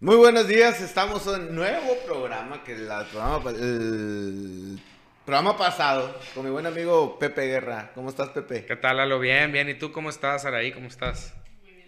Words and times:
Muy 0.00 0.16
buenos 0.16 0.46
días, 0.46 0.80
estamos 0.80 1.26
en 1.26 1.48
un 1.48 1.54
nuevo 1.56 1.96
programa 2.06 2.62
que 2.62 2.76
la- 2.78 3.00
el 3.00 3.06
programa, 3.08 3.50
el 3.50 4.78
programa 5.24 5.56
pasado 5.58 6.14
con 6.34 6.44
mi 6.44 6.50
buen 6.52 6.66
amigo 6.66 7.18
Pepe 7.18 7.46
Guerra. 7.46 7.90
¿Cómo 7.96 8.10
estás, 8.10 8.28
Pepe? 8.28 8.64
¿Qué 8.64 8.76
tal, 8.76 8.98
Lalo? 8.98 9.18
Bien, 9.18 9.50
bien. 9.50 9.68
¿Y 9.68 9.74
tú 9.74 9.90
cómo 9.90 10.10
estás, 10.10 10.44
Araí? 10.44 10.70
¿Cómo 10.72 10.86
estás? 10.86 11.34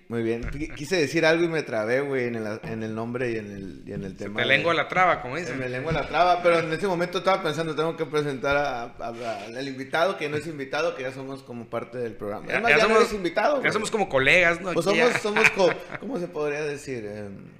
Muy 0.08 0.24
bien. 0.24 0.42
Qu- 0.42 0.74
Quise 0.74 0.96
decir 0.96 1.24
algo 1.24 1.44
y 1.44 1.48
me 1.48 1.62
trabé, 1.62 2.00
güey, 2.00 2.24
en 2.24 2.34
el, 2.34 2.60
en 2.64 2.82
el 2.82 2.96
nombre 2.96 3.30
y 3.30 3.36
en 3.36 3.46
el, 3.46 3.82
y 3.86 3.92
en 3.92 4.02
el 4.02 4.16
tema. 4.16 4.38
Te 4.38 4.42
de- 4.42 4.48
lengua 4.56 4.74
la 4.74 4.88
traba, 4.88 5.22
como 5.22 5.36
Se 5.36 5.42
dicen. 5.42 5.60
me 5.60 5.68
lengua 5.68 5.92
la 5.92 6.08
traba, 6.08 6.42
pero 6.42 6.58
en 6.58 6.72
ese 6.72 6.88
momento 6.88 7.18
estaba 7.18 7.40
pensando, 7.44 7.76
tengo 7.76 7.96
que 7.96 8.06
presentar 8.06 8.56
a- 8.56 8.82
a- 8.82 8.92
a- 8.98 9.44
al 9.56 9.68
invitado, 9.68 10.16
que 10.18 10.28
no 10.28 10.36
es 10.36 10.48
invitado, 10.48 10.96
que 10.96 11.04
ya 11.04 11.12
somos 11.12 11.44
como 11.44 11.70
parte 11.70 11.98
del 11.98 12.14
programa. 12.16 12.44
Ya- 12.48 12.54
Además, 12.54 12.70
ya 12.72 12.76
ya, 12.78 12.82
no 12.82 12.88
somos- 12.88 13.02
eres 13.04 13.12
invitado. 13.14 13.54
Ya 13.54 13.60
güey. 13.60 13.72
somos 13.72 13.90
como 13.92 14.08
colegas, 14.08 14.60
¿no? 14.60 14.72
Pues 14.72 14.84
somos, 14.84 15.12
somos 15.22 15.48
co- 15.50 15.70
¿cómo 16.00 16.18
se 16.18 16.26
podría 16.26 16.62
decir? 16.62 17.06
Em, 17.06 17.59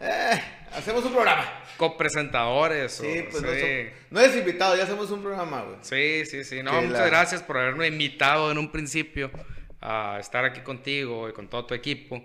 eh, 0.00 0.42
hacemos 0.72 1.04
un 1.04 1.12
programa. 1.12 1.44
copresentadores. 1.76 2.92
Sí, 2.92 3.24
pues 3.30 3.42
No, 3.42 3.50
sí. 3.52 3.58
som- 3.60 3.90
no 4.10 4.20
eres 4.20 4.36
invitado, 4.36 4.76
ya 4.76 4.84
hacemos 4.84 5.10
un 5.10 5.22
programa, 5.22 5.62
güey. 5.62 5.76
Sí, 5.82 6.24
sí, 6.30 6.44
sí. 6.44 6.62
No, 6.62 6.70
Que 6.72 6.86
muchas 6.86 7.00
la- 7.00 7.06
gracias 7.06 7.42
por 7.42 7.58
haberme 7.58 7.88
invitado 7.88 8.50
en 8.52 8.58
un 8.58 8.70
principio 8.70 9.30
a 9.80 10.18
estar 10.20 10.44
aquí 10.44 10.60
contigo 10.60 11.28
y 11.28 11.32
con 11.32 11.48
todo 11.48 11.66
tu 11.66 11.74
equipo. 11.74 12.22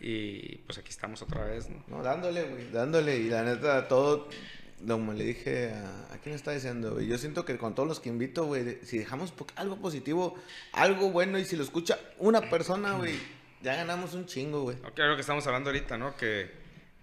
Y 0.00 0.56
pues 0.66 0.78
aquí 0.78 0.90
estamos 0.90 1.22
otra 1.22 1.44
vez, 1.44 1.68
¿no? 1.68 1.82
No, 1.88 2.02
dándole, 2.02 2.42
güey, 2.44 2.70
dándole. 2.70 3.16
Y 3.18 3.28
la 3.28 3.42
neta, 3.42 3.86
todo, 3.88 4.28
como 4.86 5.12
le 5.12 5.24
dije 5.24 5.70
a, 5.72 6.14
¿a 6.14 6.18
quién 6.18 6.34
está 6.34 6.52
diciendo, 6.52 6.92
güey? 6.94 7.06
Yo 7.06 7.18
siento 7.18 7.44
que 7.44 7.56
con 7.58 7.74
todos 7.74 7.88
los 7.88 8.00
que 8.00 8.08
invito, 8.08 8.44
güey, 8.46 8.78
si 8.84 8.98
dejamos 8.98 9.32
algo 9.56 9.76
positivo, 9.76 10.36
algo 10.72 11.10
bueno, 11.10 11.38
y 11.38 11.44
si 11.44 11.56
lo 11.56 11.62
escucha 11.64 11.98
una 12.18 12.40
persona, 12.40 12.92
güey, 12.94 13.14
ya 13.62 13.76
ganamos 13.76 14.14
un 14.14 14.26
chingo, 14.26 14.62
güey. 14.62 14.76
No, 14.82 14.88
es 14.88 14.94
lo 15.08 15.14
que 15.14 15.20
estamos 15.20 15.46
hablando 15.46 15.70
ahorita, 15.70 15.96
¿no? 15.98 16.16
Que 16.16 16.61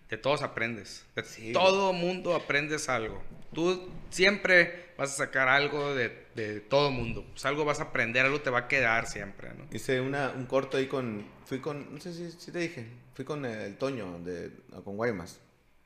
de 0.10 0.18
todos 0.18 0.42
aprendes. 0.42 1.06
De 1.16 1.24
Sí, 1.24 1.52
todo 1.54 1.94
mundo 1.94 2.36
aprendes 2.36 2.90
algo. 2.90 3.22
Tú 3.54 3.90
siempre 4.10 4.90
vas 4.98 5.14
a 5.14 5.18
sacar 5.18 5.48
algo 5.48 5.94
de, 5.96 6.26
de 6.36 6.60
todo 6.60 6.92
mundo. 6.92 7.26
Pues 7.32 7.46
algo 7.46 7.66
vas 7.66 7.80
a 7.80 7.84
aprender, 7.84 8.26
algo 8.26 8.42
te 8.42 8.50
va 8.50 8.60
a 8.60 8.68
quedar 8.68 9.08
siempre, 9.08 9.50
¿no? 9.58 9.66
Hice 9.72 10.02
una, 10.02 10.32
un 10.32 10.46
corto 10.46 10.78
ahí 10.78 10.88
con, 10.88 11.26
fui 11.46 11.60
con, 11.60 11.94
no 11.94 12.00
sé 12.02 12.14
si, 12.14 12.32
si 12.32 12.52
te 12.52 12.60
dije, 12.60 12.86
fui 13.14 13.26
con 13.26 13.46
el 13.46 13.76
Toño, 13.78 14.20
de, 14.20 14.52
con 14.84 14.98
Guaymas. 14.98 15.40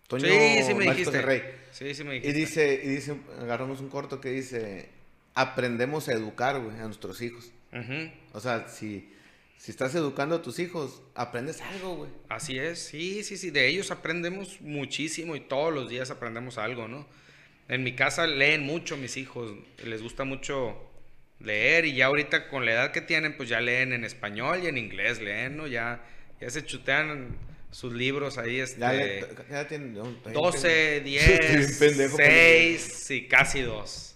Toño 0.07 0.25
sí, 0.25 0.63
sí 0.65 0.73
me 0.73 0.85
dijiste. 0.85 1.21
Rey. 1.21 1.41
Sí, 1.71 1.93
sí 1.95 2.03
me 2.03 2.17
Y 2.17 2.19
dijiste. 2.19 2.39
dice, 2.39 2.81
y 2.83 2.87
dice, 2.87 3.15
agarramos 3.39 3.79
un 3.81 3.89
corto 3.89 4.19
que 4.19 4.29
dice, 4.29 4.89
aprendemos 5.33 6.07
a 6.09 6.13
educar, 6.13 6.59
güey, 6.61 6.77
a 6.79 6.85
nuestros 6.85 7.21
hijos. 7.21 7.51
O 8.33 8.39
sea, 8.39 8.67
si, 8.67 9.11
si 9.57 9.71
estás 9.71 9.95
educando 9.95 10.35
a 10.35 10.41
tus 10.41 10.59
hijos, 10.59 11.01
aprendes 11.15 11.61
algo, 11.61 11.95
güey. 11.95 12.09
Así 12.29 12.57
es, 12.59 12.79
sí, 12.79 13.23
sí, 13.23 13.37
sí, 13.37 13.49
de 13.49 13.67
ellos 13.67 13.91
aprendemos 13.91 14.59
muchísimo 14.61 15.35
y 15.35 15.39
todos 15.39 15.73
los 15.73 15.89
días 15.89 16.11
aprendemos 16.11 16.57
algo, 16.57 16.87
¿no? 16.87 17.07
En 17.69 17.83
mi 17.83 17.95
casa 17.95 18.27
leen 18.27 18.63
mucho 18.63 18.97
mis 18.97 19.15
hijos, 19.15 19.53
les 19.83 20.01
gusta 20.01 20.25
mucho 20.25 20.77
leer 21.39 21.85
y 21.85 21.95
ya 21.95 22.07
ahorita 22.07 22.49
con 22.49 22.65
la 22.65 22.73
edad 22.73 22.91
que 22.91 23.01
tienen, 23.01 23.37
pues 23.37 23.49
ya 23.49 23.61
leen 23.61 23.93
en 23.93 24.03
español 24.03 24.61
y 24.63 24.67
en 24.67 24.77
inglés, 24.77 25.21
leen, 25.21 25.57
¿no? 25.57 25.67
Ya, 25.67 26.03
ya 26.41 26.49
se 26.49 26.65
chutean 26.65 27.37
sus 27.71 27.93
libros 27.93 28.37
ahí, 28.37 28.59
este, 28.59 28.79
Ya, 28.79 28.93
ya, 28.93 29.27
ya 29.49 29.67
tiene, 29.67 29.87
no, 29.87 30.09
está 30.09 30.29
bien 30.29 30.43
12, 30.43 31.01
pendejo. 31.03 31.31
Estoy 31.31 31.47
bien 31.47 31.57
10, 31.57 31.79
pendejo, 31.79 32.17
6 32.17 33.11
y 33.11 33.27
casi 33.27 33.61
2. 33.61 34.12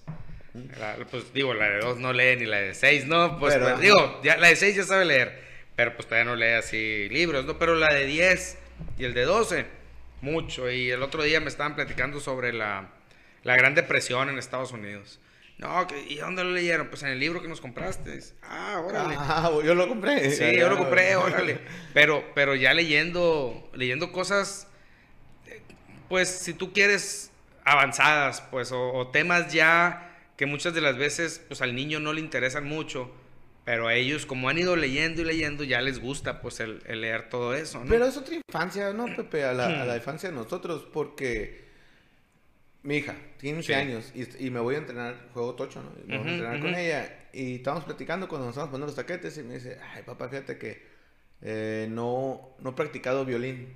Pues 1.09 1.33
digo, 1.33 1.53
la 1.53 1.69
de 1.69 1.80
2 1.80 2.00
no 2.00 2.13
lee 2.13 2.36
ni 2.38 2.45
la 2.45 2.58
de 2.58 2.73
6, 2.73 3.05
¿no? 3.05 3.38
Pues, 3.39 3.53
Pero, 3.53 3.67
pues, 3.67 3.80
digo, 3.80 4.22
ya, 4.23 4.38
la 4.38 4.47
de 4.47 4.55
6 4.55 4.75
ya 4.75 4.83
sabe 4.83 5.05
leer, 5.05 5.39
pero 5.75 5.95
pues 5.95 6.08
todavía 6.08 6.31
no 6.31 6.36
lee 6.36 6.53
así 6.53 7.08
libros, 7.09 7.45
¿no? 7.45 7.58
Pero 7.58 7.75
la 7.75 7.94
de 7.94 8.05
10 8.05 8.58
y 8.97 9.05
el 9.05 9.13
de 9.13 9.23
12, 9.23 9.66
mucho. 10.22 10.69
Y 10.69 10.89
el 10.89 11.03
otro 11.03 11.23
día 11.23 11.39
me 11.39 11.47
estaban 11.47 11.75
platicando 11.75 12.19
sobre 12.19 12.53
la, 12.53 12.89
la 13.44 13.55
Gran 13.55 13.75
Depresión 13.75 14.29
en 14.29 14.38
Estados 14.38 14.72
Unidos. 14.72 15.19
No, 15.57 15.88
¿y 16.07 16.18
dónde 16.18 16.44
lo 16.44 16.51
leyeron? 16.51 16.88
Pues 16.88 17.01
en 17.01 17.09
el 17.09 17.19
libro 17.19 17.41
que 17.41 17.47
nos 17.47 17.62
compraste. 17.62 18.19
Ah, 18.44 18.79
órale. 18.85 19.16
Ah, 19.18 19.51
yo 19.63 19.74
lo 19.74 19.88
compré. 19.88 20.29
Sí, 20.29 20.56
yo 20.56 20.69
lo 20.69 20.78
compré, 20.78 21.16
órale. 21.16 21.59
Pero, 21.95 22.24
pero 22.35 22.53
ya 22.53 22.75
leyendo, 22.75 23.68
leyendo 23.74 24.12
cosas, 24.12 24.68
eh, 25.47 25.62
pues 26.09 26.29
si 26.29 26.53
tú 26.53 26.74
quieres 26.74 27.31
avanzadas, 27.66 28.41
pues, 28.51 28.72
o, 28.72 28.94
o 28.94 29.07
temas 29.07 29.51
ya 29.51 30.06
que 30.38 30.46
muchas 30.46 30.74
de 30.74 30.81
las 30.81 30.98
veces, 30.98 31.42
pues 31.48 31.62
al 31.62 31.75
niño 31.75 32.00
no 32.00 32.14
le 32.14 32.22
interesan 32.22 32.66
mucho, 32.66 33.12
pero 33.66 33.88
a 33.88 33.96
ellos, 33.96 34.25
como 34.25 34.48
han 34.48 34.58
ido 34.58 34.75
leyendo 34.78 35.22
y 35.22 35.25
leyendo, 35.25 35.66
ya 35.66 35.81
les 35.81 36.00
gusta, 36.00 36.42
pues, 36.42 36.62
el, 36.62 36.81
el 36.86 37.02
leer 37.02 37.28
todo 37.28 37.53
eso, 37.53 37.84
¿no? 37.84 37.90
Pero 37.90 38.06
es 38.06 38.16
otra 38.16 38.36
infancia, 38.36 38.94
¿no, 38.94 39.14
Pepe? 39.14 39.44
A 39.44 39.52
la, 39.53 39.81
a 39.81 39.86
la 39.86 39.96
infancia 40.02 40.30
de 40.30 40.36
nosotros, 40.36 40.88
porque 40.94 41.68
mi 42.84 42.98
hija 42.98 43.16
tiene 43.38 43.58
15 43.59 43.68
Sí. 43.68 43.74
años 43.74 44.12
y, 44.16 44.46
y 44.48 44.50
me 44.50 44.62
voy 44.62 44.75
a 44.75 44.78
entrenar, 44.78 45.28
juego 45.34 45.56
tocho, 45.56 45.81
¿no? 45.84 45.92
Me 46.06 46.18
voy 46.18 46.28
a 46.28 46.31
entrenar 46.31 46.59
con 46.62 46.74
ella 46.75 47.28
y 47.34 47.56
estábamos 47.56 47.84
platicando 47.84 48.30
cuando 48.30 48.46
nos 48.48 48.54
estábamos 48.54 48.72
poniendo 48.72 48.88
los 48.88 48.96
taquetes 48.96 49.38
y 49.38 49.44
me 49.44 49.56
dice, 49.56 49.78
ay, 49.94 50.04
papá, 50.04 50.30
fíjate 50.30 50.58
que 50.58 50.81
eh, 51.42 51.88
no, 51.90 52.56
no 52.59 52.69
he 52.69 52.74
practicado 52.74 53.25
violín. 53.25 53.74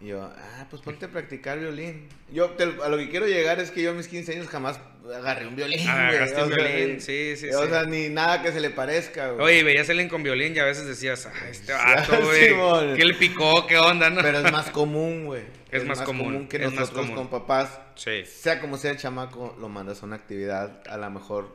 Y 0.00 0.08
yo, 0.08 0.22
ah, 0.22 0.66
pues 0.68 0.82
ponte 0.82 1.06
a 1.06 1.08
practicar 1.08 1.58
violín. 1.58 2.08
Yo, 2.30 2.50
te- 2.50 2.64
a 2.64 2.88
lo 2.88 2.96
que 2.98 3.08
quiero 3.08 3.26
llegar 3.26 3.60
es 3.60 3.70
que 3.70 3.80
yo 3.82 3.92
a 3.92 3.94
mis 3.94 4.08
15 4.08 4.32
años 4.32 4.48
jamás 4.48 4.78
agarré 5.14 5.46
un 5.46 5.56
violín, 5.56 5.88
agarraste 5.88 6.42
un 6.42 6.52
O 6.52 6.56
violín, 6.56 7.00
sí, 7.00 7.36
sí, 7.36 7.48
O 7.50 7.62
sí. 7.62 7.68
sea, 7.68 7.84
ni 7.84 8.08
nada 8.08 8.42
que 8.42 8.52
se 8.52 8.60
le 8.60 8.70
parezca, 8.70 9.30
güey. 9.30 9.44
Oye, 9.46 9.62
veías 9.64 9.88
alguien 9.88 10.08
con 10.08 10.22
violín 10.22 10.54
y 10.54 10.58
a 10.58 10.64
veces 10.64 10.86
decías, 10.86 11.26
ah, 11.26 11.48
este 11.48 11.72
Ah, 11.78 11.94
vato, 12.08 12.22
güey. 12.24 12.94
¿qué 12.96 13.04
le 13.04 13.14
picó? 13.14 13.66
¿Qué 13.66 13.78
onda, 13.78 14.10
no? 14.10 14.20
Pero 14.20 14.38
es 14.40 14.52
más 14.52 14.70
común, 14.70 15.26
güey. 15.26 15.42
Es 15.74 15.84
más 15.84 16.02
común, 16.02 16.46
que 16.46 16.58
es 16.58 16.62
más 16.66 16.74
nosotros 16.74 17.06
común. 17.06 17.16
con 17.28 17.30
papás. 17.40 17.80
Sí. 17.96 18.24
Sea 18.26 18.60
como 18.60 18.76
sea 18.76 18.92
el 18.92 18.96
chamaco, 18.96 19.56
lo 19.58 19.68
mandas 19.68 20.02
a 20.02 20.06
una 20.06 20.14
actividad, 20.16 20.82
a 20.88 20.96
lo 20.96 21.10
mejor 21.10 21.48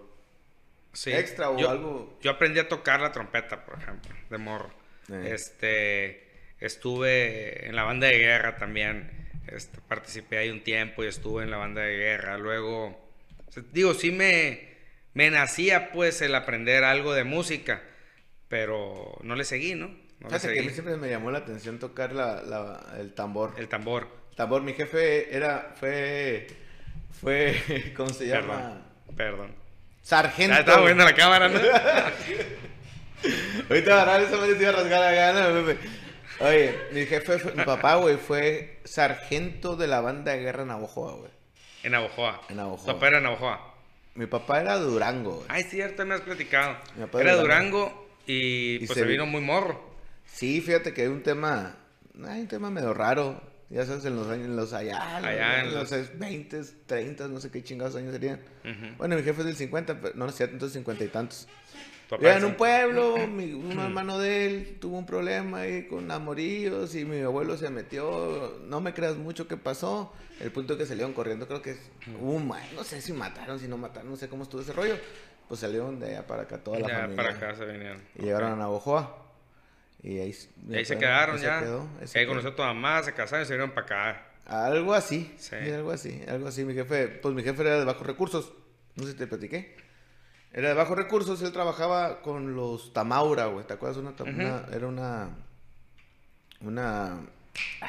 Sí. 0.92 1.12
extra 1.14 1.50
o 1.52 1.58
yo, 1.58 1.70
algo. 1.70 2.18
Yo 2.22 2.32
aprendí 2.32 2.60
a 2.60 2.68
tocar 2.68 3.00
la 3.00 3.12
trompeta, 3.14 3.64
por 3.64 3.78
ejemplo, 3.80 4.12
de 4.30 4.38
morro. 4.38 4.70
Eh. 5.10 5.32
Este, 5.34 6.29
estuve 6.60 7.68
en 7.68 7.76
la 7.76 7.84
banda 7.84 8.08
de 8.08 8.18
guerra 8.20 8.58
también. 8.58 9.12
Este, 9.48 9.80
participé 9.88 10.38
ahí 10.38 10.50
un 10.50 10.64
tiempo 10.64 11.04
y 11.04 11.08
estuve 11.08 11.44
en 11.44 11.52
la 11.52 11.58
banda 11.58 11.82
de 11.82 11.98
guerra. 11.98 12.38
Luego, 12.38 13.00
digo, 13.72 13.94
sí 13.94 14.12
me, 14.12 14.70
me 15.14 15.30
nacía 15.32 15.92
pues 15.92 16.22
el 16.22 16.36
aprender 16.36 16.84
algo 16.84 17.14
de 17.14 17.24
música, 17.24 17.82
pero 18.48 19.18
no 19.24 19.36
le 19.36 19.44
seguí, 19.46 19.76
¿no? 19.76 19.88
No 20.20 20.30
le 20.30 20.40
que 20.40 20.60
a 20.60 20.64
mí 20.64 20.70
siempre 20.70 20.98
me 20.98 21.10
llamó 21.10 21.32
la 21.32 21.40
atención 21.40 21.80
tocar 21.80 22.12
la, 22.14 22.42
la- 22.44 22.98
el 23.00 23.14
tambor. 23.14 23.54
El 23.58 23.64
El 23.64 23.70
tambor. 23.70 24.08
tambor, 24.36 24.62
mi 24.62 24.74
jefe 24.74 25.36
era, 25.36 25.74
fue, 25.80 26.48
fue, 27.22 27.94
¿cómo 27.96 28.10
se 28.10 28.28
llama? 28.28 28.82
Perdón. 29.16 29.18
Perdón. 29.18 29.56
Sargento. 30.02 30.54
Ya 30.54 30.60
estaba 30.62 30.86
viendo 30.86 31.04
la 31.04 31.14
cámara, 31.16 31.50
¿no? 31.50 31.60
Ahorita 33.70 34.22
esa 34.22 34.38
madre 34.38 34.56
te 34.56 34.64
iba 34.64 34.72
a 34.72 34.76
rasgar 34.76 35.00
la 35.02 35.12
gana, 35.12 35.66
Pepe. 35.66 35.90
Oye, 36.42 36.74
mi 36.94 37.06
jefe, 37.06 37.38
fue- 37.40 37.54
mi 37.54 37.64
papá, 37.64 37.96
güey, 37.96 38.16
fue 38.18 38.80
sargento 38.86 39.76
de 39.76 39.88
la 39.88 40.00
banda 40.02 40.32
de 40.32 40.40
guerra 40.40 40.62
en 40.62 40.70
Navojoa, 40.70 41.14
güey. 41.16 41.32
en 41.84 41.92
Navojoa. 41.94 42.42
En 42.50 42.58
Navojoa. 42.58 42.86
Tu 42.86 42.94
papá 42.94 43.08
era 43.08 43.18
en 43.18 43.24
Navojoa. 43.24 43.76
Mi 44.16 44.26
papá 44.26 44.62
era 44.62 44.78
Durango, 44.78 45.32
güey. 45.36 45.46
Ay, 45.50 45.64
cierto, 45.64 46.06
me 46.06 46.16
has 46.16 46.22
platicado. 46.22 46.78
Mi 46.96 47.06
papá 47.06 47.22
Era 47.22 47.36
Durango. 47.36 47.78
Durango 47.80 48.10
y, 48.26 48.76
Y 48.76 48.80
pues 48.80 48.90
se 48.90 48.96
se 49.02 49.06
vi- 49.06 49.14
vino 49.14 49.26
muy 49.26 49.42
morro. 49.42 49.82
Sí, 50.26 50.62
fíjate 50.62 50.94
que 50.94 51.02
hay 51.04 51.08
un 51.08 51.24
tema, 51.24 51.76
hay 52.28 52.42
un 52.42 52.48
tema 52.48 52.70
medio 52.70 52.94
raro. 52.94 53.42
Ya 53.70 53.86
sabes, 53.86 54.04
en 54.06 54.16
los 54.16 54.28
años, 54.28 54.46
en 54.46 54.56
los 54.56 54.74
allá, 54.74 55.18
Allá 55.18 55.60
en 55.62 55.68
en 55.68 55.76
los 55.76 55.90
20, 56.18 56.62
30, 56.88 57.28
no 57.28 57.40
sé 57.40 57.52
qué 57.52 57.64
chingados 57.64 57.96
años 57.96 58.14
serían. 58.14 58.40
Ujú. 58.66 58.96
Bueno, 58.98 59.16
mi 59.16 59.22
jefe 59.24 59.42
es 59.42 59.46
del 59.46 59.56
50, 59.56 60.02
pero 60.02 60.16
no, 60.16 60.24
no 60.26 60.32
es 60.32 60.36
cierto, 60.36 60.54
entonces 60.56 60.74
50 60.74 61.04
y 61.04 61.08
tantos. 61.10 61.48
Papá 62.10 62.38
en 62.38 62.44
un 62.46 62.56
pueblo, 62.56 63.18
mi- 63.28 63.54
un 63.54 63.80
hermano 63.80 64.18
de 64.18 64.46
él 64.48 64.78
tuvo 64.82 64.98
un 64.98 65.06
problema 65.06 65.60
ahí 65.60 65.84
con 65.88 66.10
amorillos 66.10 66.96
y 66.96 67.06
mi 67.06 67.22
abuelo 67.22 67.56
se 67.56 67.70
metió. 67.70 68.60
No 68.66 68.82
me 68.82 68.94
creas 68.96 69.16
mucho 69.16 69.48
qué 69.48 69.58
pasó. 69.58 70.12
El 70.40 70.52
punto 70.52 70.76
que 70.78 70.86
salieron 70.88 71.14
corriendo, 71.14 71.48
creo 71.48 71.62
que 71.62 71.72
es 71.72 71.80
ma- 72.44 72.60
no 72.74 72.84
sé 72.84 73.02
si 73.02 73.14
mataron, 73.14 73.60
si 73.60 73.68
no 73.68 73.78
mataron, 73.78 74.10
no 74.10 74.16
sé 74.18 74.28
cómo 74.28 74.44
estuvo 74.44 74.62
ese 74.62 74.74
rollo. 74.74 74.96
Pues 75.48 75.60
salieron 75.60 76.00
de 76.00 76.08
allá 76.10 76.26
para 76.28 76.44
acá 76.44 76.58
toda 76.60 76.80
la 76.80 76.88
Ya, 76.88 77.00
familia. 77.02 77.16
para 77.24 77.36
acá 77.36 77.56
se 77.56 77.66
vinieron. 77.66 78.02
Y 78.16 78.24
llegaron 78.24 78.54
a 78.54 78.56
Navojoa. 78.56 79.26
Y 80.02 80.18
ahí, 80.20 80.36
Y 80.70 80.76
ahí 80.76 80.86
se 80.86 80.98
quedaron 80.98 81.36
ahí 81.36 81.42
se 81.42 81.48
ya. 81.48 81.60
quedó, 81.60 81.88
ahí 82.02 82.08
se 82.08 82.20
ahí 82.20 82.26
conoció 82.26 82.52
a 82.52 82.56
tu 82.56 82.62
mamá, 82.64 83.04
se 83.04 83.14
casaron 83.14 83.44
y 83.44 83.46
se 83.46 83.54
vinieron 83.54 83.76
para 83.76 83.86
acá. 83.86 84.26
Algo 84.46 84.94
así. 84.94 85.32
Sí. 85.38 85.56
Sí. 85.64 85.72
algo 85.72 85.92
así, 85.92 86.24
algo 86.28 86.48
así. 86.48 86.64
Mi 86.66 86.74
jefe, 86.74 87.08
pues 87.08 87.36
mi 87.36 87.44
jefe 87.44 87.62
era 87.62 87.78
de 87.78 87.86
bajos 87.86 88.08
recursos. 88.08 88.52
No 88.96 89.04
sé 89.04 89.12
si 89.12 89.18
te 89.18 89.28
platiqué. 89.28 89.76
Era 90.52 90.70
de 90.70 90.74
bajos 90.74 90.98
recursos, 90.98 91.42
él 91.42 91.52
trabajaba 91.52 92.22
con 92.22 92.56
los 92.56 92.92
Tamaura, 92.94 93.46
güey. 93.48 93.66
¿Te 93.68 93.74
acuerdas? 93.74 93.98
Una, 93.98 94.14
una- 94.24 94.66
era 94.74 94.88
una. 94.88 95.30
Una. 96.62 97.20
ah, 97.82 97.88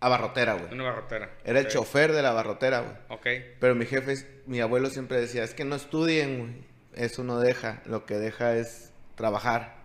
Abarrotera, 0.00 0.54
güey. 0.54 0.72
Una 0.72 0.84
barrotera. 0.84 1.30
Era 1.44 1.60
el 1.60 1.66
Ok. 1.66 1.72
chofer 1.72 2.12
de 2.12 2.22
la 2.22 2.30
abarrotera, 2.30 2.80
güey. 2.80 2.94
Ok. 3.08 3.26
Pero 3.60 3.74
mi 3.76 3.86
jefe, 3.86 4.42
mi 4.46 4.60
abuelo 4.60 4.90
siempre 4.90 5.20
decía, 5.20 5.44
es 5.44 5.54
que 5.54 5.64
no 5.64 5.76
estudien, 5.76 6.38
güey. 6.38 6.52
Eso 6.94 7.22
no 7.24 7.38
deja. 7.38 7.82
Lo 7.86 8.04
que 8.04 8.16
deja 8.18 8.56
es 8.56 8.92
trabajar. 9.14 9.80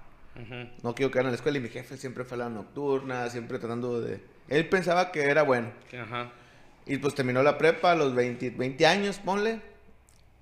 No 0.83 0.93
quiero 0.93 1.11
quedar 1.11 1.25
en 1.25 1.31
la 1.31 1.35
escuela 1.35 1.57
y 1.57 1.61
mi 1.61 1.69
jefe 1.69 1.97
siempre 1.97 2.23
fue 2.23 2.35
a 2.35 2.39
la 2.41 2.49
nocturna, 2.49 3.27
siempre 3.31 3.57
tratando 3.57 3.99
de... 4.01 4.21
Él 4.49 4.69
pensaba 4.69 5.11
que 5.11 5.23
era 5.23 5.41
bueno. 5.41 5.71
Ajá. 5.99 6.31
Y 6.85 6.97
pues 6.99 7.15
terminó 7.15 7.41
la 7.41 7.57
prepa 7.57 7.91
a 7.93 7.95
los 7.95 8.13
20, 8.13 8.51
20 8.51 8.85
años, 8.85 9.17
ponle. 9.17 9.59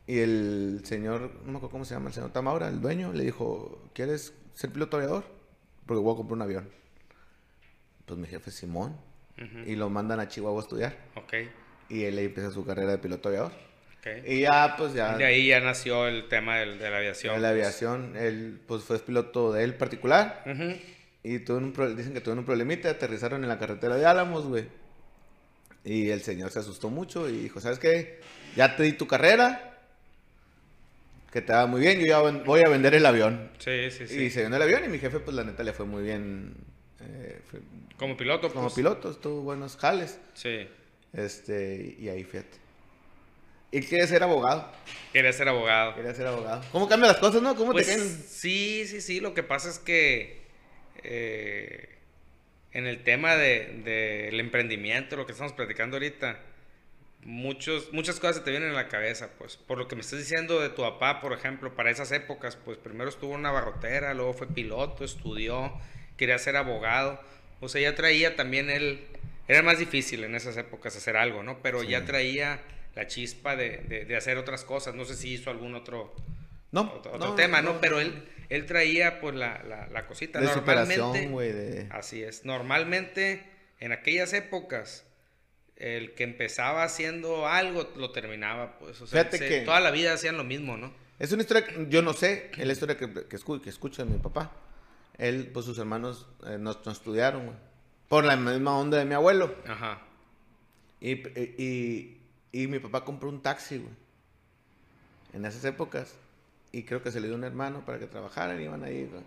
Y 0.08 0.20
el 0.20 0.82
señor, 0.84 1.32
no 1.46 1.52
me 1.52 1.58
acuerdo 1.58 1.72
cómo 1.72 1.86
se 1.86 1.96
llama, 1.96 2.10
el 2.10 2.14
señor 2.14 2.32
Tamaura, 2.32 2.68
el 2.68 2.80
dueño, 2.80 3.12
le 3.14 3.24
dijo, 3.24 3.90
¿quieres 3.94 4.34
ser 4.54 4.72
piloto 4.72 4.98
aviador? 4.98 5.26
Porque 5.86 6.02
voy 6.02 6.14
a 6.14 6.18
comprar 6.18 6.36
un 6.36 6.42
avión. 6.44 6.70
Pues 8.06 8.20
mi 8.20 8.28
jefe 8.28 8.52
Simón. 8.52 8.96
Y 9.66 9.76
lo 9.76 9.90
mandan 9.90 10.20
a 10.20 10.28
Chihuahua 10.28 10.62
a 10.62 10.64
estudiar. 10.64 10.98
Ok. 11.16 11.34
Y 11.90 12.04
él 12.04 12.18
empieza 12.20 12.52
su 12.52 12.66
carrera 12.66 12.92
de 12.92 12.98
piloto 13.00 13.30
aviador. 13.30 13.52
Y 14.26 14.42
ya, 14.42 14.76
pues 14.78 14.94
ya. 14.94 15.18
De 15.18 15.26
ahí 15.26 15.48
ya 15.48 15.60
nació 15.60 16.08
el 16.08 16.28
tema 16.30 16.58
de 16.58 16.90
la 16.90 16.98
aviación. 16.98 17.36
De 17.36 17.42
la 17.42 17.50
pues. 17.50 17.60
aviación. 17.60 18.16
Él, 18.16 18.62
pues 18.68 18.84
fue 18.84 19.00
piloto 19.00 19.52
de 19.52 19.64
él 19.64 19.76
particular. 19.76 20.44
Y 21.24 21.40
tuvo 21.40 21.58
un, 21.58 21.74
dicen 21.98 22.14
que 22.14 22.22
tuvieron 22.22 22.40
un 22.40 22.46
problemita. 22.46 22.90
Aterrizaron 22.90 23.44
en 23.44 23.50
la 23.50 23.58
carretera 23.58 23.96
de 23.96 24.06
Álamos, 24.06 24.46
güey. 24.46 24.68
Y 25.84 26.10
el 26.10 26.22
señor 26.22 26.52
se 26.52 26.60
asustó 26.60 26.90
mucho 26.90 27.28
y 27.28 27.34
dijo: 27.34 27.60
¿Sabes 27.60 27.80
qué? 27.80 28.20
Ya 28.56 28.76
te 28.76 28.84
di 28.84 28.94
tu 28.94 29.08
carrera. 29.08 29.75
Que 31.36 31.42
te 31.42 31.52
va 31.52 31.66
muy 31.66 31.82
bien. 31.82 32.00
Yo 32.00 32.06
ya 32.06 32.20
voy 32.22 32.62
a 32.66 32.70
vender 32.70 32.96
el 32.96 33.06
avión. 33.06 33.52
Sí, 33.60 33.92
sí, 33.92 34.08
sí. 34.08 34.24
Y 34.24 34.30
se 34.30 34.44
vendió 34.44 34.56
el 34.56 34.62
avión 34.62 34.86
y 34.86 34.88
mi 34.88 35.00
jefe, 35.00 35.20
pues 35.20 35.36
la 35.36 35.44
neta 35.44 35.64
le 35.64 35.74
fue 35.74 35.86
muy 35.86 36.02
bien. 36.02 36.56
Eh, 37.02 37.42
como 37.98 38.16
piloto, 38.16 38.48
Como 38.54 38.68
pues. 38.68 38.76
piloto, 38.76 39.14
tuvo 39.18 39.42
buenos 39.42 39.76
jales. 39.76 40.18
Sí. 40.34 40.66
Este, 41.12 41.98
y 42.00 42.08
ahí 42.08 42.24
fíjate. 42.24 42.58
Y 43.70 43.82
quiere 43.82 44.08
ser 44.08 44.24
abogado. 44.24 44.72
Quería 45.12 45.34
ser 45.34 45.50
abogado. 45.50 45.94
Quería 45.96 46.14
ser 46.14 46.28
abogado. 46.28 46.64
¿Cómo 46.72 46.88
cambian 46.88 47.12
las 47.12 47.20
cosas, 47.20 47.42
no? 47.42 47.54
¿Cómo 47.58 47.74
te 47.74 47.84
pues, 47.84 47.88
caen? 47.88 48.24
Sí, 48.30 48.86
sí, 48.88 49.02
sí. 49.02 49.20
Lo 49.20 49.34
que 49.34 49.44
pasa 49.44 49.70
es 49.70 49.80
que 49.80 50.42
eh, 51.04 51.98
en 52.72 52.88
el 52.88 53.04
tema 53.04 53.36
del 53.36 53.84
de, 53.84 54.30
emprendimiento, 54.40 55.18
lo 55.18 55.26
que 55.26 55.34
estamos 55.34 55.52
platicando 55.52 55.98
ahorita, 55.98 56.40
muchos, 57.26 57.92
muchas 57.92 58.20
cosas 58.20 58.38
se 58.38 58.42
te 58.44 58.52
vienen 58.52 58.70
en 58.70 58.76
la 58.76 58.88
cabeza, 58.88 59.30
pues. 59.38 59.58
Por 59.58 59.78
lo 59.78 59.88
que 59.88 59.96
me 59.96 60.02
estás 60.02 60.20
diciendo 60.20 60.62
de 60.62 60.70
tu 60.70 60.84
papá, 60.84 61.20
por 61.20 61.34
ejemplo, 61.34 61.76
para 61.76 61.90
esas 61.92 62.12
épocas, 62.12 62.56
pues 62.56 62.78
primero 62.78 63.10
estuvo 63.10 63.34
en 63.34 63.42
una 63.42 63.52
barrotera, 63.52 64.14
luego 64.14 64.34
fue 64.34 64.48
piloto, 64.48 65.04
estudió, 65.04 65.74
quería 66.16 66.38
ser 66.38 66.56
abogado. 66.56 67.20
O 67.60 67.68
sea, 67.68 67.82
ya 67.82 67.96
traía 67.96 68.36
también 68.36 68.70
él. 68.70 69.06
Era 69.48 69.62
más 69.62 69.80
difícil 69.80 70.24
en 70.24 70.36
esas 70.36 70.56
épocas 70.58 70.96
hacer 70.96 71.18
algo, 71.18 71.44
¿no? 71.44 71.62
Pero 71.62 71.84
ya 71.84 72.06
traía 72.06 72.62
la 72.96 73.08
chispa 73.08 73.56
de, 73.56 74.06
de, 74.08 74.16
hacer 74.16 74.38
otras 74.38 74.64
cosas. 74.64 74.96
No 74.96 75.06
sé 75.06 75.16
si 75.16 75.34
hizo 75.34 75.52
algún 75.52 75.76
otro, 75.76 76.16
no, 76.72 76.94
otro, 76.94 77.36
tema, 77.36 77.62
¿no? 77.62 77.80
Pero 77.80 78.00
él, 78.00 78.28
él 78.50 78.66
traía 78.66 79.20
pues 79.20 79.36
la, 79.36 79.62
la, 79.64 79.88
la 79.88 80.08
cosita. 80.08 80.40
De 80.40 80.48
Normalmente, 80.48 81.28
de... 81.30 81.88
Así 81.92 82.24
es. 82.24 82.44
Normalmente, 82.44 83.44
en 83.80 83.92
aquellas 83.92 84.34
épocas, 84.34 85.06
el 85.76 86.14
que 86.14 86.24
empezaba 86.24 86.84
haciendo 86.84 87.48
algo 87.48 87.92
lo 87.96 88.12
terminaba, 88.12 88.78
pues. 88.80 89.02
O 89.02 89.08
sea, 89.08 89.30
que 89.30 89.62
toda 89.62 89.80
la 89.80 89.92
vida 89.92 90.14
hacían 90.14 90.38
lo 90.38 90.44
mismo, 90.44 90.78
¿no? 90.78 90.94
Es 91.20 91.32
una 91.32 91.42
historia, 91.44 91.66
que, 91.66 91.88
yo 91.90 92.02
no 92.02 92.14
sé, 92.14 92.52
es 92.58 92.66
la 92.66 92.74
historia 92.74 92.98
que, 92.98 93.12
que, 93.12 93.38
que 93.62 93.70
escucha 93.70 94.06
mi 94.06 94.18
papá. 94.18 94.52
Él, 95.18 95.50
pues 95.54 95.66
sus 95.66 95.78
hermanos 95.78 96.28
eh, 96.46 96.58
no, 96.60 96.72
estudiaron, 96.72 97.46
güey. 97.46 97.58
Por 98.10 98.26
la 98.26 98.36
misma 98.36 98.78
onda 98.78 98.98
de 98.98 99.06
mi 99.06 99.14
abuelo. 99.14 99.56
Ajá. 99.66 100.02
Y, 101.00 101.14
y, 101.62 102.22
y 102.52 102.68
mi 102.68 102.80
papá 102.80 103.06
compró 103.06 103.30
un 103.30 103.42
taxi, 103.42 103.78
güey. 103.78 103.94
En 105.34 105.46
esas 105.46 105.64
épocas. 105.66 106.16
Y 106.72 106.84
creo 106.84 107.02
que 107.02 107.12
se 107.12 107.22
le 107.22 107.28
dio 107.28 107.36
un 107.36 107.46
hermano 107.46 107.86
para 107.86 108.00
que 108.00 108.08
trabajaran 108.08 108.60
y 108.60 108.66
iban 108.66 108.84
ahí, 108.84 109.06
güey. 109.06 109.24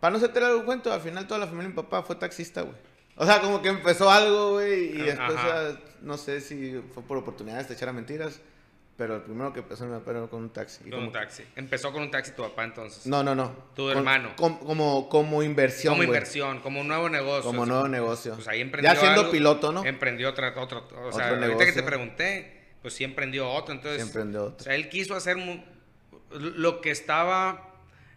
Para 0.00 0.12
no 0.12 0.18
hacerte 0.18 0.38
algo 0.44 0.64
cuento, 0.64 0.92
al 0.92 1.00
final 1.00 1.26
toda 1.26 1.40
la 1.40 1.46
familia 1.46 1.68
de 1.70 1.74
mi 1.74 1.82
papá 1.82 2.02
fue 2.02 2.16
taxista, 2.16 2.62
güey. 2.62 2.76
O 3.22 3.24
sea, 3.24 3.40
como 3.40 3.62
que 3.62 3.68
empezó 3.68 4.10
algo, 4.10 4.54
güey, 4.54 4.98
y 4.98 5.02
después, 5.02 5.38
no 6.00 6.16
sé 6.16 6.40
si 6.40 6.82
fue 6.92 7.04
por 7.04 7.18
oportunidades 7.18 7.68
de 7.68 7.74
echar 7.74 7.88
a 7.88 7.92
mentiras, 7.92 8.40
pero 8.96 9.14
el 9.14 9.22
primero 9.22 9.52
que 9.52 9.60
empezó 9.60 9.84
mi 9.84 9.96
papá 9.96 10.26
con 10.26 10.42
un 10.42 10.50
taxi. 10.50 10.90
Con 10.90 11.04
un 11.04 11.12
taxi. 11.12 11.44
Empezó 11.54 11.92
con 11.92 12.02
un 12.02 12.10
taxi 12.10 12.32
tu 12.32 12.42
papá 12.42 12.64
entonces. 12.64 13.06
No, 13.06 13.22
no, 13.22 13.36
no. 13.36 13.54
Tu 13.76 13.88
hermano. 13.90 14.32
como, 14.34 15.08
como 15.08 15.44
inversión. 15.44 15.94
Como 15.94 16.02
inversión, 16.02 16.58
como 16.62 16.80
un 16.80 16.88
nuevo 16.88 17.08
negocio. 17.08 17.44
Como 17.44 17.64
nuevo 17.64 17.86
negocio. 17.86 18.34
Pues 18.34 18.48
ahí 18.48 18.60
emprendió. 18.60 18.92
Ya 18.92 18.98
siendo 18.98 19.30
piloto, 19.30 19.70
¿no? 19.70 19.84
Emprendió 19.84 20.28
otra, 20.28 20.52
otro. 20.60 20.88
O 21.04 21.12
sea, 21.12 21.28
ahorita 21.28 21.64
que 21.64 21.72
te 21.72 21.84
pregunté, 21.84 22.74
pues 22.82 22.94
sí 22.94 23.04
emprendió 23.04 23.48
otro. 23.48 23.72
Entonces, 23.72 24.02
sí 24.02 24.08
emprendió 24.08 24.46
otro. 24.46 24.56
O 24.58 24.64
sea, 24.64 24.74
él 24.74 24.88
quiso 24.88 25.14
hacer 25.14 25.36
lo 26.32 26.80
que 26.80 26.90
estaba 26.90 27.68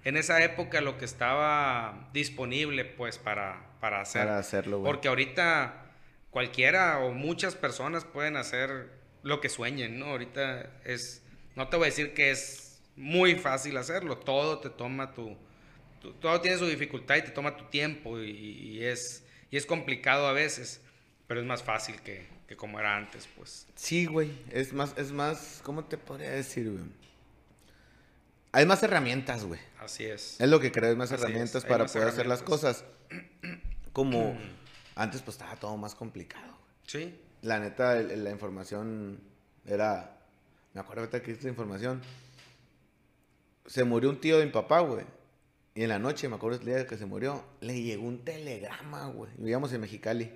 en 0.04 0.18
esa 0.18 0.44
época, 0.44 0.82
lo 0.82 0.98
que 0.98 1.06
estaba 1.06 2.10
disponible, 2.12 2.86
pues 2.86 3.18
para, 3.18 3.75
para 3.80 4.02
hacer. 4.02 4.24
Para 4.24 4.40
hacerlo, 4.40 4.80
güey. 4.80 4.92
Porque 4.92 5.08
ahorita 5.08 5.86
cualquiera 6.32 7.00
o 7.00 7.14
muchas 7.14 7.56
personas 7.56 8.04
pueden 8.04 8.36
hacer 8.36 8.90
lo 9.24 9.42
que 9.42 9.50
sueñen, 9.50 10.00
¿no? 10.00 10.08
Ahorita 10.08 10.70
es, 10.84 11.24
no 11.56 11.68
te 11.68 11.78
voy 11.78 11.86
a 11.86 11.90
decir 11.90 12.14
que 12.14 12.30
es 12.30 12.82
muy 12.96 13.36
fácil 13.36 13.78
hacerlo, 13.78 14.18
todo 14.18 14.60
te 14.60 14.70
toma 14.70 15.14
tu, 15.14 15.38
todo 16.22 16.42
tiene 16.42 16.58
su 16.58 16.68
dificultad 16.68 17.16
y 17.16 17.22
te 17.24 17.32
toma 17.32 17.58
tu 17.58 17.66
tiempo 17.66 18.20
y, 18.20 18.84
es, 18.84 19.24
y 19.50 19.58
es 19.58 19.66
complicado 19.66 20.28
a 20.28 20.34
veces, 20.34 20.82
pero 21.28 21.40
es 21.40 21.46
más 21.46 21.64
fácil 21.64 22.02
que, 22.02 22.28
que 22.48 22.56
como 22.56 22.80
era 22.80 22.96
antes, 22.96 23.28
pues. 23.36 23.68
Sí, 23.76 24.06
güey, 24.06 24.32
es 24.52 24.74
más, 24.74 24.94
es 24.98 25.12
más, 25.12 25.62
¿cómo 25.64 25.86
te 25.86 25.98
podría 25.98 26.32
decir, 26.32 26.70
güey? 26.70 26.84
Hay 28.52 28.66
más 28.66 28.84
herramientas, 28.84 29.44
güey. 29.44 29.60
Así 29.80 30.06
es. 30.06 30.40
Es 30.40 30.50
lo 30.50 30.60
que 30.60 30.72
creo, 30.72 30.90
hay 30.90 30.96
más 30.96 31.12
herramientas 31.12 31.66
para 31.66 31.86
poder 31.86 32.08
hacer 32.08 32.26
las 32.26 32.42
cosas. 32.42 32.86
Como 33.96 34.38
antes, 34.96 35.22
pues 35.22 35.38
estaba 35.38 35.56
todo 35.56 35.76
más 35.78 35.96
complicado. 35.96 36.54
Sí 36.86 37.14
la 37.46 37.60
neta, 37.60 37.96
la 37.96 38.32
información 38.32 39.20
era. 39.66 40.18
Me 40.74 40.82
acuerdo 40.82 41.10
que 41.10 41.32
esta 41.32 41.48
información. 41.48 42.02
Se 43.68 43.84
murió 43.84 44.10
un 44.10 44.20
tío 44.20 44.38
de 44.40 44.46
mi 44.46 44.52
papá, 44.52 44.80
güey. 44.82 45.06
Y 45.74 45.84
en 45.84 45.90
la 45.90 46.00
noche, 46.00 46.28
me 46.28 46.36
acuerdo 46.36 46.60
el 46.60 46.66
día 46.66 46.88
que 46.88 46.98
se 46.98 47.06
murió, 47.06 47.44
le 47.62 47.82
llegó 47.82 48.06
un 48.06 48.24
telegrama, 48.24 49.08
güey. 49.08 49.32
Vivíamos 49.38 49.74
en 49.74 49.82
Mexicali. 49.82 50.32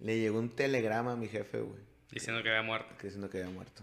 Le 0.00 0.18
llegó 0.18 0.38
un 0.38 0.50
telegrama 0.50 1.12
a 1.12 1.16
mi 1.16 1.28
jefe, 1.28 1.60
güey. 1.60 1.80
Diciendo 2.10 2.42
que 2.42 2.50
había 2.50 2.62
muerto. 2.62 2.94
Diciendo 3.02 3.28
que 3.30 3.38
había 3.38 3.50
muerto. 3.50 3.82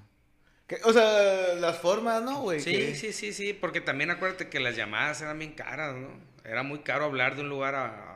O 0.83 0.93
sea, 0.93 1.55
las 1.55 1.77
formas, 1.77 2.23
¿no, 2.23 2.41
güey? 2.41 2.59
Sí, 2.59 2.95
sí, 2.95 3.11
sí, 3.13 3.33
sí. 3.33 3.53
Porque 3.53 3.81
también 3.81 4.09
acuérdate 4.09 4.49
que 4.49 4.59
las 4.59 4.75
llamadas 4.75 5.21
eran 5.21 5.37
bien 5.37 5.53
caras, 5.53 5.95
¿no? 5.95 6.09
Era 6.43 6.63
muy 6.63 6.79
caro 6.79 7.05
hablar 7.05 7.35
de 7.35 7.41
un 7.41 7.49
lugar 7.49 7.75
a, 7.75 8.14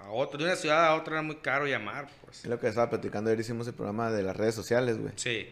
a 0.00 0.10
otro, 0.10 0.38
de 0.38 0.44
una 0.44 0.56
ciudad 0.56 0.86
a 0.86 0.94
otra 0.94 1.14
era 1.14 1.22
muy 1.22 1.36
caro 1.36 1.66
llamar, 1.66 2.08
pues. 2.24 2.44
Es 2.44 2.50
lo 2.50 2.58
que 2.58 2.68
estaba 2.68 2.88
platicando, 2.88 3.30
ayer 3.30 3.40
hicimos 3.40 3.66
el 3.66 3.74
programa 3.74 4.10
de 4.10 4.22
las 4.22 4.36
redes 4.36 4.54
sociales, 4.54 4.98
güey. 4.98 5.12
Sí. 5.16 5.48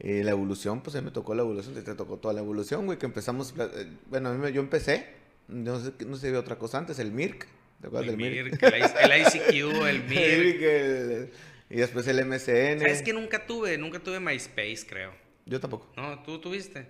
Y 0.00 0.22
la 0.22 0.30
evolución, 0.30 0.80
pues 0.80 0.94
a 0.96 1.00
mí 1.00 1.06
me 1.06 1.10
tocó 1.10 1.34
la 1.34 1.42
evolución, 1.42 1.74
te, 1.74 1.94
tocó 1.94 2.18
toda 2.18 2.32
la 2.34 2.40
evolución, 2.40 2.86
güey, 2.86 2.98
que 2.98 3.06
empezamos, 3.06 3.54
eh, 3.58 3.88
bueno, 4.06 4.28
a 4.28 4.34
mí 4.34 4.52
yo 4.52 4.60
empecé, 4.60 5.06
no 5.48 5.80
sé, 5.80 5.92
no 6.06 6.16
sé 6.16 6.36
otra 6.36 6.56
cosa 6.56 6.78
antes, 6.78 6.98
el 7.00 7.10
MIRC, 7.10 7.46
¿te 7.80 7.86
acuerdas 7.88 8.06
del 8.06 8.16
MIRC? 8.16 8.62
El, 8.62 8.74
el, 8.74 9.22
ICQ, 9.22 9.86
el 9.86 10.04
MIRC. 10.08 11.32
y 11.70 11.76
después 11.76 12.06
el 12.06 12.24
MSN. 12.24 12.78
¿Sabes 12.80 13.02
que 13.02 13.12
nunca 13.12 13.44
tuve? 13.44 13.76
Nunca 13.76 13.98
tuve 13.98 14.20
MySpace, 14.20 14.86
creo. 14.88 15.12
Yo 15.46 15.58
tampoco. 15.58 15.90
No, 15.96 16.22
¿tú 16.22 16.38
tuviste? 16.40 16.86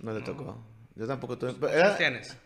No, 0.00 0.12
le 0.12 0.20
tocó. 0.20 0.62
Yo 0.94 1.06
tampoco 1.06 1.38
tuve. 1.38 1.54
¿Cuántos 1.54 1.98
tienes? 1.98 2.36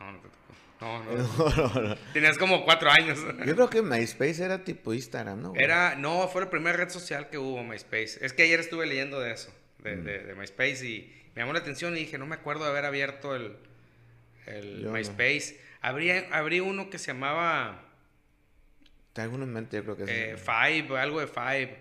No, 0.00 0.12
no 0.12 0.18
te 0.20 0.28
no, 0.80 1.80
no. 1.80 1.96
Tenías 2.12 2.36
como 2.36 2.64
cuatro 2.64 2.90
años. 2.90 3.18
Yo 3.46 3.54
creo 3.54 3.70
que 3.70 3.82
MySpace 3.82 4.44
era 4.44 4.62
tipo 4.62 4.92
Instagram, 4.92 5.40
¿no? 5.40 5.52
Era, 5.56 5.94
no, 5.96 6.28
fue 6.28 6.42
la 6.42 6.50
primera 6.50 6.76
red 6.76 6.90
social 6.90 7.30
que 7.30 7.38
hubo, 7.38 7.64
MySpace. 7.64 8.18
Es 8.20 8.32
que 8.32 8.42
ayer 8.42 8.60
estuve 8.60 8.86
leyendo 8.86 9.20
de 9.20 9.32
eso, 9.32 9.52
de, 9.78 9.96
mm. 10.34 10.38
MySpace, 10.38 10.84
y 10.84 11.14
me 11.34 11.42
llamó 11.42 11.54
la 11.54 11.60
atención 11.60 11.96
y 11.96 12.00
dije, 12.00 12.18
no 12.18 12.26
me 12.26 12.34
acuerdo 12.34 12.64
de 12.64 12.70
haber 12.70 12.84
abierto 12.84 13.34
el, 13.34 13.56
el 14.46 14.86
MySpace. 14.90 15.58
Abrí, 15.80 16.60
uno 16.60 16.90
que 16.90 16.98
se 16.98 17.08
llamaba... 17.08 17.82
Tengo 19.12 19.36
uno 19.36 19.44
en 19.44 19.52
mente, 19.52 19.76
yo 19.76 19.84
creo 19.84 19.96
que 19.96 20.32
eh, 20.32 20.36
Five, 20.36 20.98
algo 20.98 21.20
de 21.20 21.26
Five. 21.26 21.76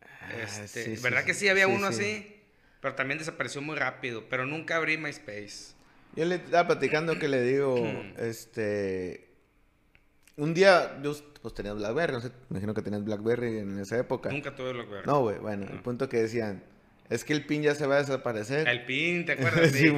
Ah, 0.00 0.32
este, 0.38 0.96
¿Verdad 1.02 1.24
que 1.24 1.34
sí 1.34 1.48
había 1.48 1.68
uno 1.68 1.88
así? 1.88 2.40
Pero 2.80 2.94
también 2.94 3.18
desapareció 3.18 3.60
muy 3.60 3.76
rápido. 3.76 4.24
Pero 4.30 4.46
nunca 4.46 4.76
abrí 4.76 4.96
MySpace. 4.96 5.74
Yo 6.16 6.24
le 6.24 6.36
estaba 6.36 6.66
platicando 6.66 7.18
que 7.18 7.28
le 7.28 7.42
digo, 7.42 7.76
este... 8.18 9.28
Un 10.36 10.54
día, 10.54 10.98
yo 11.02 11.14
pues 11.42 11.54
tenía 11.54 11.72
Blackberry, 11.72 12.12
no 12.14 12.20
sé, 12.20 12.28
me 12.48 12.56
imagino 12.56 12.74
que 12.74 12.82
tenías 12.82 13.04
Blackberry 13.04 13.58
en 13.58 13.78
esa 13.78 13.98
época. 13.98 14.30
Nunca 14.30 14.54
tuve 14.54 14.72
Blackberry. 14.72 15.06
No, 15.06 15.20
güey, 15.20 15.38
bueno, 15.38 15.66
el 15.70 15.80
punto 15.80 16.08
que 16.08 16.18
decían, 16.18 16.62
es 17.10 17.24
que 17.24 17.32
el 17.32 17.44
pin 17.44 17.62
ya 17.62 17.74
se 17.74 17.86
va 17.86 17.96
a 17.96 17.98
desaparecer. 17.98 18.68
El 18.68 18.84
pin, 18.84 19.26
¿te 19.26 19.32
acuerdas? 19.32 19.70
sí, 19.72 19.92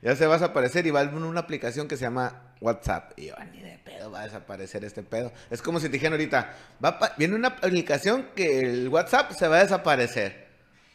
ya 0.00 0.16
se 0.16 0.26
va 0.26 0.34
a 0.34 0.38
desaparecer 0.38 0.86
y 0.86 0.90
va 0.90 1.00
a 1.00 1.02
haber 1.02 1.14
una 1.14 1.40
aplicación 1.40 1.88
que 1.88 1.96
se 1.96 2.04
llama 2.04 2.54
WhatsApp. 2.60 3.18
Y 3.18 3.26
yo, 3.26 3.34
ni 3.52 3.60
de 3.60 3.78
pedo 3.84 4.10
va 4.10 4.20
a 4.20 4.24
desaparecer 4.24 4.84
este 4.84 5.02
pedo. 5.02 5.32
Es 5.50 5.60
como 5.60 5.80
si 5.80 5.86
te 5.86 5.94
dijeran 5.94 6.12
ahorita, 6.12 6.56
va 6.82 6.98
viene 7.18 7.34
una 7.34 7.48
aplicación 7.48 8.28
que 8.36 8.60
el 8.60 8.88
WhatsApp 8.88 9.32
se 9.32 9.48
va 9.48 9.58
a 9.58 9.62
desaparecer. 9.64 10.46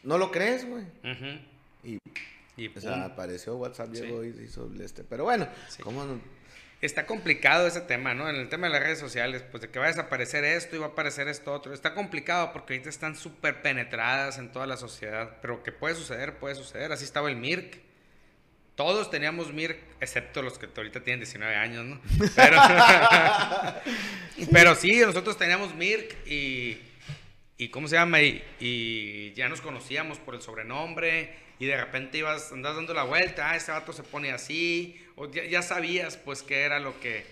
¿No 0.02 0.16
lo 0.16 0.30
crees, 0.30 0.66
güey? 0.66 0.84
Y 1.84 1.98
Y 2.58 2.68
O 2.76 2.80
sea, 2.80 3.04
apareció 3.06 3.56
WhatsApp, 3.56 3.94
Sí. 3.94 4.02
llegó 4.02 4.24
y 4.24 4.28
hizo 4.44 4.70
este. 4.82 5.04
Pero 5.04 5.24
bueno, 5.24 5.48
Sí. 5.68 5.82
¿cómo 5.82 6.04
no? 6.04 6.20
Está 6.80 7.06
complicado 7.06 7.66
ese 7.66 7.80
tema, 7.80 8.14
¿no? 8.14 8.28
En 8.28 8.36
el 8.36 8.48
tema 8.48 8.68
de 8.68 8.74
las 8.74 8.82
redes 8.82 8.98
sociales, 9.00 9.42
pues 9.50 9.62
de 9.62 9.68
que 9.70 9.78
va 9.80 9.86
a 9.86 9.88
desaparecer 9.88 10.44
esto 10.44 10.76
y 10.76 10.78
va 10.78 10.86
a 10.86 10.88
aparecer 10.90 11.26
esto 11.26 11.52
otro. 11.52 11.72
Está 11.74 11.92
complicado 11.94 12.52
porque 12.52 12.74
ahorita 12.74 12.88
están 12.88 13.16
súper 13.16 13.62
penetradas 13.62 14.38
en 14.38 14.52
toda 14.52 14.66
la 14.66 14.76
sociedad. 14.76 15.38
Pero 15.42 15.62
que 15.64 15.72
puede 15.72 15.94
suceder, 15.96 16.36
puede 16.38 16.54
suceder. 16.54 16.92
Así 16.92 17.04
estaba 17.04 17.30
el 17.30 17.36
MIRC. 17.36 17.80
Todos 18.76 19.10
teníamos 19.10 19.52
MIRC, 19.52 19.76
excepto 20.00 20.40
los 20.40 20.56
que 20.56 20.68
ahorita 20.76 21.00
tienen 21.02 21.18
19 21.18 21.56
años, 21.56 21.84
¿no? 21.84 22.00
Pero, 22.36 22.56
pero 24.52 24.74
sí, 24.76 25.00
nosotros 25.00 25.36
teníamos 25.36 25.74
MIRC 25.74 26.26
y, 26.28 26.80
y 27.58 27.68
¿cómo 27.68 27.88
se 27.88 27.96
llama? 27.96 28.22
Y, 28.22 28.42
y 28.60 29.32
ya 29.34 29.48
nos 29.48 29.60
conocíamos 29.60 30.18
por 30.18 30.34
el 30.34 30.40
sobrenombre 30.42 31.34
y 31.58 31.66
de 31.66 31.76
repente 31.76 32.18
ibas, 32.18 32.52
andas 32.52 32.76
dando 32.76 32.94
la 32.94 33.02
vuelta, 33.02 33.50
ah, 33.50 33.56
ese 33.56 33.72
vato 33.72 33.92
se 33.92 34.04
pone 34.04 34.30
así, 34.30 35.04
o 35.16 35.28
ya, 35.30 35.44
ya 35.44 35.60
sabías 35.60 36.16
pues 36.16 36.42
qué 36.42 36.60
era 36.62 36.78
lo 36.78 36.98
que, 37.00 37.26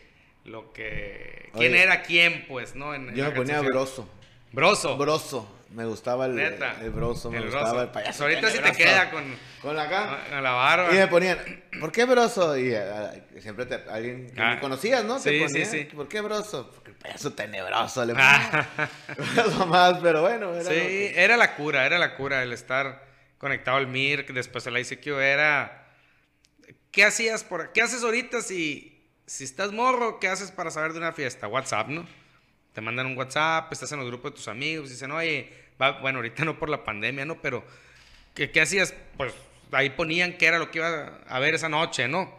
lo 0.45 0.73
que, 0.73 1.51
quién 1.57 1.73
Oye. 1.73 1.83
era 1.83 2.03
quién, 2.03 2.45
pues, 2.49 2.75
¿no? 2.75 2.93
En- 2.95 3.15
Yo 3.15 3.25
me 3.25 3.31
ponía 3.31 3.61
broso. 3.61 4.11
Broso. 4.53 4.97
Broso. 4.97 5.56
Me 5.71 5.85
gustaba 5.85 6.27
el, 6.27 6.37
Neta. 6.37 6.77
el 6.81 6.91
broso, 6.91 7.31
me 7.31 7.39
El 7.39 7.45
gustaba 7.45 7.71
broso. 7.71 7.83
el 7.85 7.89
payaso. 7.91 8.23
Ahorita 8.25 8.51
sí 8.51 8.59
te 8.61 8.73
queda 8.73 9.11
con, 9.11 9.25
Con 9.61 9.75
la 9.77 9.83
acá. 9.83 10.21
con 10.31 10.43
la 10.43 10.53
barba. 10.53 10.93
Y 10.93 10.95
me 10.97 11.07
ponían, 11.09 11.39
¿por 11.81 11.91
qué 11.91 12.05
broso? 12.05 12.57
Y 12.57 12.73
ah, 12.75 13.13
siempre 13.41 13.67
te, 13.67 13.75
alguien 13.91 14.31
que 14.31 14.41
Ah. 14.41 14.55
ni 14.55 14.61
conocías, 14.61 15.05
¿no? 15.05 15.17
Te 15.21 15.31
Sí, 15.31 15.39
sí, 15.39 15.45
ponía, 15.53 15.65
sí. 15.67 15.85
¿por 15.95 16.09
qué 16.09 16.21
broso? 16.21 16.71
Porque 16.73 16.91
el 16.91 16.97
payaso 16.97 17.33
tenebroso 17.33 18.05
le 18.05 18.15
Ah. 18.17 18.67
ponía. 19.17 19.67
Más, 19.67 19.99
pero 20.03 20.23
bueno. 20.23 20.55
Era 20.55 20.65
Sí, 20.65 20.71
que- 20.71 21.15
era 21.25 21.37
la 21.37 21.57
cura, 21.57 21.85
era 21.85 21.99
la 21.99 22.15
cura 22.17 22.43
el 22.43 22.53
estar 22.53 23.05
conectado 23.39 23.77
al 23.77 23.87
MIRC, 23.89 24.33
después 24.33 24.67
el 24.67 24.79
ICQ 24.79 25.07
era... 25.21 25.83
¿Qué 26.93 27.05
hacías 27.05 27.45
por... 27.45 27.73
¿Qué 27.73 27.83
haces 27.83 28.03
ahorita 28.05 28.41
si, 28.41 29.05
si 29.27 29.45
estás 29.45 29.73
morro? 29.73 30.19
¿Qué 30.21 30.29
haces 30.29 30.51
para 30.51 30.71
saber 30.71 30.93
de 30.93 30.99
una 30.99 31.13
fiesta? 31.13 31.47
WhatsApp, 31.49 31.89
¿no? 31.89 32.07
Te 32.77 32.83
mandan 32.83 33.07
un 33.07 33.17
WhatsApp, 33.17 33.73
estás 33.73 33.91
en 33.93 34.01
los 34.01 34.07
grupos 34.09 34.33
de 34.33 34.37
tus 34.37 34.49
amigos, 34.49 34.91
dicen, 34.91 35.11
oye, 35.13 35.51
va- 35.81 35.99
bueno, 36.03 36.19
ahorita 36.19 36.45
no 36.45 36.59
por 36.59 36.69
la 36.69 36.85
pandemia, 36.85 37.25
¿no? 37.25 37.41
Pero, 37.41 37.65
¿qué, 38.35 38.51
qué 38.51 38.61
hacías? 38.61 38.93
Pues 39.17 39.33
ahí 39.73 39.89
ponían 39.89 40.37
qué 40.37 40.45
era 40.45 40.59
lo 40.59 40.71
que 40.71 40.81
iba 40.81 41.21
a 41.27 41.39
ver 41.41 41.55
esa 41.55 41.71
noche, 41.71 42.07
¿no? 42.07 42.31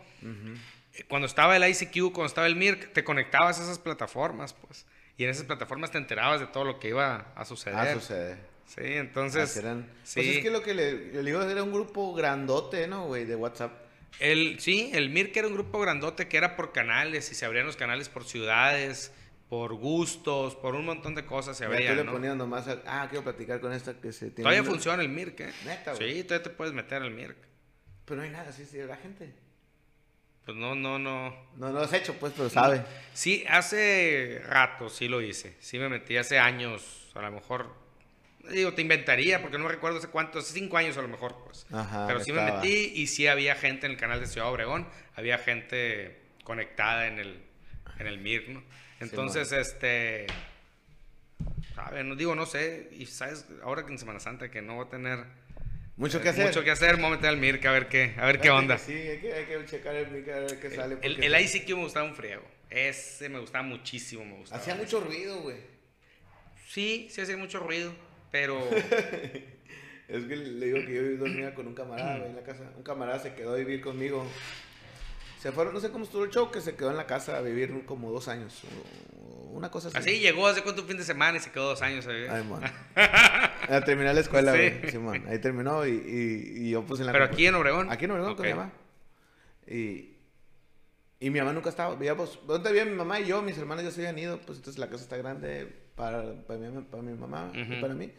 Cuando 1.07 1.25
estaba 1.25 1.55
el 1.55 1.63
ICQ, 1.67 2.11
cuando 2.13 2.27
estaba 2.27 2.45
el 2.45 2.55
MIRC, 2.55 2.93
te 2.93 3.03
conectabas 3.03 3.59
a 3.59 3.63
esas 3.63 3.79
plataformas, 3.79 4.53
pues. 4.53 4.85
Y 5.17 5.23
en 5.23 5.31
esas 5.31 5.45
plataformas 5.45 5.89
te 5.89 5.97
enterabas 5.97 6.39
de 6.39 6.45
todo 6.45 6.63
lo 6.65 6.79
que 6.79 6.89
iba 6.89 7.31
a 7.35 7.43
suceder. 7.43 7.75
Ah, 7.79 7.93
sucede. 7.93 8.37
Sí, 8.67 8.81
entonces. 8.83 9.57
Eran- 9.57 9.89
sí. 10.03 10.19
Pues 10.21 10.27
es 10.37 10.43
que 10.43 10.51
lo 10.51 10.61
que 10.61 10.75
le, 10.75 11.13
le 11.13 11.23
digo 11.23 11.41
era 11.41 11.63
un 11.63 11.71
grupo 11.73 12.13
grandote, 12.13 12.87
¿no, 12.87 13.07
güey? 13.07 13.25
De 13.25 13.35
WhatsApp. 13.35 13.71
El, 14.19 14.59
sí, 14.59 14.91
el 14.93 15.09
MIRC 15.09 15.35
era 15.37 15.47
un 15.47 15.55
grupo 15.55 15.79
grandote 15.79 16.27
que 16.27 16.37
era 16.37 16.55
por 16.55 16.73
canales 16.73 17.31
y 17.31 17.35
se 17.35 17.43
abrían 17.45 17.65
los 17.65 17.75
canales 17.75 18.07
por 18.09 18.23
ciudades, 18.25 19.11
por 19.49 19.73
gustos, 19.75 20.55
por 20.55 20.75
un 20.75 20.85
montón 20.85 21.15
de 21.15 21.25
cosas 21.25 21.57
se 21.57 21.63
Ya 21.63 21.69
tú 21.69 21.73
abrían. 21.75 21.97
le 21.97 22.03
¿no? 22.29 22.35
nomás, 22.35 22.67
a- 22.67 22.81
ah, 22.85 23.07
quiero 23.09 23.23
platicar 23.23 23.59
con 23.61 23.71
esta 23.71 23.93
que 23.99 24.11
se 24.11 24.25
tiene. 24.31 24.43
Todavía 24.43 24.61
una- 24.61 24.69
funciona 24.71 25.01
el 25.03 25.09
MIRC, 25.09 25.39
¿eh? 25.41 25.53
Neta, 25.65 25.93
güey. 25.93 26.13
Sí, 26.15 26.23
todavía 26.23 26.43
te 26.43 26.49
puedes 26.49 26.73
meter 26.73 27.01
al 27.01 27.11
MIRC. 27.11 27.37
Pero 28.05 28.17
no 28.17 28.23
hay 28.23 28.29
nada, 28.31 28.51
sí, 28.51 28.65
sí, 28.65 28.77
la 28.79 28.97
gente. 28.97 29.33
Pues 30.45 30.55
no, 30.57 30.75
no, 30.75 30.97
no. 30.99 31.29
No, 31.57 31.67
no 31.67 31.71
lo 31.71 31.79
has 31.81 31.93
hecho, 31.93 32.13
pues, 32.19 32.33
pero 32.35 32.49
sabe. 32.49 32.81
Sí, 33.13 33.43
hace 33.49 34.41
rato 34.45 34.89
sí 34.89 35.07
lo 35.07 35.21
hice. 35.21 35.55
Sí 35.59 35.77
me 35.77 35.89
metí 35.89 36.15
hace 36.17 36.39
años, 36.39 37.11
a 37.15 37.21
lo 37.21 37.31
mejor. 37.31 37.73
Digo, 38.49 38.73
te 38.73 38.81
inventaría, 38.81 39.41
porque 39.41 39.57
no 39.57 39.65
me 39.65 39.71
recuerdo 39.71 39.97
hace 39.97 40.07
cuántos, 40.07 40.45
hace 40.45 40.53
cinco 40.53 40.77
años 40.77 40.97
a 40.97 41.01
lo 41.01 41.09
mejor, 41.09 41.35
pues. 41.43 41.65
Ajá, 41.71 42.05
Pero 42.07 42.21
sí 42.23 42.31
me 42.31 42.39
estaba. 42.39 42.61
metí 42.61 42.93
y 42.95 43.07
sí 43.07 43.27
había 43.27 43.55
gente 43.55 43.85
en 43.87 43.91
el 43.93 43.97
canal 43.97 44.21
de 44.21 44.27
Ciudad 44.27 44.49
Obregón, 44.49 44.87
había 45.15 45.37
gente 45.37 46.17
conectada 46.45 47.07
en 47.07 47.19
el, 47.19 47.41
en 47.99 48.07
el 48.07 48.19
MIR, 48.19 48.49
¿no? 48.49 48.63
Entonces, 48.99 49.51
este. 49.51 50.27
¿sabes? 51.75 52.05
No 52.05 52.15
digo, 52.15 52.35
no 52.35 52.45
sé, 52.45 52.89
y 52.91 53.05
sabes, 53.05 53.45
ahora 53.63 53.85
que 53.85 53.91
en 53.91 53.99
Semana 53.99 54.19
Santa 54.19 54.49
que 54.49 54.61
no 54.61 54.75
voy 54.75 54.87
a 54.87 54.89
tener 54.89 55.25
Mucho 55.95 56.21
que 56.21 56.29
hacer. 56.29 56.47
mucho 56.47 56.63
que 56.63 56.71
hacer, 56.71 56.95
a 56.95 57.09
meter 57.09 57.27
al 57.27 57.37
MIRC 57.37 57.65
a 57.65 57.71
ver 57.71 57.87
qué, 57.87 58.15
a 58.17 58.25
ver 58.25 58.39
qué 58.39 58.49
onda. 58.49 58.77
que 58.77 58.83
Sí, 58.83 58.93
hay 58.93 59.19
que, 59.19 59.33
hay 59.33 59.45
que 59.45 59.65
checar 59.65 59.95
el 59.95 60.11
mic 60.11 60.27
a 60.29 60.39
ver 60.39 60.59
qué 60.59 60.69
sale. 60.71 60.97
El, 61.01 61.23
el 61.23 61.41
ICQ 61.41 61.69
me 61.69 61.83
gustaba 61.83 62.07
un 62.07 62.15
friego. 62.15 62.43
Ese 62.69 63.29
me 63.29 63.39
gustaba 63.39 63.63
muchísimo, 63.63 64.25
me 64.25 64.37
gustaba. 64.37 64.61
Hacía 64.61 64.75
mucho 64.75 64.99
ruido, 64.99 65.41
güey. 65.41 65.57
Sí, 66.67 67.07
sí 67.09 67.21
hacía 67.21 67.37
mucho 67.37 67.59
ruido, 67.59 67.93
pero 68.31 68.59
Es 70.07 70.23
que 70.23 70.35
le 70.37 70.65
digo 70.67 70.85
que 70.85 70.93
yo 70.93 71.17
dormía 71.17 71.53
con 71.53 71.67
un 71.67 71.75
camarada, 71.75 72.17
güey, 72.17 72.29
en 72.29 72.35
la 72.37 72.43
casa. 72.43 72.71
Un 72.77 72.83
camarada 72.83 73.19
se 73.19 73.33
quedó 73.33 73.53
a 73.53 73.57
vivir 73.57 73.81
conmigo. 73.81 74.25
Se 75.47 75.53
fueron, 75.53 75.73
no 75.73 75.79
sé 75.79 75.91
cómo 75.91 76.03
estuvo 76.03 76.25
el 76.25 76.29
show, 76.29 76.51
que 76.51 76.59
se 76.59 76.75
quedó 76.75 76.91
en 76.91 76.97
la 76.97 77.07
casa 77.07 77.37
a 77.37 77.41
vivir 77.41 77.85
como 77.85 78.11
dos 78.11 78.27
años. 78.27 78.63
Una 79.53 79.71
cosa 79.71 79.87
así. 79.87 79.97
así 79.97 80.19
llegó 80.19 80.45
hace 80.45 80.61
cuánto 80.61 80.83
fin 80.83 80.97
de 80.97 81.05
semana 81.05 81.37
y 81.37 81.39
se 81.39 81.51
quedó 81.51 81.69
dos 81.69 81.81
años. 81.81 82.03
¿sabes? 82.03 82.29
Ay, 82.29 82.43
man. 82.43 82.61
A 83.69 83.79
terminar 83.85 84.13
la 84.13 84.19
escuela, 84.19 84.51
Sí. 84.51 84.57
güey. 84.57 84.91
Simón. 84.91 85.23
Ahí 85.25 85.39
terminó 85.39 85.87
y, 85.87 85.91
y, 85.91 86.63
y 86.65 86.69
yo 86.71 86.83
pues 86.85 86.99
en 86.99 87.05
la... 87.05 87.13
Pero 87.13 87.23
aquí 87.23 87.47
en 87.47 87.55
Obregón. 87.55 87.89
Aquí 87.89 88.03
en 88.03 88.11
Obregón 88.11 88.31
Ok. 88.31 88.37
con 88.39 88.45
mi 88.45 88.53
mamá. 88.55 88.73
Y, 89.67 90.17
y 91.21 91.29
mi 91.29 91.39
mamá 91.39 91.53
nunca 91.53 91.69
estaba. 91.69 91.95
Veíamos, 91.95 92.41
¿dónde 92.45 92.67
había 92.67 92.83
mi 92.83 92.91
mamá 92.95 93.21
y 93.21 93.27
yo? 93.27 93.41
Mis 93.41 93.57
hermanas 93.57 93.85
ya 93.85 93.91
se 93.91 94.01
habían 94.01 94.19
ido. 94.19 94.39
Pues 94.41 94.57
entonces 94.57 94.77
la 94.77 94.89
casa 94.89 95.03
está 95.03 95.15
grande 95.15 95.65
para, 95.95 96.45
para, 96.45 96.59
mi, 96.59 96.81
para 96.83 97.03
mi 97.03 97.13
mamá 97.13 97.53
y 97.55 97.79
para 97.81 97.93
mí. 97.93 98.11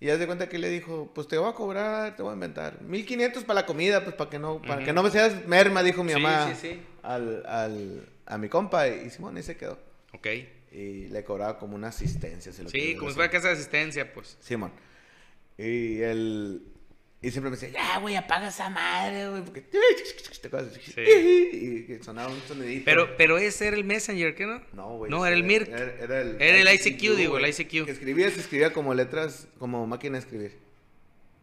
Y 0.00 0.10
haz 0.10 0.18
de 0.20 0.26
cuenta 0.26 0.48
que 0.48 0.58
le 0.58 0.68
dijo, 0.70 1.10
pues 1.12 1.26
te 1.26 1.36
voy 1.38 1.50
a 1.50 1.54
cobrar, 1.54 2.14
te 2.14 2.22
voy 2.22 2.30
a 2.30 2.34
inventar. 2.34 2.80
1500 2.82 3.42
para 3.44 3.60
la 3.62 3.66
comida, 3.66 4.04
pues 4.04 4.14
para 4.14 4.30
que 4.30 4.38
no, 4.38 4.62
para 4.62 4.84
que 4.84 4.92
no 4.92 5.02
me 5.02 5.10
seas 5.10 5.46
merma, 5.46 5.82
dijo 5.82 6.04
mi 6.04 6.12
Sí, 6.12 6.20
mamá 6.20 6.54
sí, 6.54 6.68
sí. 6.74 6.80
Al, 7.02 7.44
al, 7.46 8.08
a 8.26 8.38
mi 8.38 8.48
compa. 8.48 8.86
Y 8.86 9.10
Simón 9.10 9.36
ahí 9.36 9.42
se 9.42 9.56
quedó. 9.56 9.76
Ok. 10.12 10.26
Y 10.70 11.08
le 11.08 11.24
cobraba 11.24 11.58
como 11.58 11.74
una 11.74 11.88
asistencia. 11.88 12.52
se 12.52 12.62
lo 12.62 12.68
Sí, 12.68 12.94
como 12.94 13.10
si 13.10 13.16
fuera 13.16 13.30
casa 13.30 13.48
de 13.48 13.54
asistencia, 13.54 14.12
pues. 14.12 14.36
Simón. 14.40 14.70
Y 15.56 16.00
él. 16.02 16.62
Y 17.20 17.32
siempre 17.32 17.50
me 17.50 17.56
decía, 17.56 17.70
ya, 17.70 17.98
güey, 17.98 18.14
apaga 18.14 18.48
esa 18.48 18.70
madre, 18.70 19.28
güey. 19.28 19.42
Porque. 19.42 19.64
Sí. 20.94 21.00
Y 21.98 22.04
sonaba 22.04 22.32
un 22.32 22.40
sonidito. 22.42 22.84
Pero, 22.84 23.16
pero 23.16 23.38
ese 23.38 23.66
era 23.66 23.76
el 23.76 23.84
Messenger, 23.84 24.34
¿qué 24.34 24.46
no? 24.46 24.62
No, 24.72 24.98
güey. 24.98 25.10
No, 25.10 25.26
era 25.26 25.34
el 25.34 25.42
MIRC. 25.42 25.68
Era, 25.68 25.94
era 26.00 26.20
el, 26.20 26.40
Era 26.40 26.58
el 26.58 26.74
ICQ, 26.74 27.16
digo, 27.16 27.38
el. 27.38 27.48
ICQ. 27.48 27.86
Que 27.86 27.90
escribía, 27.90 28.30
se 28.30 28.40
escribía 28.40 28.72
como 28.72 28.94
letras, 28.94 29.48
como 29.58 29.86
máquina 29.86 30.14
de 30.14 30.20
escribir. 30.20 30.52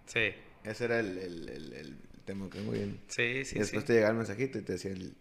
Sí, 0.06 0.34
Ese 0.64 0.86
era 0.86 1.00
el, 1.00 1.18
el, 1.18 1.50
el, 1.50 1.74
el 1.74 1.98
tema 2.26 2.50
que 2.50 2.60
muy 2.60 2.78
bien. 2.78 3.00
sí, 3.08 3.44
sí. 3.44 3.56
y 3.56 3.60
después 3.60 3.84
sí. 3.84 3.88
te 3.88 3.94
llegaba 3.94 4.12
el 4.12 4.18
mensajito 4.18 4.60
y 4.60 4.62
te 4.62 4.74
decía 4.74 4.92
el. 4.92 5.16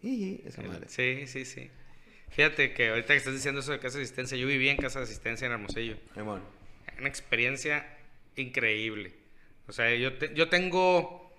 Esa 0.47 0.63
madre. 0.63 0.87
Sí, 0.89 1.27
sí, 1.27 1.45
sí. 1.45 1.71
Fíjate 2.31 2.75
que 2.75 2.91
ahorita 2.91 3.09
que 3.09 3.17
estás 3.17 3.35
diciendo 3.35 3.61
eso 3.61 3.73
de 3.73 3.79
casa 3.79 3.97
de 3.99 4.05
asistencia, 4.05 4.37
yo 4.37 4.47
viví 4.47 4.69
en 4.69 4.77
casa 4.77 4.99
de 4.99 5.05
asistencia 5.05 5.47
en 5.47 5.53
Hermosillo. 5.53 5.97
Simón. 6.15 6.43
Una 6.99 7.09
experiencia 7.09 7.87
increíble. 8.37 9.24
O 9.69 9.73
sea, 9.73 9.95
yo, 9.95 10.15
te- 10.19 10.35
yo 10.35 10.49
tengo 10.49 11.33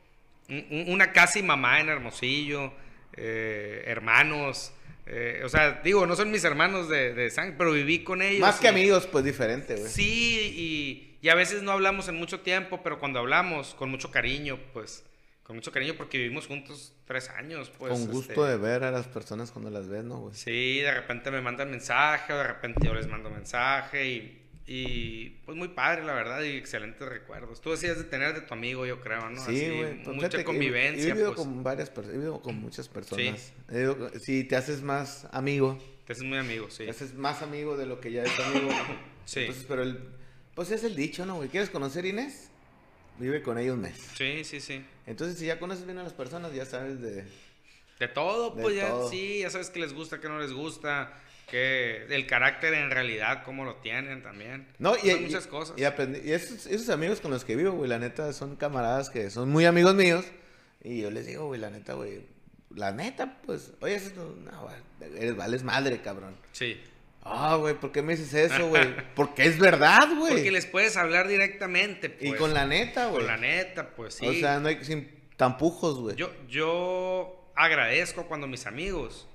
un- 0.50 0.66
un- 0.72 0.86
una 0.94 1.12
casa 1.14 1.40
y 1.40 1.44
mamá 1.44 1.80
en 1.80 1.90
Hermosillo, 1.90 2.74
eh, 3.14 3.84
hermanos. 3.86 4.72
eh, 5.08 5.42
o 5.46 5.50
sea, 5.50 5.82
digo, 5.84 6.08
no 6.08 6.16
son 6.16 6.32
mis 6.32 6.44
hermanos 6.44 6.90
de, 6.90 7.14
de 7.14 7.30
sangre, 7.30 7.54
pero 7.60 7.72
viví 7.72 8.04
con 8.04 8.24
ellos. 8.24 8.40
Más 8.42 8.60
que 8.60 8.68
amigos, 8.68 9.06
pues 9.06 9.24
diferente, 9.24 9.76
güey. 9.76 9.88
Sí, 9.88 10.54
y, 10.56 11.18
y 11.22 11.30
a 11.30 11.36
veces 11.36 11.62
no 11.62 11.72
hablamos 11.74 12.08
en 12.08 12.16
mucho 12.16 12.40
tiempo, 12.40 12.82
pero 12.84 12.98
cuando 13.00 13.20
hablamos, 13.20 13.76
con 13.76 13.92
mucho 13.92 14.10
cariño, 14.10 14.58
pues, 14.74 15.04
con 15.44 15.56
mucho 15.58 15.72
cariño 15.72 15.94
porque 15.96 16.18
vivimos 16.18 16.48
juntos 16.48 16.92
tres 17.06 17.30
años, 17.30 17.72
pues. 17.78 17.92
Con 17.94 18.08
gusto 18.08 18.48
este, 18.48 18.52
de 18.54 18.58
ver 18.58 18.84
a 18.84 18.90
las 18.90 19.06
personas 19.06 19.52
cuando 19.52 19.70
las 19.70 19.88
ves, 19.88 20.04
¿no, 20.04 20.22
güey? 20.22 20.34
Sí, 20.36 20.80
de 20.80 20.92
repente 20.92 21.30
me 21.30 21.40
mandan 21.42 21.70
mensaje, 21.70 22.34
o 22.34 22.38
de 22.40 22.44
repente 22.46 22.80
yo 22.84 22.96
les 22.96 23.06
mando 23.06 23.30
mensaje, 23.30 24.08
y, 24.08 24.42
y 24.68 25.30
pues 25.46 25.56
muy 25.58 25.68
padre, 25.70 26.04
la 26.04 26.14
verdad, 26.14 26.42
y 26.42 26.56
excelentes 26.58 27.08
recuerdos. 27.08 27.62
Tú 27.62 27.72
decías 27.72 27.98
de 27.98 28.04
tener 28.06 28.34
de 28.34 28.42
tu 28.42 28.54
amigo, 28.54 28.86
yo 28.86 29.00
creo, 29.00 29.30
¿no? 29.30 29.44
Sí, 29.46 29.52
Así, 29.66 29.70
güey. 29.78 30.04
pues, 30.04 30.16
mucha 30.16 30.30
que 30.30 30.42
he- 30.42 30.44
convivencia, 30.44 31.04
He 31.04 31.12
vivido 31.14 31.36
pues. 31.36 31.46
con 31.48 31.64
varias 31.64 31.90
personas, 31.90 32.16
he 32.16 32.18
vivido 32.18 32.42
con 32.42 32.56
muchas 32.56 32.88
personas. 32.90 33.40
Sí. 33.40 33.54
Vivido 33.70 34.12
si 34.20 34.44
te 34.44 34.56
haces 34.56 34.82
más 34.82 35.28
amigo, 35.32 35.78
Te 36.06 36.14
haces 36.14 36.24
muy 36.26 36.38
amigo, 36.38 36.70
sí. 36.72 36.84
te 36.86 36.90
haces 36.90 37.14
más 37.14 37.42
amigo 37.44 37.78
de 37.78 37.86
lo 37.86 38.00
que 38.00 38.12
ya 38.12 38.24
es 38.24 38.40
amigo. 38.40 38.70
Sí. 39.26 39.40
Entonces, 39.40 39.66
pero 39.68 39.82
el, 39.82 40.00
pues 40.54 40.70
es 40.70 40.84
el 40.84 40.96
dicho, 40.96 41.26
¿no, 41.26 41.38
güey? 41.38 41.50
¿Quieres 41.50 41.72
conocer 41.72 42.06
Inés? 42.06 42.52
Vive 43.18 43.42
con 43.42 43.58
ella 43.58 43.74
un 43.74 43.82
mes. 43.82 43.98
Sí, 44.16 44.44
sí, 44.44 44.60
sí. 44.60 44.86
Entonces, 45.08 45.40
si 45.40 45.48
ya 45.48 45.58
conoces 45.58 45.84
bien 45.86 45.98
a 45.98 46.04
las 46.04 46.14
personas, 46.14 46.54
ya 46.54 46.64
sabes 46.66 47.02
de... 47.02 47.24
De 48.00 48.08
todo, 48.08 48.52
De 48.52 48.62
pues 48.62 48.76
ya, 48.76 48.92
sí, 49.10 49.40
ya 49.40 49.50
sabes 49.50 49.72
qué 49.72 49.80
les 49.80 49.94
gusta, 49.94 50.20
qué 50.20 50.28
no 50.28 50.38
les 50.38 50.52
gusta, 50.54 51.12
que 51.48 52.06
el 52.10 52.26
carácter 52.28 52.74
en 52.74 52.90
realidad, 52.92 53.44
cómo 53.44 53.66
lo 53.66 53.76
tienen 53.76 54.24
también. 54.24 54.68
No, 54.80 54.96
y, 54.96 55.10
Son 55.12 55.20
y- 55.22 55.26
muchas 55.26 55.48
cosas. 55.48 55.78
Y, 55.78 55.82
aprendí- 55.84 56.22
y 56.24 56.32
esos, 56.32 56.66
esos 56.66 56.90
amigos 56.90 57.22
con 57.22 57.32
los 57.32 57.46
que 57.46 57.56
vivo, 57.56 57.72
güey, 57.74 57.90
la 57.90 58.00
neta, 58.00 58.34
son 58.34 58.56
camaradas 58.56 59.10
que 59.10 59.30
son 59.30 59.50
muy 59.50 59.66
amigos 59.66 59.94
míos. 59.96 60.26
Y 60.84 61.02
yo 61.02 61.12
les 61.12 61.26
digo, 61.26 61.46
güey, 61.48 61.60
la 61.60 61.70
neta, 61.70 61.94
güey, 61.94 62.22
la 62.76 62.92
neta, 62.92 63.38
pues, 63.46 63.72
oye, 63.82 63.96
eso 63.96 64.36
no, 64.44 64.70
eres, 65.18 65.36
vales 65.36 65.64
madre, 65.64 66.02
cabrón. 66.02 66.36
Sí. 66.52 66.80
Ah, 67.28 67.56
güey, 67.56 67.74
¿por 67.74 67.92
qué 67.92 68.04
me 68.04 68.16
dices 68.16 68.52
eso, 68.52 68.68
güey? 68.68 68.86
Porque 69.16 69.46
es 69.46 69.58
verdad, 69.58 70.08
güey. 70.16 70.34
Porque 70.34 70.52
les 70.52 70.68
puedes 70.68 70.96
hablar 70.96 71.28
directamente, 71.28 72.16
Y 72.22 72.28
pues. 72.30 72.40
con 72.40 72.54
la 72.54 72.68
neta, 72.68 73.08
güey. 73.08 73.18
Con 73.18 73.28
la 73.28 73.38
neta, 73.38 73.90
pues 73.96 74.14
sí. 74.16 74.28
O 74.28 74.34
sea, 74.34 74.60
no 74.60 74.68
hay, 74.68 74.84
sin, 74.86 75.10
tampujos, 75.38 76.00
güey. 76.00 76.16
Yo, 76.16 76.32
yo 76.48 77.50
agradezco 77.56 78.28
cuando 78.28 78.46
mis 78.48 78.68
amigos. 78.68 79.28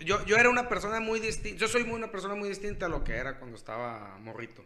Yo, 0.00 0.24
yo 0.24 0.36
era 0.36 0.48
una 0.50 0.68
persona 0.68 1.00
muy 1.00 1.20
distinta. 1.20 1.58
Yo 1.58 1.68
soy 1.68 1.82
una 1.82 2.10
persona 2.10 2.34
muy 2.34 2.48
distinta 2.48 2.86
a 2.86 2.88
lo 2.88 3.04
que 3.04 3.14
era 3.14 3.38
cuando 3.38 3.56
estaba 3.56 4.16
morrito. 4.18 4.64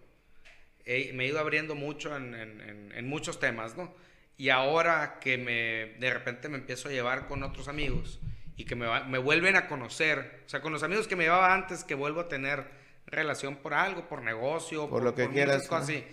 me 0.86 1.24
he 1.24 1.26
ido 1.26 1.38
abriendo 1.38 1.74
mucho 1.74 2.16
en, 2.16 2.34
en, 2.34 2.92
en, 2.94 3.08
muchos 3.08 3.40
temas, 3.40 3.76
¿no? 3.76 3.94
Y 4.36 4.50
ahora 4.50 5.18
que 5.20 5.36
me, 5.36 5.98
de 5.98 6.12
repente 6.12 6.48
me 6.48 6.58
empiezo 6.58 6.88
a 6.88 6.92
llevar 6.92 7.26
con 7.26 7.42
otros 7.42 7.68
amigos 7.68 8.20
y 8.56 8.64
que 8.64 8.74
me, 8.74 8.86
me 9.04 9.18
vuelven 9.18 9.56
a 9.56 9.66
conocer, 9.66 10.42
o 10.46 10.48
sea, 10.48 10.60
con 10.60 10.72
los 10.72 10.82
amigos 10.82 11.08
que 11.08 11.16
me 11.16 11.24
llevaba 11.24 11.54
antes, 11.54 11.84
que 11.84 11.94
vuelvo 11.94 12.20
a 12.20 12.28
tener 12.28 12.66
relación 13.10 13.56
por 13.56 13.74
algo, 13.74 14.08
por 14.08 14.22
negocio, 14.22 14.88
por, 14.88 15.02
lo 15.02 15.14
que 15.14 15.28
quieras, 15.28 15.66
cosas 15.66 15.84
así, 15.84 16.04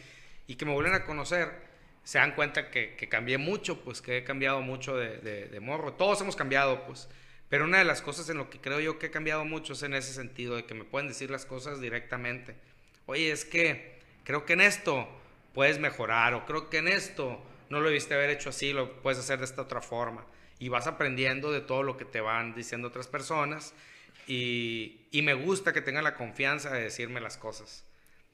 y 0.48 0.56
que 0.56 0.66
me 0.66 0.74
vuelven 0.74 0.94
a 0.94 1.06
conocer, 1.06 1.50
se 2.04 2.20
dan 2.20 2.34
cuenta 2.34 2.70
que, 2.70 2.96
que 2.96 3.10
cambié 3.10 3.38
mucho, 3.38 3.84
pues 3.84 4.02
que 4.02 4.20
he 4.20 4.24
cambiado 4.24 4.62
mucho 4.62 4.96
de, 4.96 5.18
de, 5.18 5.60
morro. 5.60 5.94
Todos 5.94 6.22
hemos 6.22 6.36
cambiado, 6.36 6.86
pues. 6.86 7.10
Pero 7.50 7.66
una 7.66 7.78
de 7.78 7.86
las 7.86 8.02
cosas 8.02 8.30
en 8.30 8.38
lo 8.38 8.50
que 8.50 8.60
creo 8.60 8.80
yo 8.80 8.98
que 8.98 9.08
he 9.08 9.12
cambiado 9.12 9.46
mucho 9.46 9.74
es 9.74 9.84
en 9.84 9.94
ese 9.94 10.14
sentido, 10.14 10.56
de 10.56 10.66
que 10.66 10.74
me 10.74 10.84
pueden 10.84 11.08
decir 11.08 11.30
las 11.30 11.46
cosas 11.46 11.80
directamente. 11.80 12.56
Oye, 13.06 13.32
es 13.32 13.46
que 13.46 14.00
creo 14.24 14.46
que 14.46 14.54
en 14.54 14.62
esto 14.62 15.08
puedes 15.54 15.80
mejorar, 15.80 16.34
o 16.34 16.46
creo 16.46 16.70
que 16.70 16.80
en 16.80 16.88
esto 16.88 17.42
no 17.70 17.80
lo 17.80 17.88
debiste 17.88 18.14
haber 18.14 18.30
hecho 18.30 18.50
así, 18.50 18.74
lo 18.74 19.02
puedes 19.02 19.20
hacer 19.20 19.40
de 19.40 19.46
esta 19.46 19.62
otra 19.62 19.82
forma. 19.82 20.25
Y 20.58 20.70
vas 20.70 20.88
aprendiendo 20.88 21.52
de 21.52 21.62
todo 21.62 21.84
lo 21.84 21.98
que 21.98 22.06
te 22.06 22.22
van 22.22 22.56
diciendo 22.56 22.88
otras 22.88 23.08
personas. 23.08 23.74
Y, 24.28 25.02
y 25.12 25.22
me 25.22 25.34
gusta 25.34 25.74
que 25.74 25.82
tengan 25.82 26.04
la 26.04 26.16
confianza 26.16 26.72
de 26.72 26.82
decirme 26.82 27.22
las 27.22 27.38
cosas. 27.38 27.84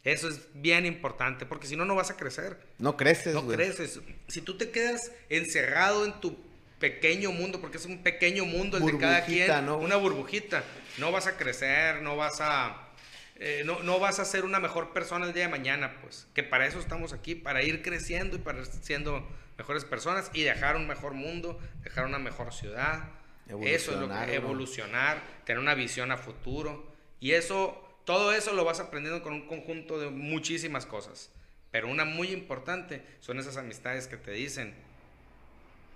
Eso 0.04 0.30
es 0.30 0.48
bien 0.54 0.86
importante, 0.86 1.46
porque 1.46 1.68
si 1.68 1.76
no, 1.76 1.86
no 1.86 1.96
vas 1.96 2.10
a 2.10 2.18
crecer. 2.18 2.58
No 2.80 2.98
creces. 2.98 3.34
No 3.34 3.48
creces. 3.48 4.00
Si 4.28 4.42
tú 4.42 4.58
te 4.58 4.72
quedas 4.72 5.12
encerrado 5.30 6.06
en 6.06 6.20
tu 6.20 6.38
pequeño 6.82 7.32
mundo, 7.32 7.62
porque 7.62 7.78
es 7.78 7.86
un 7.86 8.04
pequeño 8.04 8.44
mundo 8.44 8.78
el 8.78 8.86
de 8.86 8.98
cada 8.98 9.24
quien, 9.24 9.70
una 9.70 9.96
burbujita, 9.96 10.64
no 10.98 11.14
vas 11.14 11.28
a 11.28 11.38
crecer, 11.38 12.02
no 12.02 12.18
vas 12.18 12.42
a... 12.42 12.90
Eh, 13.38 13.64
no, 13.66 13.82
no, 13.82 14.00
vas 14.00 14.20
a 14.20 14.26
ser 14.26 14.44
una 14.44 14.60
mejor 14.60 14.92
persona 14.94 15.26
el 15.26 15.34
día 15.34 15.44
de 15.44 15.50
mañana, 15.50 15.98
pues, 16.02 16.28
que 16.36 16.44
para 16.44 16.68
eso 16.68 16.80
estamos 16.80 17.14
aquí, 17.14 17.34
para 17.34 17.64
ir 17.64 17.82
creciendo 17.82 18.36
y 18.36 18.40
para 18.40 18.66
siendo 18.66 19.26
mejores 19.58 19.86
personas 19.86 20.30
y 20.34 20.44
dejar 20.44 20.76
un 20.76 20.88
mejor 20.88 21.14
mundo, 21.14 21.60
dejar 21.84 22.06
una 22.06 22.20
mejor 22.20 22.54
ciudad. 22.54 23.10
Eso 23.64 23.94
es 23.94 24.00
lo 24.00 24.10
que 24.10 24.36
evolucionar, 24.36 25.22
tener 25.46 25.60
una 25.60 25.76
visión 25.76 26.12
a 26.12 26.18
futuro. 26.18 26.94
Y 27.20 27.32
eso 27.32 27.92
todo 28.06 28.34
eso 28.34 28.54
lo 28.54 28.66
vas 28.66 28.80
aprendiendo 28.80 29.22
con 29.22 29.34
un 29.34 29.48
conjunto 29.48 30.00
de 30.00 30.10
muchísimas 30.10 30.86
cosas. 30.86 31.32
Pero 31.72 31.88
una 31.88 32.06
muy 32.06 32.30
importante 32.30 33.02
son 33.20 33.40
esas 33.40 33.58
amistades 33.58 34.08
que 34.08 34.18
te 34.18 34.32
dicen 34.32 34.76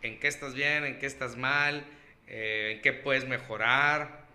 en 0.05 0.19
qué 0.19 0.27
estás 0.27 0.53
bien, 0.53 0.85
en 0.85 1.00
qué 1.00 1.05
estás 1.05 1.38
mal, 1.38 1.85
eh, 2.27 2.74
en 2.75 2.81
qué 2.81 2.93
puedes 2.93 3.27
mejorar, 3.27 4.25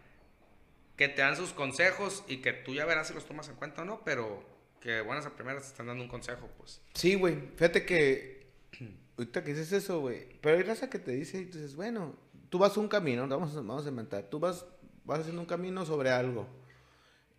que 0.97 1.09
te 1.09 1.23
dan 1.23 1.37
sus 1.37 1.53
consejos 1.53 2.25
y 2.29 2.39
que 2.39 2.53
tú 2.53 2.75
ya 2.75 2.85
verás 2.85 3.09
si 3.09 3.15
los 3.15 3.27
tomas 3.27 3.49
en 3.49 3.57
cuenta 3.57 3.83
o 3.83 3.85
no, 3.85 4.03
pero 4.05 4.45
que 4.81 5.00
buenas 5.00 5.27
a 5.27 5.35
primeras 5.35 5.62
te 5.62 5.69
están 5.69 5.87
dando 5.87 6.03
un 6.03 6.09
consejo, 6.09 6.49
pues. 6.59 6.81
Sí, 6.95 7.15
güey. 7.15 7.37
Fíjate 7.57 7.85
que 7.85 8.47
ahorita 9.19 9.43
que 9.45 9.55
dices 9.55 9.73
eso, 9.73 10.00
güey. 10.00 10.39
Pero 10.41 10.57
hay 10.57 10.62
raza 10.62 10.91
que 10.91 10.99
te 10.99 11.12
dice 11.12 11.39
y 11.39 11.45
dices, 11.47 11.75
bueno, 11.75 12.17
tú 12.49 12.59
vas 12.59 12.77
un 12.77 12.89
camino, 12.89 13.27
vamos, 13.27 13.55
vamos 13.55 13.87
a 13.87 13.89
inventar. 13.89 14.25
Tú 14.25 14.39
vas, 14.39 14.67
vas 15.05 15.21
haciendo 15.21 15.41
un 15.41 15.47
camino 15.47 15.85
sobre 15.87 16.11
algo 16.11 16.61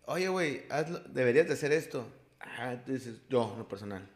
oye, 0.06 0.28
güey, 0.28 0.62
deberías 1.10 1.46
de 1.46 1.54
hacer 1.54 1.72
esto. 1.72 2.06
Ah, 2.40 2.76
tú 2.84 2.92
dices, 2.92 3.20
yo, 3.28 3.54
lo 3.56 3.68
personal. 3.68 4.08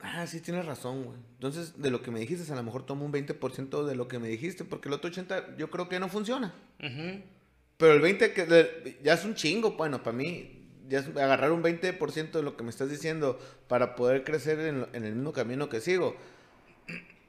Ah, 0.00 0.26
sí, 0.26 0.40
tienes 0.40 0.66
razón, 0.66 1.04
güey. 1.04 1.18
Entonces, 1.34 1.80
de 1.80 1.90
lo 1.90 2.02
que 2.02 2.10
me 2.10 2.20
dijiste, 2.20 2.50
a 2.52 2.56
lo 2.56 2.62
mejor 2.62 2.84
tomo 2.84 3.04
un 3.04 3.12
20% 3.12 3.84
de 3.84 3.96
lo 3.96 4.08
que 4.08 4.18
me 4.18 4.28
dijiste, 4.28 4.64
porque 4.64 4.88
el 4.88 4.94
otro 4.94 5.10
80% 5.10 5.56
yo 5.56 5.70
creo 5.70 5.88
que 5.88 5.98
no 5.98 6.08
funciona. 6.08 6.54
Pero 6.78 7.92
el 7.92 8.02
20% 8.02 8.18
que 8.18 8.98
ya 9.02 9.14
es 9.14 9.24
un 9.24 9.34
chingo, 9.34 9.72
bueno, 9.72 10.02
para 10.02 10.16
mí, 10.16 10.66
ya 10.88 11.00
es 11.00 11.08
agarrar 11.08 11.52
un 11.52 11.62
20% 11.62 12.30
de 12.30 12.42
lo 12.42 12.56
que 12.56 12.62
me 12.62 12.70
estás 12.70 12.90
diciendo 12.90 13.38
para 13.68 13.96
poder 13.96 14.24
crecer 14.24 14.60
en, 14.60 14.86
en 14.92 15.04
el 15.04 15.14
mismo 15.14 15.32
camino 15.32 15.68
que 15.68 15.80
sigo. 15.80 16.16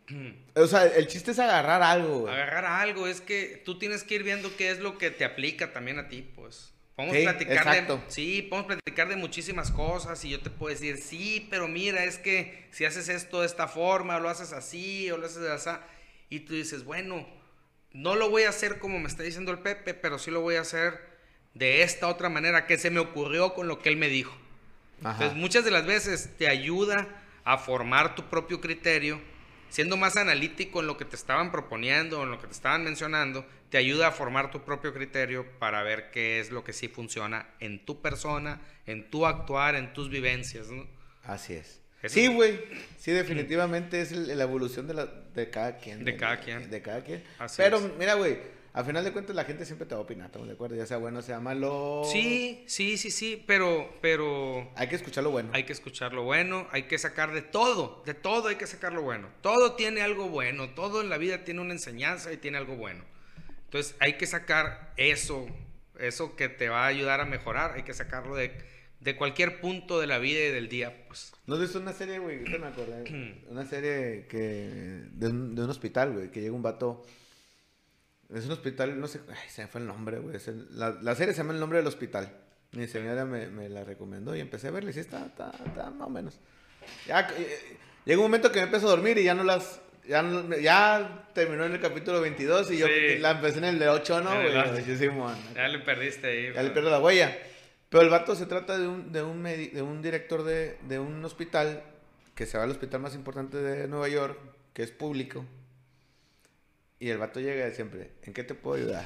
O 0.55 0.67
sea, 0.67 0.85
el 0.85 1.07
chiste 1.07 1.31
es 1.31 1.39
agarrar 1.39 1.81
algo, 1.81 2.19
güey. 2.19 2.33
Agarrar 2.33 2.65
algo, 2.65 3.07
es 3.07 3.19
que 3.19 3.61
tú 3.65 3.77
tienes 3.77 4.03
que 4.03 4.15
ir 4.15 4.23
viendo 4.23 4.55
qué 4.55 4.71
es 4.71 4.79
lo 4.79 4.97
que 4.97 5.11
te 5.11 5.25
aplica 5.25 5.73
también 5.73 5.99
a 5.99 6.07
ti, 6.07 6.21
pues. 6.33 6.73
Podemos 6.97 7.17
platicar 7.17 7.87
de, 7.87 7.99
sí, 8.07 8.41
podemos 8.41 8.65
platicar 8.73 9.07
de 9.07 9.17
muchísimas 9.17 9.69
cosas 9.69 10.25
y 10.25 10.29
yo 10.29 10.39
te 10.39 10.49
puedo 10.49 10.73
decir, 10.73 10.97
sí, 10.97 11.45
pero 11.47 11.67
mira, 11.67 12.03
es 12.03 12.17
que 12.17 12.65
si 12.71 12.85
haces 12.85 13.07
esto 13.07 13.41
de 13.41 13.45
esta 13.45 13.67
forma, 13.67 14.17
o 14.17 14.19
lo 14.19 14.29
haces 14.29 14.51
así, 14.51 15.11
o 15.11 15.17
lo 15.17 15.27
haces 15.27 15.43
de 15.43 15.51
así, 15.53 15.69
y 16.31 16.39
tú 16.39 16.55
dices, 16.55 16.85
bueno, 16.85 17.27
no 17.93 18.15
lo 18.15 18.31
voy 18.31 18.43
a 18.43 18.49
hacer 18.49 18.79
como 18.79 18.97
me 18.97 19.07
está 19.07 19.21
diciendo 19.21 19.51
el 19.51 19.59
Pepe, 19.59 19.93
pero 19.93 20.17
sí 20.17 20.31
lo 20.31 20.41
voy 20.41 20.55
a 20.55 20.61
hacer 20.61 20.99
de 21.53 21.83
esta 21.83 22.07
otra 22.07 22.29
manera 22.29 22.65
que 22.65 22.79
se 22.79 22.89
me 22.89 22.99
ocurrió 22.99 23.53
con 23.53 23.67
lo 23.67 23.77
que 23.77 23.89
él 23.89 23.97
me 23.97 24.07
dijo. 24.07 24.35
Entonces, 24.97 25.35
muchas 25.35 25.63
de 25.65 25.69
las 25.69 25.85
veces 25.85 26.31
te 26.39 26.47
ayuda 26.47 27.07
a 27.43 27.59
formar 27.59 28.15
tu 28.15 28.23
propio 28.23 28.59
criterio 28.59 29.21
siendo 29.69 29.97
más 29.97 30.17
analítico 30.17 30.81
en 30.81 30.87
lo 30.87 30.97
que 30.97 31.05
te 31.05 31.15
estaban 31.15 31.51
proponiendo, 31.51 32.23
en 32.23 32.31
lo 32.31 32.39
que 32.39 32.47
te 32.47 32.53
estaban 32.53 32.83
mencionando, 32.83 33.45
te 33.69 33.77
ayuda 33.77 34.07
a 34.07 34.11
formar 34.11 34.51
tu 34.51 34.63
propio 34.63 34.93
criterio 34.93 35.45
para 35.59 35.83
ver 35.83 36.11
qué 36.11 36.39
es 36.39 36.51
lo 36.51 36.63
que 36.63 36.73
sí 36.73 36.87
funciona 36.87 37.47
en 37.59 37.85
tu 37.85 38.01
persona, 38.01 38.61
en 38.85 39.09
tu 39.09 39.25
actuar, 39.25 39.75
en 39.75 39.93
tus 39.93 40.09
vivencias, 40.09 40.69
¿no? 40.69 40.87
Así 41.23 41.53
es. 41.53 41.81
Sí, 42.05 42.27
güey. 42.27 42.59
Sí, 42.97 43.11
definitivamente 43.11 44.01
es 44.01 44.11
la 44.11 44.43
evolución 44.43 44.87
de, 44.87 44.93
la, 44.93 45.05
de 45.05 45.49
cada 45.49 45.77
quien. 45.77 46.05
De, 46.05 46.15
cada 46.15 46.39
quien. 46.39 46.69
De 46.69 46.81
cada 46.81 47.03
quien. 47.03 47.23
Pero 47.57 47.79
mira, 47.97 48.13
güey, 48.13 48.37
al 48.77 48.85
final 48.85 49.03
de 49.03 49.11
cuentas 49.11 49.35
la 49.35 49.43
gente 49.43 49.65
siempre 49.65 49.87
te 49.87 49.95
va 49.95 50.01
a 50.01 50.03
opinar, 50.03 50.27
¿estamos 50.27 50.47
de 50.47 50.53
acuerdo? 50.53 50.75
Ya 50.75 50.85
sea 50.85 50.97
bueno, 50.97 51.23
sea 51.23 51.39
malo. 51.39 52.03
Sí, 52.05 52.63
sí, 52.67 52.95
sí, 52.99 53.09
sí, 53.09 53.43
pero, 53.47 53.91
pero... 54.01 54.71
Hay 54.75 54.87
que 54.87 54.95
escuchar 54.95 55.23
lo 55.23 55.31
bueno. 55.31 55.49
Hay 55.53 55.63
que 55.63 55.73
escuchar 55.73 56.13
lo 56.13 56.21
bueno, 56.21 56.67
hay 56.71 56.83
que 56.83 56.99
sacar 56.99 57.33
de 57.33 57.41
todo, 57.41 58.03
de 58.05 58.13
todo 58.13 58.49
hay 58.49 58.57
que 58.57 58.67
sacar 58.67 58.93
lo 58.93 59.01
bueno. 59.01 59.29
Todo 59.41 59.73
tiene 59.73 60.03
algo 60.03 60.29
bueno, 60.29 60.69
todo 60.75 61.01
en 61.01 61.09
la 61.09 61.17
vida 61.17 61.43
tiene 61.43 61.61
una 61.61 61.73
enseñanza 61.73 62.31
y 62.31 62.37
tiene 62.37 62.59
algo 62.59 62.75
bueno. 62.75 63.03
Entonces 63.65 63.95
hay 63.99 64.13
que 64.13 64.27
sacar 64.27 64.93
eso, 64.95 65.47
eso 65.97 66.35
que 66.35 66.47
te 66.47 66.69
va 66.69 66.83
a 66.83 66.87
ayudar 66.87 67.19
a 67.19 67.25
mejorar, 67.25 67.71
hay 67.71 67.81
que 67.81 67.95
sacarlo 67.95 68.35
de, 68.35 68.51
de 68.99 69.15
cualquier 69.15 69.59
punto 69.59 69.99
de 69.99 70.05
la 70.05 70.19
vida 70.19 70.45
y 70.45 70.51
del 70.51 70.69
día, 70.69 71.07
pues. 71.07 71.33
¿No 71.47 71.57
visto 71.57 71.79
una 71.79 71.93
serie, 71.93 72.19
güey? 72.19 72.41
me 72.41 72.67
acordé. 72.67 73.41
una 73.49 73.65
serie 73.65 74.27
que... 74.27 75.01
De 75.13 75.29
un, 75.29 75.55
de 75.55 75.63
un 75.63 75.69
hospital, 75.71 76.13
güey, 76.13 76.29
que 76.29 76.41
llega 76.41 76.53
un 76.53 76.61
vato 76.61 77.03
es 78.33 78.45
un 78.45 78.51
hospital, 78.51 78.99
no 78.99 79.07
sé, 79.07 79.21
ay, 79.29 79.49
se 79.49 79.61
me 79.61 79.67
fue 79.67 79.81
el 79.81 79.87
nombre, 79.87 80.19
güey. 80.19 80.37
La, 80.71 80.91
la, 81.01 81.15
serie 81.15 81.33
se 81.33 81.39
llama 81.39 81.53
El 81.53 81.59
nombre 81.59 81.77
del 81.77 81.87
hospital. 81.87 82.29
Mi 82.73 82.87
señora 82.87 83.23
me, 83.25 83.47
me 83.47 83.69
la 83.69 83.85
recomendó 83.85 84.35
y 84.35 84.41
empecé 84.41 84.67
a 84.67 84.71
verla 84.71 84.89
y 84.89 84.93
sí, 84.93 84.99
está, 84.99 85.25
está, 85.25 85.51
está 85.65 85.89
más 85.91 86.07
o 86.07 86.09
menos. 86.09 86.39
Ya, 87.05 87.21
eh, 87.37 87.77
llega 88.05 88.19
un 88.19 88.25
momento 88.25 88.51
que 88.51 88.59
me 88.59 88.65
empezó 88.65 88.87
a 88.87 88.91
dormir 88.91 89.17
y 89.17 89.23
ya 89.23 89.33
no 89.33 89.43
las... 89.43 89.81
Ya, 90.05 90.23
ya 90.61 91.29
terminó 91.33 91.65
en 91.65 91.73
el 91.73 91.81
capítulo 91.81 92.21
22 92.21 92.71
y 92.71 92.77
yo 92.77 92.87
la 93.19 93.31
empecé 93.31 93.57
en 93.57 93.65
el 93.65 93.79
de 93.79 93.89
8, 93.89 94.21
¿no? 94.21 94.29
ya 95.53 95.67
le 95.67 95.79
perdiste 95.79 96.27
ahí. 96.27 96.53
Ya 96.53 96.63
le 96.63 96.69
perdí 96.69 96.89
la 96.89 96.99
huella. 96.99 97.37
Pero 97.89 98.03
el 98.03 98.09
vato 98.09 98.33
se 98.35 98.45
trata 98.45 98.77
de 98.77 98.87
un, 98.87 99.11
de 99.11 99.21
un, 99.21 99.43
de 99.43 99.81
un 99.81 100.01
director 100.01 100.43
de, 100.43 100.77
de 100.87 100.99
un 100.99 101.23
hospital 101.25 101.83
que 102.35 102.45
se 102.45 102.57
va 102.57 102.63
al 102.63 102.71
hospital 102.71 103.01
más 103.01 103.15
importante 103.15 103.57
de 103.57 103.87
Nueva 103.89 104.07
York, 104.07 104.37
que 104.73 104.83
es 104.83 104.91
público 104.91 105.45
y 106.99 107.09
el 107.09 107.17
vato 107.17 107.39
llega 107.39 107.69
siempre, 107.71 108.11
¿en 108.23 108.33
qué 108.33 108.43
te 108.43 108.55
puedo 108.55 108.77
ayudar? 108.77 109.05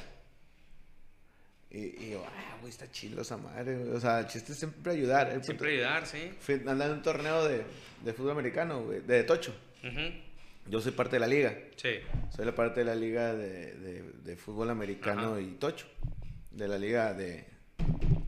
Y, 1.70 2.10
yo, 2.10 2.22
ah, 2.26 2.56
güey, 2.60 2.70
está 2.70 2.90
chido 2.90 3.22
esa 3.22 3.38
madre, 3.38 3.76
O 3.92 3.98
sea, 3.98 4.20
el 4.20 4.26
chiste 4.26 4.52
es 4.52 4.58
siempre 4.58 4.92
ayudar. 4.92 5.42
siempre 5.42 5.72
ayudar, 5.72 6.06
sí. 6.06 6.30
Fui 6.38 6.56
andando 6.56 6.84
en 6.84 6.92
un 6.92 7.02
torneo 7.02 7.48
de, 7.48 7.64
de 8.04 8.12
fútbol 8.12 8.32
americano, 8.32 8.84
güey, 8.84 9.00
de 9.00 9.24
Tocho. 9.24 9.54
Yo 10.66 10.80
soy 10.80 10.92
parte 10.92 11.16
de 11.16 11.20
la 11.20 11.26
liga. 11.26 11.56
Sí. 11.76 11.94
Soy 12.34 12.44
la 12.44 12.54
parte 12.54 12.80
de 12.80 12.86
la 12.86 12.94
liga 12.94 13.34
de, 13.34 14.02
de, 14.22 14.36
fútbol 14.36 14.68
americano 14.68 15.40
y 15.40 15.52
Tocho. 15.52 15.86
De 16.50 16.68
la 16.68 16.78
liga 16.78 17.14
de 17.14 17.46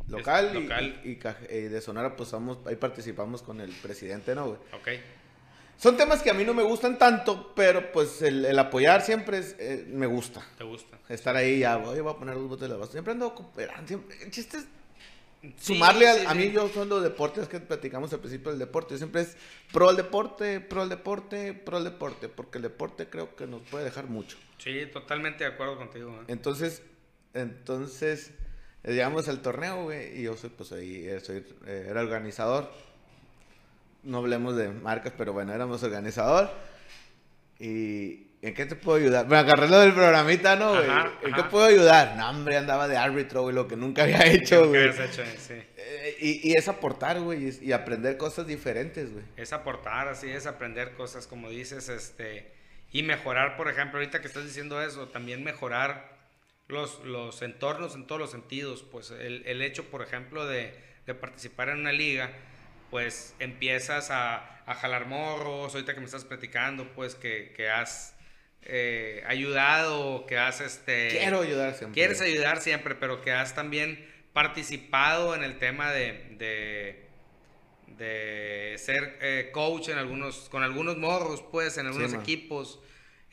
local, 0.08 0.54
local. 0.54 1.00
Y, 1.04 1.10
y, 1.10 1.60
de 1.68 1.80
Sonora, 1.82 2.16
pues 2.16 2.32
ahí 2.66 2.76
participamos 2.76 3.42
con 3.42 3.60
el 3.60 3.70
presidente, 3.70 4.34
¿no, 4.34 4.46
güey? 4.46 4.58
Ok. 4.72 4.88
Son 5.76 5.96
temas 5.96 6.22
que 6.22 6.30
a 6.30 6.34
mí 6.34 6.44
no 6.44 6.54
me 6.54 6.62
gustan 6.62 6.98
tanto, 6.98 7.52
pero 7.54 7.92
pues 7.92 8.22
el, 8.22 8.58
apoyar 8.58 9.02
siempre 9.02 9.38
es, 9.38 9.56
eh, 9.58 9.84
me 9.88 10.06
gusta. 10.06 10.42
¿Te 10.56 10.64
gusta? 10.64 10.98
Estar 11.08 11.36
ahí 11.36 11.60
ya, 11.60 11.76
voy, 11.76 12.00
voy 12.00 12.12
a 12.12 12.16
poner 12.16 12.34
dos 12.34 12.48
botes 12.48 12.68
de 12.68 12.78
la 12.78 12.86
Siempre 12.86 13.12
ando 13.12 13.34
cooperando. 13.34 13.86
Siempre, 13.86 14.22
el 14.22 14.30
chiste 14.30 14.58
es 14.58 14.66
sumarle 15.58 16.08
a, 16.08 16.30
a, 16.30 16.34
mí, 16.34 16.50
yo 16.50 16.68
son 16.68 16.88
los 16.88 17.02
deportes 17.02 17.48
que 17.48 17.60
platicamos 17.60 18.12
al 18.12 18.20
principio 18.20 18.50
del 18.50 18.58
deporte. 18.58 18.96
siempre 18.96 19.22
es 19.22 19.36
pro 19.72 19.90
el 19.90 19.96
deporte, 19.96 20.60
pro 20.60 20.82
el 20.82 20.88
deporte, 20.88 21.52
pro 21.52 21.78
el 21.78 21.84
deporte, 21.84 22.28
porque 22.28 22.58
el 22.58 22.62
deporte 22.62 23.08
creo 23.08 23.34
que 23.36 23.46
nos 23.46 23.62
puede 23.62 23.84
dejar 23.84 24.06
mucho. 24.06 24.36
Sí, 24.58 24.86
totalmente 24.92 25.44
de 25.44 25.50
acuerdo 25.50 25.76
contigo. 25.76 26.14
¿eh? 26.20 26.24
Entonces, 26.28 26.82
entonces, 27.34 28.32
llegamos 28.84 29.28
al 29.28 29.42
torneo, 29.42 29.84
güey, 29.84 30.20
y 30.20 30.22
yo 30.22 30.36
soy, 30.36 30.50
pues 30.50 30.72
ahí, 30.72 31.06
eh, 31.06 31.20
soy, 31.20 31.44
era 31.66 32.00
organizador 32.00 32.70
no 34.04 34.18
hablemos 34.18 34.56
de 34.56 34.68
marcas, 34.68 35.12
pero 35.16 35.32
bueno, 35.32 35.52
éramos 35.52 35.82
organizador. 35.82 36.50
Y, 37.58 38.28
¿En 38.44 38.52
qué 38.52 38.66
te 38.66 38.76
puedo 38.76 38.98
ayudar? 38.98 39.26
Me 39.26 39.38
agarré 39.38 39.68
lo 39.68 39.80
del 39.80 39.94
programita, 39.94 40.54
¿no, 40.54 40.74
güey? 40.74 40.86
¿En 41.22 41.32
qué 41.32 41.44
puedo 41.44 41.64
ayudar? 41.64 42.14
No, 42.18 42.28
hombre, 42.28 42.58
andaba 42.58 42.86
de 42.88 42.98
árbitro, 42.98 43.40
güey, 43.40 43.54
lo 43.54 43.66
que 43.66 43.74
nunca 43.74 44.02
había 44.02 44.26
hecho, 44.26 44.68
güey. 44.68 44.90
Hecho, 44.90 45.24
sí. 45.38 45.54
Eh, 45.78 46.16
y, 46.20 46.50
y, 46.50 46.52
es 46.52 46.68
aportar, 46.68 47.18
güey, 47.20 47.56
y, 47.62 47.72
aprender 47.72 48.18
cosas 48.18 48.46
diferentes, 48.46 49.10
güey. 49.10 49.24
Es 49.38 49.54
aportar, 49.54 50.08
así 50.08 50.28
es, 50.28 50.44
aprender 50.44 50.92
cosas, 50.92 51.26
como 51.26 51.48
dices, 51.48 51.88
este, 51.88 52.52
y 52.92 53.02
mejorar, 53.02 53.56
por 53.56 53.70
ejemplo, 53.70 53.98
ahorita 53.98 54.20
que 54.20 54.26
estás 54.26 54.44
diciendo 54.44 54.82
eso, 54.82 55.08
también 55.08 55.42
mejorar 55.42 56.14
los, 56.68 57.02
los 57.02 57.40
entornos 57.40 57.94
en 57.94 58.06
todos 58.06 58.20
los 58.20 58.30
sentidos, 58.30 58.82
pues 58.82 59.10
el, 59.10 59.42
el 59.46 59.62
hecho, 59.62 59.84
por 59.84 60.02
ejemplo, 60.02 60.46
de, 60.46 60.74
de 61.06 61.14
participar 61.14 61.70
en 61.70 61.78
una 61.78 61.92
liga, 61.92 62.30
pues 62.94 63.34
empiezas 63.40 64.12
a, 64.12 64.62
a, 64.66 64.74
jalar 64.76 65.06
morros, 65.06 65.74
ahorita 65.74 65.94
que 65.94 65.98
me 65.98 66.06
estás 66.06 66.24
platicando, 66.24 66.92
pues 66.94 67.16
que, 67.16 67.52
que 67.56 67.68
has 67.68 68.14
eh, 68.62 69.24
ayudado, 69.26 70.26
que 70.26 70.38
has 70.38 70.60
este... 70.60 71.08
Quiero 71.08 71.40
ayudar 71.40 71.74
siempre. 71.74 71.92
Quieres 71.92 72.20
ayudar 72.20 72.60
siempre, 72.60 72.94
pero 72.94 73.20
que 73.20 73.32
has 73.32 73.52
también 73.56 74.08
participado 74.32 75.34
en 75.34 75.42
el 75.42 75.58
tema 75.58 75.90
de, 75.90 76.36
de, 76.38 77.08
de 77.96 78.78
ser 78.78 79.18
eh, 79.20 79.50
coach 79.52 79.88
en 79.88 79.98
algunos, 79.98 80.48
con 80.48 80.62
algunos 80.62 80.96
morros, 80.96 81.42
pues, 81.50 81.76
en 81.78 81.88
algunos 81.88 82.14
equipos. 82.14 82.78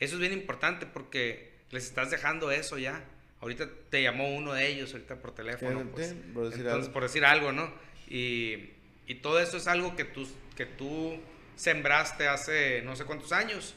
Eso 0.00 0.14
es 0.14 0.20
bien 0.20 0.32
importante 0.32 0.86
porque 0.86 1.52
les 1.70 1.84
estás 1.84 2.10
dejando 2.10 2.50
eso 2.50 2.78
ya. 2.78 3.04
Ahorita 3.40 3.68
te 3.90 4.02
llamó 4.02 4.34
uno 4.34 4.54
de 4.54 4.66
ellos, 4.66 4.92
ahorita 4.92 5.20
por 5.20 5.32
teléfono. 5.36 5.88
Pues. 5.92 6.16
por 6.34 6.46
decir 6.46 6.62
Entonces, 6.62 6.66
algo. 6.66 6.92
por 6.92 7.02
decir 7.04 7.24
algo, 7.24 7.52
¿no? 7.52 7.72
Y 8.08 8.81
y 9.06 9.16
todo 9.16 9.40
eso 9.40 9.56
es 9.56 9.66
algo 9.66 9.96
que 9.96 10.04
tú, 10.04 10.28
que 10.56 10.66
tú 10.66 11.18
sembraste 11.56 12.28
hace 12.28 12.82
no 12.82 12.96
sé 12.96 13.04
cuántos 13.04 13.32
años. 13.32 13.74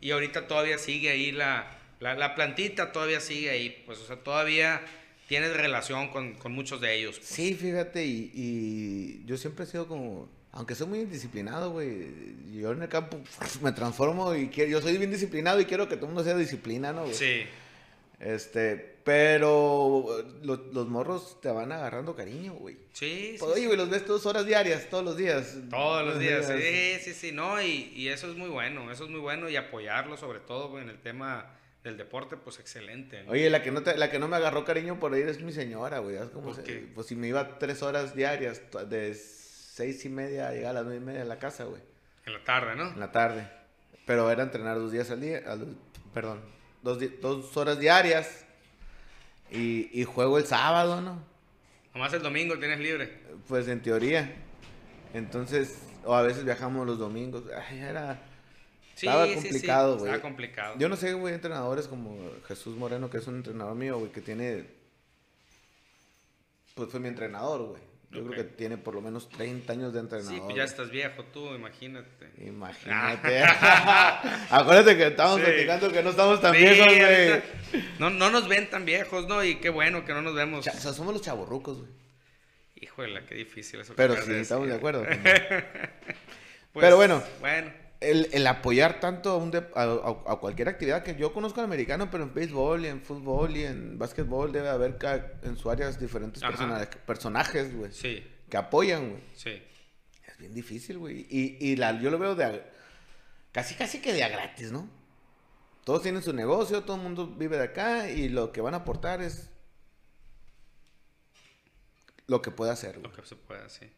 Y 0.00 0.10
ahorita 0.10 0.48
todavía 0.48 0.78
sigue 0.78 1.10
ahí 1.10 1.30
la, 1.30 1.78
la, 2.00 2.34
plantita, 2.34 2.92
todavía 2.92 3.20
sigue 3.20 3.50
ahí. 3.50 3.82
Pues, 3.86 3.98
o 4.00 4.06
sea, 4.06 4.16
todavía 4.16 4.82
tienes 5.28 5.56
relación 5.56 6.08
con, 6.08 6.34
con 6.34 6.52
muchos 6.52 6.80
de 6.80 6.94
ellos. 6.94 7.18
Pues. 7.18 7.28
Sí, 7.28 7.54
fíjate, 7.54 8.04
y, 8.04 8.32
y, 8.34 9.24
yo 9.26 9.36
siempre 9.36 9.64
he 9.64 9.68
sido 9.68 9.86
como, 9.86 10.28
aunque 10.50 10.74
soy 10.74 10.88
muy 10.88 11.00
indisciplinado, 11.00 11.70
güey, 11.70 12.08
yo 12.52 12.72
en 12.72 12.82
el 12.82 12.88
campo 12.88 13.20
me 13.62 13.72
transformo 13.72 14.34
y 14.34 14.48
quiero, 14.48 14.70
yo 14.70 14.82
soy 14.82 14.98
bien 14.98 15.12
disciplinado 15.12 15.60
y 15.60 15.66
quiero 15.66 15.88
que 15.88 15.94
todo 15.94 16.06
el 16.06 16.14
mundo 16.14 16.24
sea 16.24 16.36
disciplina, 16.36 16.92
¿no? 16.92 17.04
Güey? 17.04 17.14
Sí. 17.14 17.42
Este, 18.22 18.76
pero 19.02 20.06
los 20.42 20.88
morros 20.88 21.40
te 21.40 21.50
van 21.50 21.72
agarrando 21.72 22.14
cariño, 22.14 22.54
güey. 22.54 22.76
Sí, 22.92 23.36
sí. 23.36 23.44
Oye, 23.44 23.66
güey, 23.66 23.76
los 23.76 23.90
ves 23.90 24.06
dos 24.06 24.26
horas 24.26 24.46
diarias, 24.46 24.88
todos 24.88 25.04
los 25.04 25.16
días. 25.16 25.56
Todos 25.68 26.06
los 26.06 26.20
días, 26.20 26.46
sí, 26.46 26.98
sí, 27.00 27.14
sí, 27.14 27.32
no, 27.32 27.60
y, 27.60 27.92
y, 27.94 28.08
eso 28.08 28.30
es 28.30 28.36
muy 28.36 28.48
bueno, 28.48 28.92
eso 28.92 29.04
es 29.04 29.10
muy 29.10 29.18
bueno 29.18 29.50
y 29.50 29.56
apoyarlo 29.56 30.16
sobre 30.16 30.38
todo 30.38 30.68
güey, 30.68 30.84
en 30.84 30.90
el 30.90 31.00
tema 31.00 31.58
del 31.82 31.96
deporte, 31.96 32.36
pues 32.36 32.60
excelente. 32.60 33.24
Oye, 33.26 33.50
la 33.50 33.60
que, 33.60 33.72
no 33.72 33.80
la 33.80 34.08
que 34.08 34.20
no 34.20 34.28
me 34.28 34.36
agarró 34.36 34.64
cariño 34.64 35.00
por 35.00 35.16
ir 35.18 35.28
es 35.28 35.40
mi 35.40 35.52
señora, 35.52 35.98
güey. 35.98 36.16
Como 36.32 36.54
pues 36.94 37.06
si 37.06 37.16
me 37.16 37.26
iba 37.26 37.58
tres 37.58 37.82
horas 37.82 38.14
diarias, 38.14 38.62
de 38.88 39.14
seis 39.14 40.04
y 40.04 40.08
media 40.08 40.48
a 40.48 40.52
llegar 40.52 40.70
a 40.70 40.74
las 40.74 40.84
nueve 40.84 41.00
y 41.00 41.04
media 41.04 41.22
a 41.22 41.24
la 41.24 41.40
casa, 41.40 41.64
güey. 41.64 41.82
En 42.24 42.34
la 42.34 42.44
tarde, 42.44 42.76
¿no? 42.76 42.88
En 42.90 43.00
la 43.00 43.10
tarde. 43.10 43.48
Pero 44.06 44.30
era 44.30 44.44
entrenar 44.44 44.76
dos 44.78 44.92
días 44.92 45.10
al 45.10 45.20
día, 45.20 45.42
perdón, 46.14 46.40
dos, 46.82 46.98
dos 47.20 47.56
horas 47.56 47.78
diarias 47.78 48.44
y, 49.50 49.88
y, 49.92 50.04
juego 50.04 50.38
el 50.38 50.46
sábado, 50.46 51.00
¿no? 51.00 51.22
Nomás 51.94 52.12
el 52.14 52.22
domingo 52.22 52.58
tienes 52.58 52.80
libre. 52.80 53.20
Pues 53.48 53.68
en 53.68 53.82
teoría. 53.82 54.34
Entonces, 55.12 55.78
o 56.04 56.14
a 56.14 56.22
veces 56.22 56.44
viajamos 56.44 56.86
los 56.86 56.98
domingos. 56.98 57.44
Ay, 57.68 57.78
era... 57.80 58.22
estaba 58.94 59.26
complicado, 59.26 59.98
güey. 59.98 60.06
estaba 60.06 60.22
complicado. 60.22 60.74
Yo 60.78 60.88
no 60.88 60.96
sé, 60.96 61.12
güey, 61.12 61.34
entrenadores 61.34 61.86
como 61.86 62.16
Jesús 62.48 62.76
Moreno, 62.76 63.10
que 63.10 63.18
es 63.18 63.26
un 63.26 63.36
entrenador 63.36 63.74
mío, 63.74 63.98
güey, 63.98 64.10
que 64.10 64.20
tiene... 64.20 64.64
Pues 66.74 66.88
fue 66.88 67.00
mi 67.00 67.08
entrenador, 67.08 67.62
güey. 67.68 67.91
Yo 68.12 68.22
creo 68.26 68.44
que 68.44 68.44
tiene 68.44 68.76
por 68.76 68.94
lo 68.94 69.00
menos 69.00 69.28
30 69.30 69.72
años 69.72 69.94
de 69.94 70.00
entrenador. 70.00 70.34
Sí, 70.34 70.40
pues 70.44 70.54
ya 70.54 70.64
estás 70.64 70.90
viejo 70.90 71.24
tú, 71.32 71.54
imagínate. 71.54 72.30
Imagínate. 72.46 73.42
Acuérdate 74.50 74.98
que 74.98 75.06
estamos 75.06 75.40
platicando 75.40 75.90
que 75.90 76.02
no 76.02 76.10
estamos 76.10 76.38
tan 76.40 76.52
viejos, 76.52 76.86
güey. 76.86 77.42
No, 77.98 78.10
no 78.10 78.30
nos 78.30 78.48
ven 78.48 78.68
tan 78.68 78.84
viejos, 78.84 79.26
¿no? 79.28 79.42
Y 79.42 79.54
qué 79.56 79.70
bueno 79.70 80.04
que 80.04 80.12
no 80.12 80.20
nos 80.20 80.34
vemos. 80.34 80.66
o 80.66 80.70
sea, 80.70 80.92
somos 80.92 81.14
los 81.14 81.22
chaborrucos, 81.22 81.78
güey. 81.78 81.90
Híjole, 82.76 83.24
qué 83.24 83.34
difícil 83.34 83.80
eso. 83.80 83.94
Pero 83.96 84.20
sí, 84.22 84.32
estamos 84.34 84.68
de 84.68 84.74
acuerdo. 84.74 85.04
pues, 85.06 85.64
Pero 86.74 86.96
bueno. 86.96 87.22
Bueno 87.40 87.81
el, 88.02 88.46
apoyar 88.46 89.00
tanto 89.00 89.30
a, 89.30 89.36
un 89.36 89.52
a, 89.54 90.36
cualquier 90.36 90.68
actividad 90.68 91.02
que 91.02 91.14
yo 91.16 91.32
conozco 91.32 91.60
al 91.60 91.66
americano, 91.66 92.10
pero 92.10 92.24
en 92.24 92.34
béisbol 92.34 92.84
y 92.84 92.88
en 92.88 93.02
fútbol 93.02 93.56
y 93.56 93.64
en 93.64 93.98
básquetbol 93.98 94.52
debe 94.52 94.68
haber 94.68 94.98
en 95.42 95.56
su 95.56 95.70
área 95.70 95.90
diferentes 95.92 96.42
personajes, 97.06 97.74
güey. 97.74 97.92
Sí. 97.92 98.26
Que 98.48 98.56
apoyan, 98.56 99.10
güey. 99.10 99.22
Sí. 99.34 99.62
Es 100.26 100.38
bien 100.38 100.52
difícil, 100.54 100.98
güey. 100.98 101.26
Y, 101.30 101.56
y 101.60 101.76
la, 101.76 102.00
yo 102.00 102.10
lo 102.10 102.18
veo 102.18 102.34
de 102.34 102.62
casi, 103.52 103.74
casi 103.74 104.00
que 104.00 104.12
de 104.12 104.24
a 104.24 104.28
gratis, 104.28 104.72
¿no? 104.72 104.88
Todos 105.84 106.02
tienen 106.02 106.22
su 106.22 106.32
negocio, 106.32 106.84
todo 106.84 106.96
el 106.96 107.02
mundo 107.02 107.26
vive 107.26 107.56
de 107.56 107.64
acá 107.64 108.10
y 108.10 108.28
lo 108.28 108.52
que 108.52 108.60
van 108.60 108.74
a 108.74 108.78
aportar 108.78 109.20
es 109.20 109.50
lo 112.26 112.40
que 112.40 112.50
puede 112.50 112.70
hacer. 112.70 112.98
Lo 112.98 113.12
que 113.12 113.22
se 113.22 113.36
puede, 113.36 113.68
sí. 113.68 113.90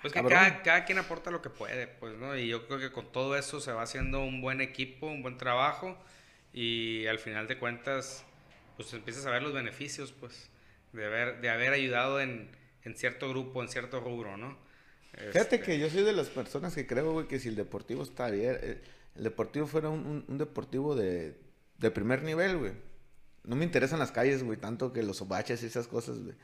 Pues 0.00 0.12
que 0.12 0.22
cada, 0.22 0.62
cada, 0.62 0.84
quien 0.84 0.98
aporta 0.98 1.30
lo 1.30 1.42
que 1.42 1.50
puede, 1.50 1.88
pues, 1.88 2.16
¿no? 2.16 2.36
Y 2.36 2.48
yo 2.48 2.66
creo 2.66 2.78
que 2.78 2.92
con 2.92 3.10
todo 3.10 3.36
eso 3.36 3.60
se 3.60 3.72
va 3.72 3.82
haciendo 3.82 4.22
un 4.22 4.40
buen 4.40 4.60
equipo, 4.60 5.06
un 5.06 5.22
buen 5.22 5.38
trabajo 5.38 5.98
y 6.52 7.06
al 7.06 7.18
final 7.18 7.48
de 7.48 7.58
cuentas, 7.58 8.24
pues 8.76 8.92
empiezas 8.94 9.26
a 9.26 9.30
ver 9.30 9.42
los 9.42 9.52
beneficios, 9.52 10.12
pues, 10.12 10.50
de 10.92 11.04
haber, 11.04 11.40
de 11.40 11.50
haber 11.50 11.72
ayudado 11.72 12.20
en, 12.20 12.48
en 12.84 12.94
cierto 12.96 13.28
grupo, 13.28 13.62
en 13.62 13.68
cierto 13.68 14.00
rubro, 14.00 14.36
¿no? 14.36 14.56
Fíjate 15.12 15.56
este 15.56 15.60
que 15.60 15.78
yo 15.78 15.90
soy 15.90 16.04
de 16.04 16.12
las 16.12 16.28
personas 16.28 16.74
que 16.74 16.86
creo, 16.86 17.12
güey, 17.12 17.26
que 17.26 17.40
si 17.40 17.48
el 17.48 17.56
deportivo 17.56 18.02
está 18.02 18.30
bien, 18.30 18.56
eh, 18.62 18.80
el 19.16 19.24
deportivo 19.24 19.66
fuera 19.66 19.88
un, 19.88 20.24
un, 20.28 20.38
deportivo 20.38 20.94
de, 20.94 21.36
de 21.78 21.90
primer 21.90 22.22
nivel, 22.22 22.56
güey. 22.56 22.72
No 23.42 23.56
me 23.56 23.64
interesan 23.64 23.98
las 23.98 24.12
calles, 24.12 24.44
güey, 24.44 24.58
tanto 24.58 24.92
que 24.92 25.02
los 25.02 25.26
baches 25.26 25.62
y 25.62 25.66
esas 25.66 25.88
cosas, 25.88 26.18
güey. 26.20 26.36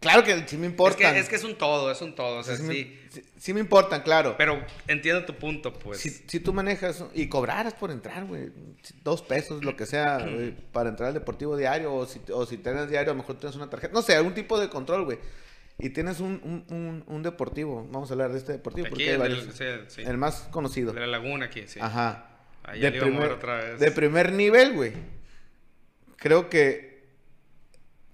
Claro 0.00 0.22
que 0.22 0.46
sí 0.46 0.56
me 0.56 0.66
importan. 0.66 1.16
Es 1.16 1.28
que, 1.28 1.36
es, 1.36 1.44
un 1.44 1.56
todo, 1.56 1.90
es 1.90 2.00
un 2.02 2.14
todo. 2.14 2.38
O 2.38 2.44
sea, 2.44 2.56
sí, 2.56 2.62
Me, 2.62 3.20
sí, 3.36 3.52
me 3.52 3.60
importan, 3.60 4.02
claro. 4.02 4.36
Pero 4.38 4.64
entiendo 4.86 5.24
tu 5.24 5.34
punto, 5.34 5.72
pues. 5.72 5.98
Si, 5.98 6.10
si 6.10 6.38
tú 6.38 6.52
manejas 6.52 7.04
y 7.14 7.28
cobraras 7.28 7.74
por 7.74 7.90
entrar, 7.90 8.24
güey, 8.24 8.50
dos 9.02 9.22
pesos, 9.22 9.64
lo 9.64 9.76
que 9.76 9.86
sea, 9.86 10.24
para 10.72 10.90
entrar 10.90 11.08
al 11.08 11.14
deportivo 11.14 11.56
diario, 11.56 11.92
o 11.92 12.06
si, 12.06 12.20
o 12.32 12.46
si 12.46 12.58
tienes 12.58 12.88
diario, 12.88 13.10
a 13.10 13.14
lo 13.14 13.22
mejor 13.22 13.38
tienes 13.38 13.56
una 13.56 13.68
tarjeta, 13.68 13.92
no 13.92 14.02
sé, 14.02 14.14
algún 14.14 14.34
tipo 14.34 14.58
de 14.60 14.68
control, 14.68 15.04
güey. 15.04 15.18
Y 15.80 15.90
tienes 15.90 16.20
un, 16.20 16.64
un, 16.68 17.04
un, 17.06 17.22
deportivo, 17.22 17.86
vamos 17.92 18.10
a 18.10 18.14
hablar 18.14 18.32
de 18.32 18.38
este 18.38 18.52
deportivo, 18.52 18.88
porque 18.88 19.14
hay 19.14 19.20
el, 19.20 20.08
el 20.08 20.16
más 20.16 20.48
conocido. 20.50 20.92
De 20.92 21.00
la 21.00 21.06
laguna 21.06 21.46
aquí, 21.46 21.64
sí. 21.68 21.78
Ajá. 21.80 22.28
Ahí 22.64 22.80
de, 22.80 22.92
primer, 22.92 23.30
otra 23.32 23.56
vez. 23.56 23.80
de 23.80 23.90
primer 23.92 24.32
nivel, 24.32 24.74
güey. 24.74 24.92
Creo 26.16 26.50
que 26.50 26.87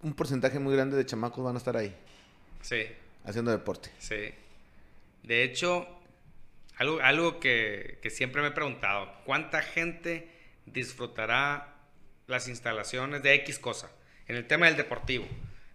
un 0.05 0.15
porcentaje 0.15 0.59
muy 0.59 0.75
grande 0.75 0.97
de 0.97 1.07
chamacos 1.07 1.43
van 1.43 1.57
a 1.57 1.59
estar 1.59 1.77
ahí. 1.77 1.95
Sí. 2.61 2.87
Haciendo 3.25 3.51
deporte. 3.51 3.91
Sí. 3.99 4.33
De 5.23 5.43
hecho, 5.43 5.89
algo, 6.77 7.01
algo 7.01 7.41
que, 7.41 7.99
que 8.03 8.11
siempre 8.11 8.43
me 8.43 8.49
he 8.49 8.53
preguntado, 8.53 9.11
¿cuánta 9.25 9.63
gente 9.63 10.29
disfrutará 10.67 11.75
las 12.27 12.49
instalaciones 12.49 13.23
de 13.23 13.35
X 13.35 13.59
cosa? 13.59 13.91
En 14.29 14.37
el 14.37 14.47
tema 14.47 14.67
del 14.67 14.77
deportivo. 14.77 15.27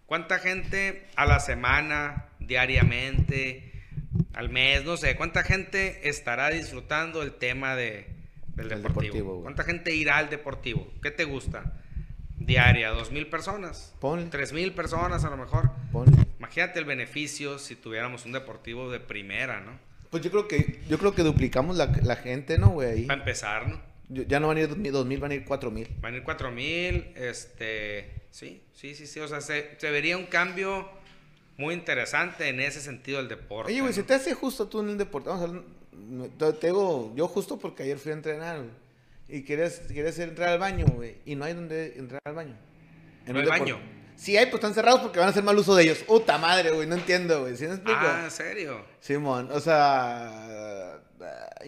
¿Cuánta 0.06 0.38
gente 0.38 1.06
a 1.16 1.26
la 1.26 1.40
semana, 1.40 2.28
diariamente, 2.38 3.72
al 4.34 4.48
mes, 4.48 4.84
no 4.84 4.96
sé, 4.96 5.16
cuánta 5.16 5.42
gente 5.42 6.08
estará 6.08 6.50
disfrutando 6.50 7.22
el 7.22 7.34
tema 7.34 7.74
de, 7.74 8.06
del 8.54 8.68
deportivo? 8.68 9.14
deportivo 9.14 9.42
¿Cuánta 9.42 9.64
gente 9.64 9.94
irá 9.94 10.18
al 10.18 10.30
deportivo? 10.30 10.92
¿Qué 11.02 11.10
te 11.10 11.24
gusta? 11.24 11.72
Diaria, 12.50 12.90
dos 12.90 13.10
mil 13.12 13.28
personas. 13.28 13.94
Ponle. 14.00 14.26
Tres 14.26 14.52
mil 14.52 14.72
personas 14.72 15.24
a 15.24 15.30
lo 15.30 15.36
mejor. 15.36 15.70
Ponle. 15.92 16.26
Imagínate 16.38 16.80
el 16.80 16.84
beneficio 16.84 17.58
si 17.58 17.76
tuviéramos 17.76 18.26
un 18.26 18.32
deportivo 18.32 18.90
de 18.90 18.98
primera, 18.98 19.60
¿no? 19.60 19.78
Pues 20.10 20.24
yo 20.24 20.30
creo 20.32 20.48
que, 20.48 20.80
yo 20.88 20.98
creo 20.98 21.14
que 21.14 21.22
duplicamos 21.22 21.76
la, 21.76 21.86
la 22.02 22.16
gente, 22.16 22.58
¿no, 22.58 22.70
güey? 22.70 22.90
Ahí. 22.90 23.06
Para 23.06 23.20
empezar, 23.20 23.68
¿no? 23.68 23.80
Ya 24.08 24.40
no 24.40 24.48
van 24.48 24.56
a 24.56 24.60
ir 24.62 24.68
dos 24.68 25.06
mil, 25.06 25.20
van 25.20 25.30
a 25.30 25.34
ir 25.34 25.44
cuatro 25.44 25.70
mil. 25.70 25.88
Van 26.00 26.14
a 26.14 26.16
ir 26.16 26.24
cuatro 26.24 26.50
mil, 26.50 27.12
este, 27.14 28.10
sí, 28.32 28.60
sí, 28.74 28.96
sí, 28.96 29.06
sí, 29.06 29.20
o 29.20 29.28
sea, 29.28 29.40
se, 29.40 29.76
se 29.78 29.88
vería 29.92 30.16
un 30.18 30.26
cambio 30.26 30.90
muy 31.56 31.74
interesante 31.74 32.48
en 32.48 32.58
ese 32.58 32.80
sentido 32.80 33.18
del 33.18 33.28
deporte. 33.28 33.70
Oye, 33.70 33.80
güey, 33.80 33.92
si 33.92 34.02
te 34.02 34.14
hace 34.14 34.34
justo 34.34 34.66
tú 34.66 34.80
en 34.80 34.88
el 34.88 34.98
deporte, 34.98 35.28
vamos 35.28 35.62
a 36.42 36.52
te 36.54 36.66
digo, 36.66 37.12
yo 37.14 37.28
justo 37.28 37.56
porque 37.56 37.84
ayer 37.84 37.98
fui 37.98 38.10
a 38.10 38.14
entrenar, 38.14 38.56
güey 38.56 38.79
y 39.32 39.42
quieres, 39.44 39.82
quieres 39.88 40.18
entrar 40.18 40.48
al 40.50 40.58
baño, 40.58 40.86
güey, 40.94 41.16
y 41.24 41.34
no 41.36 41.44
hay 41.44 41.54
donde 41.54 41.94
entrar 41.96 42.20
al 42.24 42.34
baño. 42.34 42.56
¿En 43.26 43.32
¿No 43.34 43.40
hay 43.40 43.46
baño? 43.46 43.78
Sí 44.16 44.36
hay, 44.36 44.46
pues 44.46 44.56
están 44.56 44.74
cerrados 44.74 45.00
porque 45.00 45.18
van 45.18 45.28
a 45.28 45.30
hacer 45.30 45.42
mal 45.42 45.56
uso 45.56 45.74
de 45.74 45.84
ellos. 45.84 45.98
Puta 45.98 46.36
madre, 46.36 46.70
güey, 46.72 46.86
no 46.86 46.94
entiendo, 46.94 47.40
güey. 47.40 47.56
¿Sí 47.56 47.64
me 47.66 47.74
explico? 47.74 47.98
Ah, 48.02 48.22
¿en 48.24 48.30
serio? 48.30 48.84
Simón, 49.00 49.48
o 49.50 49.60
sea, 49.60 51.00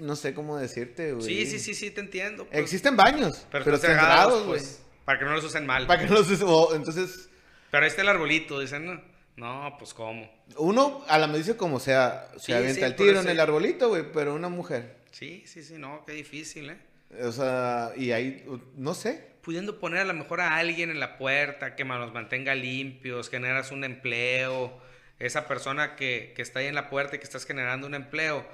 no 0.02 0.16
sé 0.16 0.34
cómo 0.34 0.58
decirte, 0.58 1.12
güey. 1.12 1.24
Sí, 1.26 1.46
sí, 1.46 1.58
sí, 1.58 1.74
sí, 1.74 1.90
te 1.90 2.00
entiendo. 2.00 2.46
pues. 2.46 2.58
Existen 2.60 2.94
baños, 2.96 3.46
pero, 3.50 3.64
pero, 3.64 3.76
están 3.76 3.92
cerrados, 3.92 4.10
cerrados, 4.32 4.46
güey. 4.46 4.58
pues, 4.60 4.82
para 5.04 5.18
que 5.18 5.24
no 5.24 5.32
los 5.32 5.44
usen 5.44 5.64
mal. 5.66 5.86
Para 5.86 6.02
que 6.02 6.06
no 6.08 6.14
los 6.14 6.42
o- 6.42 6.74
entonces, 6.74 7.30
Pero 7.70 7.84
ahí 7.84 7.88
está 7.88 8.02
el 8.02 8.08
arbolito, 8.08 8.60
dicen, 8.60 8.84
no, 8.84 9.00
no 9.36 9.76
pues 9.78 9.94
cómo. 9.94 10.30
uno 10.58 11.02
a 11.08 11.18
la 11.18 11.26
me 11.28 11.38
dice 11.38 11.56
como 11.56 11.80
sea, 11.80 12.28
se 12.34 12.40
Sí, 12.40 12.52
avienta 12.52 12.80
sí, 12.80 12.84
el 12.84 12.96
tiro 12.96 13.20
en 13.20 13.28
el 13.30 13.40
arbolito, 13.40 13.88
güey, 13.88 14.04
pero 14.12 14.34
una 14.34 14.50
mujer. 14.50 14.96
Sí, 15.10 15.42
sí, 15.46 15.62
sí, 15.62 15.74
no, 15.78 16.04
qué 16.06 16.12
difícil, 16.12 16.68
¿eh? 16.70 16.76
O 17.20 17.32
sea, 17.32 17.92
y 17.96 18.12
ahí, 18.12 18.44
no 18.76 18.94
sé. 18.94 19.32
Pudiendo 19.42 19.78
poner 19.78 20.00
a 20.00 20.04
lo 20.04 20.14
mejor 20.14 20.40
a 20.40 20.56
alguien 20.56 20.90
en 20.90 21.00
la 21.00 21.18
puerta 21.18 21.74
que 21.74 21.84
los 21.84 22.12
mantenga 22.14 22.54
limpios, 22.54 23.28
generas 23.28 23.70
un 23.72 23.84
empleo, 23.84 24.80
esa 25.18 25.46
persona 25.48 25.96
que, 25.96 26.32
que 26.34 26.42
está 26.42 26.60
ahí 26.60 26.66
en 26.66 26.74
la 26.74 26.88
puerta 26.88 27.16
y 27.16 27.18
que 27.18 27.24
estás 27.24 27.44
generando 27.44 27.86
un 27.86 27.94
empleo, 27.94 28.46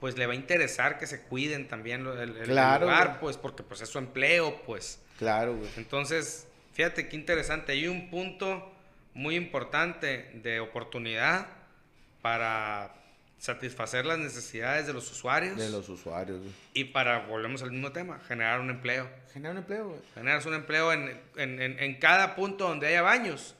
pues 0.00 0.16
le 0.18 0.26
va 0.26 0.34
a 0.34 0.36
interesar 0.36 0.98
que 0.98 1.06
se 1.06 1.22
cuiden 1.22 1.68
también 1.68 2.06
el, 2.06 2.36
el 2.36 2.44
Claro, 2.48 2.84
lugar, 2.86 3.08
güey. 3.08 3.20
pues 3.20 3.36
porque 3.38 3.62
pues 3.62 3.80
es 3.80 3.88
su 3.88 3.98
empleo, 3.98 4.62
pues. 4.66 5.00
Claro, 5.18 5.56
güey. 5.56 5.70
Entonces, 5.78 6.46
fíjate 6.74 7.08
qué 7.08 7.16
interesante. 7.16 7.72
Hay 7.72 7.88
un 7.88 8.10
punto 8.10 8.72
muy 9.14 9.36
importante 9.36 10.30
de 10.42 10.60
oportunidad 10.60 11.46
para 12.20 12.94
satisfacer 13.38 14.06
las 14.06 14.18
necesidades 14.18 14.86
de 14.86 14.92
los 14.92 15.10
usuarios 15.10 15.56
De 15.56 15.68
los 15.70 15.88
usuarios, 15.88 16.38
güey. 16.40 16.52
y 16.74 16.84
para, 16.84 17.26
volvemos 17.26 17.62
al 17.62 17.70
mismo 17.70 17.92
tema, 17.92 18.18
generar 18.26 18.60
un 18.60 18.70
empleo. 18.70 19.08
Genera 19.32 19.52
un 19.52 19.58
empleo, 19.58 19.88
güey. 19.88 20.00
Generas 20.14 20.46
un 20.46 20.54
empleo 20.54 20.92
en, 20.92 21.20
en- 21.36 21.60
en- 21.60 21.78
en 21.78 21.98
cada 21.98 22.34
punto 22.34 22.66
donde 22.68 22.86
haya 22.86 23.02
baños. 23.02 23.54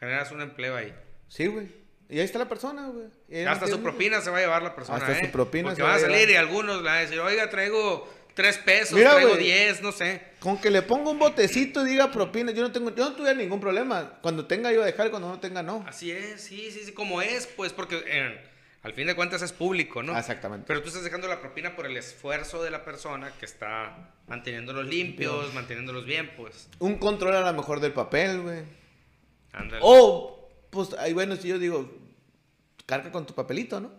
Generas 0.00 0.32
un 0.32 0.40
empleo 0.42 0.76
ahí. 0.76 0.92
Sí, 1.28 1.46
güey. 1.46 1.68
Y 2.08 2.18
ahí 2.18 2.24
está 2.24 2.38
la 2.40 2.48
persona, 2.48 2.88
güey. 2.88 3.44
Hasta 3.46 3.68
su 3.68 3.80
propina 3.80 4.20
se 4.20 4.30
va 4.30 4.38
a 4.38 4.40
llevar 4.40 4.62
la 4.62 4.74
persona. 4.74 4.98
Hasta 4.98 5.16
su 5.20 5.26
¿eh? 5.26 5.28
propina 5.28 5.68
Porque 5.68 5.76
se 5.76 5.82
va 5.86 5.94
a 5.94 5.98
salir 6.00 6.16
llevar. 6.26 6.30
y 6.32 6.36
algunos 6.36 6.76
le 6.78 6.82
van 6.82 6.96
a 6.96 7.00
decir, 7.00 7.20
oiga, 7.20 7.48
traigo 7.48 8.12
tres 8.34 8.58
pesos, 8.58 8.94
Mira, 8.98 9.12
traigo 9.12 9.30
güey. 9.34 9.44
diez, 9.44 9.80
no 9.80 9.92
sé. 9.92 10.20
Con 10.40 10.58
que 10.60 10.70
le 10.70 10.82
ponga 10.82 11.10
un 11.10 11.20
botecito 11.20 11.86
y 11.86 11.90
diga 11.90 12.10
propina, 12.10 12.50
yo 12.50 12.62
no 12.62 12.72
tengo, 12.72 12.92
yo 12.94 13.10
no 13.10 13.14
tuviera 13.14 13.34
ningún 13.38 13.60
problema. 13.60 14.18
Cuando 14.22 14.46
tenga 14.46 14.72
iba 14.72 14.82
a 14.82 14.86
dejar, 14.86 15.10
cuando 15.10 15.28
no 15.28 15.38
tenga 15.38 15.62
no. 15.62 15.84
Así 15.86 16.10
es, 16.10 16.40
sí, 16.40 16.72
sí, 16.72 16.80
sí, 16.84 16.92
como 16.92 17.22
es, 17.22 17.46
pues, 17.46 17.72
porque 17.72 18.02
eh, 18.04 18.40
al 18.82 18.94
fin 18.94 19.06
de 19.06 19.14
cuentas 19.14 19.42
es 19.42 19.52
público, 19.52 20.02
¿no? 20.02 20.18
Exactamente. 20.18 20.64
Pero 20.66 20.80
tú 20.80 20.88
estás 20.88 21.04
dejando 21.04 21.28
la 21.28 21.40
propina 21.40 21.76
por 21.76 21.84
el 21.84 21.96
esfuerzo 21.98 22.62
de 22.62 22.70
la 22.70 22.82
persona 22.82 23.30
que 23.38 23.44
está 23.44 24.14
manteniéndolos 24.26 24.86
limpios, 24.86 25.52
manteniéndolos 25.52 26.06
bien, 26.06 26.32
pues. 26.34 26.68
Un 26.78 26.96
control 26.96 27.36
a 27.36 27.42
lo 27.42 27.52
mejor 27.52 27.80
del 27.80 27.92
papel, 27.92 28.40
güey. 28.40 28.62
Ándale. 29.52 29.82
O, 29.84 30.48
pues, 30.70 30.94
ahí 30.94 31.12
bueno, 31.12 31.36
si 31.36 31.48
yo 31.48 31.58
digo, 31.58 31.92
carga 32.86 33.12
con 33.12 33.26
tu 33.26 33.34
papelito, 33.34 33.80
¿no? 33.80 33.92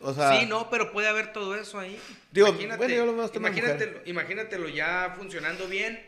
O 0.00 0.12
sea, 0.12 0.38
sí, 0.38 0.44
no, 0.44 0.68
pero 0.68 0.92
puede 0.92 1.08
haber 1.08 1.32
todo 1.32 1.54
eso 1.54 1.78
ahí. 1.78 1.98
Digo, 2.30 2.52
bueno, 2.52 2.94
yo 2.94 3.06
lo 3.06 3.30
imagínatelo, 3.34 4.00
imagínatelo 4.04 4.68
ya 4.68 5.14
funcionando 5.16 5.66
bien 5.66 5.98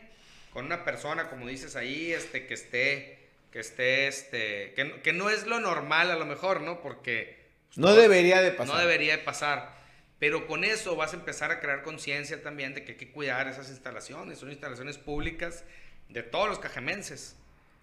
con 0.53 0.65
una 0.65 0.83
persona, 0.83 1.31
como 1.31 1.47
dices 1.47 1.75
ahí, 1.75 2.11
este, 2.11 2.45
que 2.45 2.53
esté, 2.53 3.29
que 3.51 3.59
esté, 3.59 4.07
este, 4.07 4.75
que 4.75 5.13
no 5.13 5.31
es 5.31 5.47
lo 5.47 5.59
normal 5.59 6.11
a 6.11 6.15
lo 6.15 6.27
mejor, 6.27 6.61
¿no? 6.61 6.79
Porque 6.79 7.46
pues, 7.67 7.77
no 7.77 7.87
todo- 7.87 7.97
debería 8.01 8.41
de 8.41 8.51
pasar. 8.51 8.75
no 8.75 8.79
debería 8.81 9.17
de 9.17 9.23
pasar. 9.23 9.77
Pero 10.19 10.47
con 10.47 10.63
eso 10.63 10.95
vas 10.95 11.13
a 11.13 11.15
empezar 11.17 11.51
a 11.51 11.59
crear 11.59 11.83
conciencia 11.83 12.41
también 12.41 12.73
de 12.73 12.83
que 12.83 12.93
hay 12.93 12.97
que 12.97 13.11
cuidar 13.11 13.47
esas 13.47 13.69
instalaciones. 13.69 14.39
Son 14.39 14.49
instalaciones 14.49 14.97
públicas 14.97 15.63
de 16.09 16.23
todos 16.23 16.49
los 16.49 16.57
cajemenses. 16.59 17.35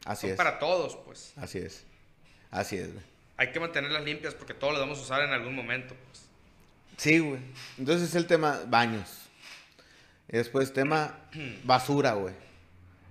Así 0.04 0.22
Son 0.22 0.30
es. 0.30 0.36
para 0.36 0.58
todos, 0.58 0.96
pues. 1.04 1.32
Así 1.36 1.58
es. 1.58 1.84
Así 2.50 2.76
es, 2.76 2.92
güey. 2.92 3.04
Hay 3.36 3.52
que 3.52 3.60
mantenerlas 3.60 4.02
limpias 4.04 4.34
porque 4.34 4.52
todos 4.52 4.72
las 4.72 4.80
vamos 4.82 4.98
a 4.98 5.02
usar 5.02 5.22
en 5.22 5.30
algún 5.30 5.54
momento, 5.54 5.94
pues. 6.08 6.24
Sí, 6.96 7.20
güey. 7.20 7.40
Entonces 7.78 8.14
el 8.16 8.26
tema 8.26 8.60
baños. 8.66 9.08
Y 10.28 10.36
después 10.36 10.72
tema 10.72 11.18
basura, 11.64 12.12
güey. 12.14 12.34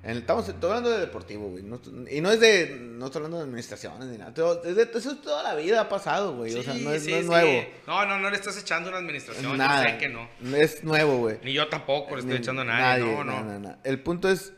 En- 0.04 0.18
Estamos 0.18 0.50
hablando 0.50 0.90
de 0.90 1.00
deportivo, 1.00 1.48
güey. 1.50 1.64
No- 1.64 1.80
y 2.12 2.20
no 2.20 2.30
es 2.32 2.40
de. 2.42 2.76
No 2.78 3.06
estoy 3.06 3.20
hablando 3.20 3.38
de 3.38 3.44
administraciones 3.44 4.10
ni 4.10 4.18
nada. 4.18 4.34
todo- 4.34 4.62
es 4.66 4.76
de- 4.76 4.84
eso 4.94 5.12
es 5.12 5.22
toda 5.22 5.42
la 5.44 5.56
vida 5.56 5.80
ha 5.82 5.88
pasado, 5.90 6.36
güey. 6.36 6.54
o 6.56 6.62
sea, 6.62 6.74
no 6.74 6.92
es, 6.94 7.04
Sí, 7.06 7.12
no 7.12 7.18
es 7.18 7.24
sí, 7.24 7.30
nuevo. 7.30 7.50
sí. 7.50 7.68
No, 7.88 8.06
no, 8.06 8.20
no 8.20 8.30
le 8.30 8.36
estás 8.36 8.58
echando 8.58 8.90
una 8.90 8.98
administración. 8.98 9.58
Nada. 9.58 9.84
Yo 9.86 9.90
sé 9.92 9.98
que 10.00 10.10
no. 10.10 10.28
Es 10.58 10.84
nuevo, 10.84 11.18
güey. 11.20 11.38
Ni 11.44 11.54
yo 11.54 11.70
tampoco 11.70 12.16
le 12.16 12.20
estoy 12.20 12.34
Ni- 12.36 12.40
echando 12.42 12.64
a 12.64 12.66
nadie. 12.66 13.06
no, 13.06 13.24
no. 13.24 13.44
no, 13.44 13.60
no. 13.60 13.78
El 13.84 14.00
punto 14.02 14.30
es. 14.30 14.52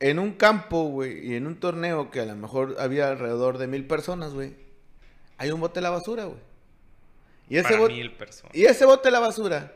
En 0.00 0.18
un 0.18 0.32
campo, 0.32 0.84
güey, 0.88 1.28
y 1.30 1.34
en 1.36 1.46
un 1.46 1.56
torneo 1.58 2.10
que 2.10 2.20
a 2.20 2.26
lo 2.26 2.36
mejor 2.36 2.76
había 2.78 3.08
alrededor 3.08 3.56
de 3.56 3.66
mil 3.68 3.86
personas, 3.86 4.34
güey, 4.34 4.54
hay 5.38 5.50
un 5.50 5.60
bote 5.60 5.76
de 5.80 5.82
la 5.82 5.90
basura, 5.90 6.24
güey. 6.24 6.40
Y 7.48 7.56
ese, 7.56 7.68
Para 7.68 7.78
bote, 7.78 7.94
mil 7.94 8.12
personas. 8.12 8.54
y 8.54 8.64
ese 8.66 8.84
bote 8.84 9.08
de 9.08 9.12
la 9.12 9.20
basura 9.20 9.72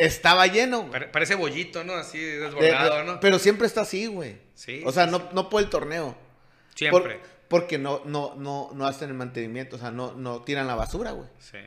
estaba 0.00 0.46
lleno, 0.46 0.80
güey. 0.80 0.90
Pare- 0.92 1.06
Parece 1.08 1.34
bollito, 1.34 1.84
¿no? 1.84 1.94
Así 1.94 2.18
De- 2.18 2.38
desbordado, 2.40 2.98
de- 2.98 3.04
¿no? 3.04 3.20
Pero 3.20 3.38
siempre 3.38 3.66
está 3.66 3.82
así, 3.82 4.06
güey. 4.06 4.36
Sí, 4.54 4.82
O 4.84 4.92
sea, 4.92 5.04
sí, 5.06 5.10
no, 5.12 5.28
no 5.32 5.48
por 5.48 5.62
el 5.62 5.70
torneo. 5.70 6.08
Por- 6.14 6.78
Siempre. 6.78 7.20
porque 7.48 7.78
no, 7.78 8.02
no, 8.04 8.34
no, 8.36 8.70
no 8.74 8.86
hacen 8.86 9.08
el 9.10 9.14
mantenimiento, 9.14 9.76
o 9.76 9.78
sea, 9.78 9.90
no, 9.90 10.12
no 10.14 10.42
tiran 10.42 10.66
la 10.66 10.74
basura, 10.74 11.12
güey. 11.12 11.28
Sí. 11.38 11.58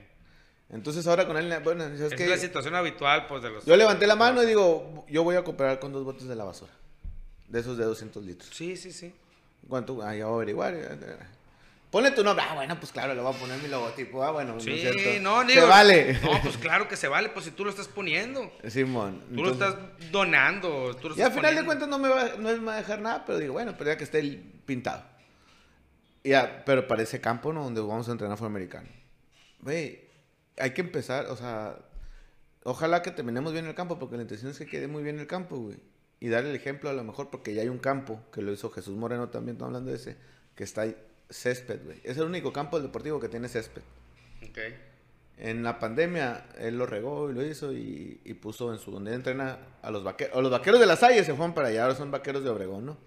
Entonces 0.69 1.05
ahora 1.07 1.27
con 1.27 1.37
él, 1.37 1.53
bueno, 1.63 1.83
¿sabes 1.83 2.01
Es 2.01 2.13
qué? 2.15 2.25
la 2.27 2.37
situación 2.37 2.73
habitual, 2.73 3.27
pues, 3.27 3.43
de 3.43 3.49
los... 3.51 3.65
Yo 3.65 3.75
levanté 3.75 4.07
la 4.07 4.15
mano 4.15 4.41
y 4.41 4.45
digo, 4.47 5.05
yo 5.07 5.23
voy 5.23 5.35
a 5.35 5.43
cooperar 5.43 5.79
con 5.79 5.91
dos 5.93 6.03
botes 6.03 6.27
de 6.27 6.35
la 6.35 6.43
basura. 6.45 6.71
De 7.47 7.59
esos 7.59 7.77
de 7.77 7.83
200 7.85 8.23
litros. 8.25 8.49
Sí, 8.51 8.75
sí, 8.77 8.91
sí. 8.91 9.13
¿Cuánto? 9.67 10.01
Ah, 10.01 10.15
ya 10.15 10.25
voy 10.25 10.33
a 10.33 10.35
averiguar. 10.37 10.73
Ponle 11.93 12.09
tu 12.09 12.23
nombre. 12.23 12.43
Ah, 12.49 12.55
bueno, 12.55 12.75
pues 12.79 12.91
claro, 12.91 13.13
le 13.13 13.21
voy 13.21 13.31
a 13.31 13.37
poner 13.37 13.61
mi 13.61 13.67
logotipo. 13.67 14.23
Ah, 14.23 14.31
bueno, 14.31 14.59
Sí, 14.59 14.71
es 14.71 14.81
cierto. 14.81 15.21
no, 15.21 15.41
Se 15.41 15.53
digo... 15.53 15.67
vale. 15.67 16.19
No, 16.23 16.41
pues 16.41 16.57
claro 16.57 16.87
que 16.87 16.97
se 16.97 17.07
vale, 17.07 17.29
pues 17.29 17.45
si 17.45 17.51
tú 17.51 17.63
lo 17.63 17.69
estás 17.69 17.87
poniendo. 17.87 18.51
Simón. 18.67 19.23
Tú 19.29 19.43
lo 19.43 19.51
estás 19.51 19.75
donando, 20.11 20.95
tú 20.95 21.09
lo 21.09 21.15
Y 21.15 21.21
al 21.21 21.31
final 21.31 21.55
de 21.55 21.63
cuentas 21.63 21.87
no 21.87 21.99
me, 21.99 22.09
va, 22.09 22.29
no 22.39 22.49
me 22.49 22.57
va 22.57 22.73
a 22.73 22.77
dejar 22.77 22.99
nada, 22.99 23.23
pero 23.23 23.37
digo, 23.37 23.53
bueno, 23.53 23.75
pero 23.77 23.91
ya 23.91 23.97
que 23.97 24.05
esté 24.05 24.23
pintado. 24.65 25.03
Ya, 26.23 26.63
pero 26.65 26.87
parece 26.87 27.21
campo, 27.21 27.53
¿no? 27.53 27.63
Donde 27.63 27.79
vamos 27.81 28.09
a 28.09 28.13
entrenar 28.13 28.39
fue 28.39 28.47
americano. 28.47 28.89
Güey, 29.59 30.01
hay 30.57 30.71
que 30.71 30.81
empezar, 30.81 31.27
o 31.27 31.35
sea, 31.35 31.77
ojalá 32.63 33.03
que 33.03 33.11
terminemos 33.11 33.53
bien 33.53 33.67
el 33.67 33.75
campo, 33.75 33.99
porque 33.99 34.15
la 34.15 34.23
intención 34.23 34.49
es 34.49 34.57
que 34.57 34.65
quede 34.65 34.87
muy 34.87 35.03
bien 35.03 35.19
el 35.19 35.27
campo, 35.27 35.57
güey. 35.57 35.77
Y 36.19 36.29
darle 36.29 36.49
el 36.49 36.55
ejemplo 36.55 36.89
a 36.89 36.93
lo 36.93 37.03
mejor, 37.03 37.29
porque 37.29 37.53
ya 37.53 37.61
hay 37.61 37.69
un 37.69 37.77
campo, 37.77 38.19
que 38.33 38.41
lo 38.41 38.51
hizo 38.51 38.71
Jesús 38.71 38.97
Moreno 38.97 39.29
también, 39.29 39.57
estamos 39.57 39.69
hablando 39.75 39.91
de 39.91 39.97
ese, 39.97 40.17
que 40.55 40.63
está 40.63 40.81
ahí, 40.81 40.97
césped, 41.33 41.83
güey. 41.83 41.99
Es 42.03 42.17
el 42.17 42.23
único 42.23 42.53
campo 42.53 42.79
deportivo 42.79 43.19
que 43.19 43.29
tiene 43.29 43.47
césped. 43.49 43.81
Ok. 44.47 44.59
En 45.37 45.63
la 45.63 45.79
pandemia, 45.79 46.45
él 46.59 46.77
lo 46.77 46.85
regó 46.85 47.31
y 47.31 47.33
lo 47.33 47.43
hizo 47.43 47.73
y, 47.73 48.21
y 48.23 48.33
puso 48.35 48.71
en 48.71 48.79
su 48.79 48.91
donde 48.91 49.11
él 49.11 49.15
entrena 49.15 49.57
a 49.81 49.89
los 49.91 50.03
vaqueros. 50.03 50.37
A 50.37 50.41
los 50.41 50.51
vaqueros 50.51 50.79
de 50.79 50.85
la 50.85 50.95
Salle 50.95 51.23
se 51.23 51.33
fueron 51.33 51.53
para 51.55 51.69
allá, 51.69 51.83
ahora 51.83 51.95
son 51.95 52.11
vaqueros 52.11 52.43
de 52.43 52.49
Obregón, 52.51 52.85
¿no? 52.85 52.97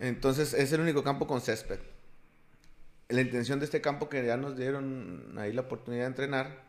Entonces 0.00 0.54
es 0.54 0.72
el 0.72 0.80
único 0.80 1.02
campo 1.02 1.26
con 1.26 1.40
césped. 1.40 1.80
La 3.08 3.20
intención 3.20 3.58
de 3.58 3.64
este 3.64 3.80
campo 3.80 4.08
que 4.08 4.24
ya 4.24 4.36
nos 4.36 4.56
dieron 4.56 5.34
ahí 5.38 5.52
la 5.52 5.62
oportunidad 5.62 6.02
de 6.04 6.08
entrenar 6.08 6.62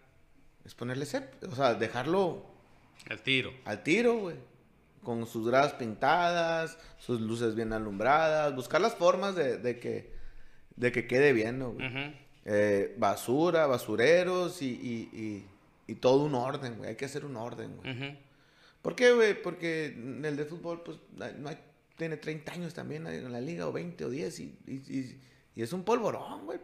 es 0.65 0.73
ponerle 0.75 1.05
césped, 1.05 1.47
o 1.49 1.55
sea, 1.55 1.73
dejarlo 1.75 2.45
El 3.07 3.21
tiro. 3.21 3.53
al 3.65 3.83
tiro, 3.83 4.17
güey. 4.17 4.35
Con 5.03 5.25
sus 5.27 5.47
gradas 5.47 5.73
pintadas, 5.73 6.77
sus 6.97 7.21
luces 7.21 7.55
bien 7.55 7.71
alumbradas, 7.73 8.55
buscar 8.55 8.81
las 8.81 8.95
formas 8.95 9.35
de, 9.35 9.57
de 9.57 9.79
que, 9.79 10.11
de 10.75 10.91
que 10.91 11.07
quede 11.07 11.33
bien, 11.33 11.59
¿no, 11.59 11.71
güey? 11.73 11.85
Eh, 12.45 12.95
basura, 12.97 13.65
basureros 13.67 14.61
y, 14.61 14.67
y, 14.69 15.17
y- 15.17 15.45
y 15.87 15.95
todo 15.95 16.23
un 16.23 16.35
orden, 16.35 16.77
güey. 16.77 16.89
Hay 16.91 16.95
que 16.95 17.05
hacer 17.05 17.25
un 17.25 17.35
orden, 17.35 17.75
güey. 17.77 17.91
Ujú. 17.95 18.17
¿Por 18.81 18.95
qué, 18.95 19.11
güey? 19.11 19.41
Porque 19.41 19.87
en 19.87 20.23
el 20.23 20.37
de 20.37 20.45
fútbol, 20.45 20.81
pues, 20.83 20.97
no 21.37 21.49
hay- 21.49 21.57
tiene 21.97 22.15
30 22.17 22.53
años 22.53 22.73
también 22.73 23.07
en 23.07 23.31
la 23.31 23.41
liga, 23.41 23.67
o 23.67 23.71
20 23.73 24.05
o 24.05 24.09
10, 24.09 24.39
y, 24.39 24.55
es 25.55 25.73
un 25.73 25.83
polvorón, 25.83 26.45
güey, 26.45 26.59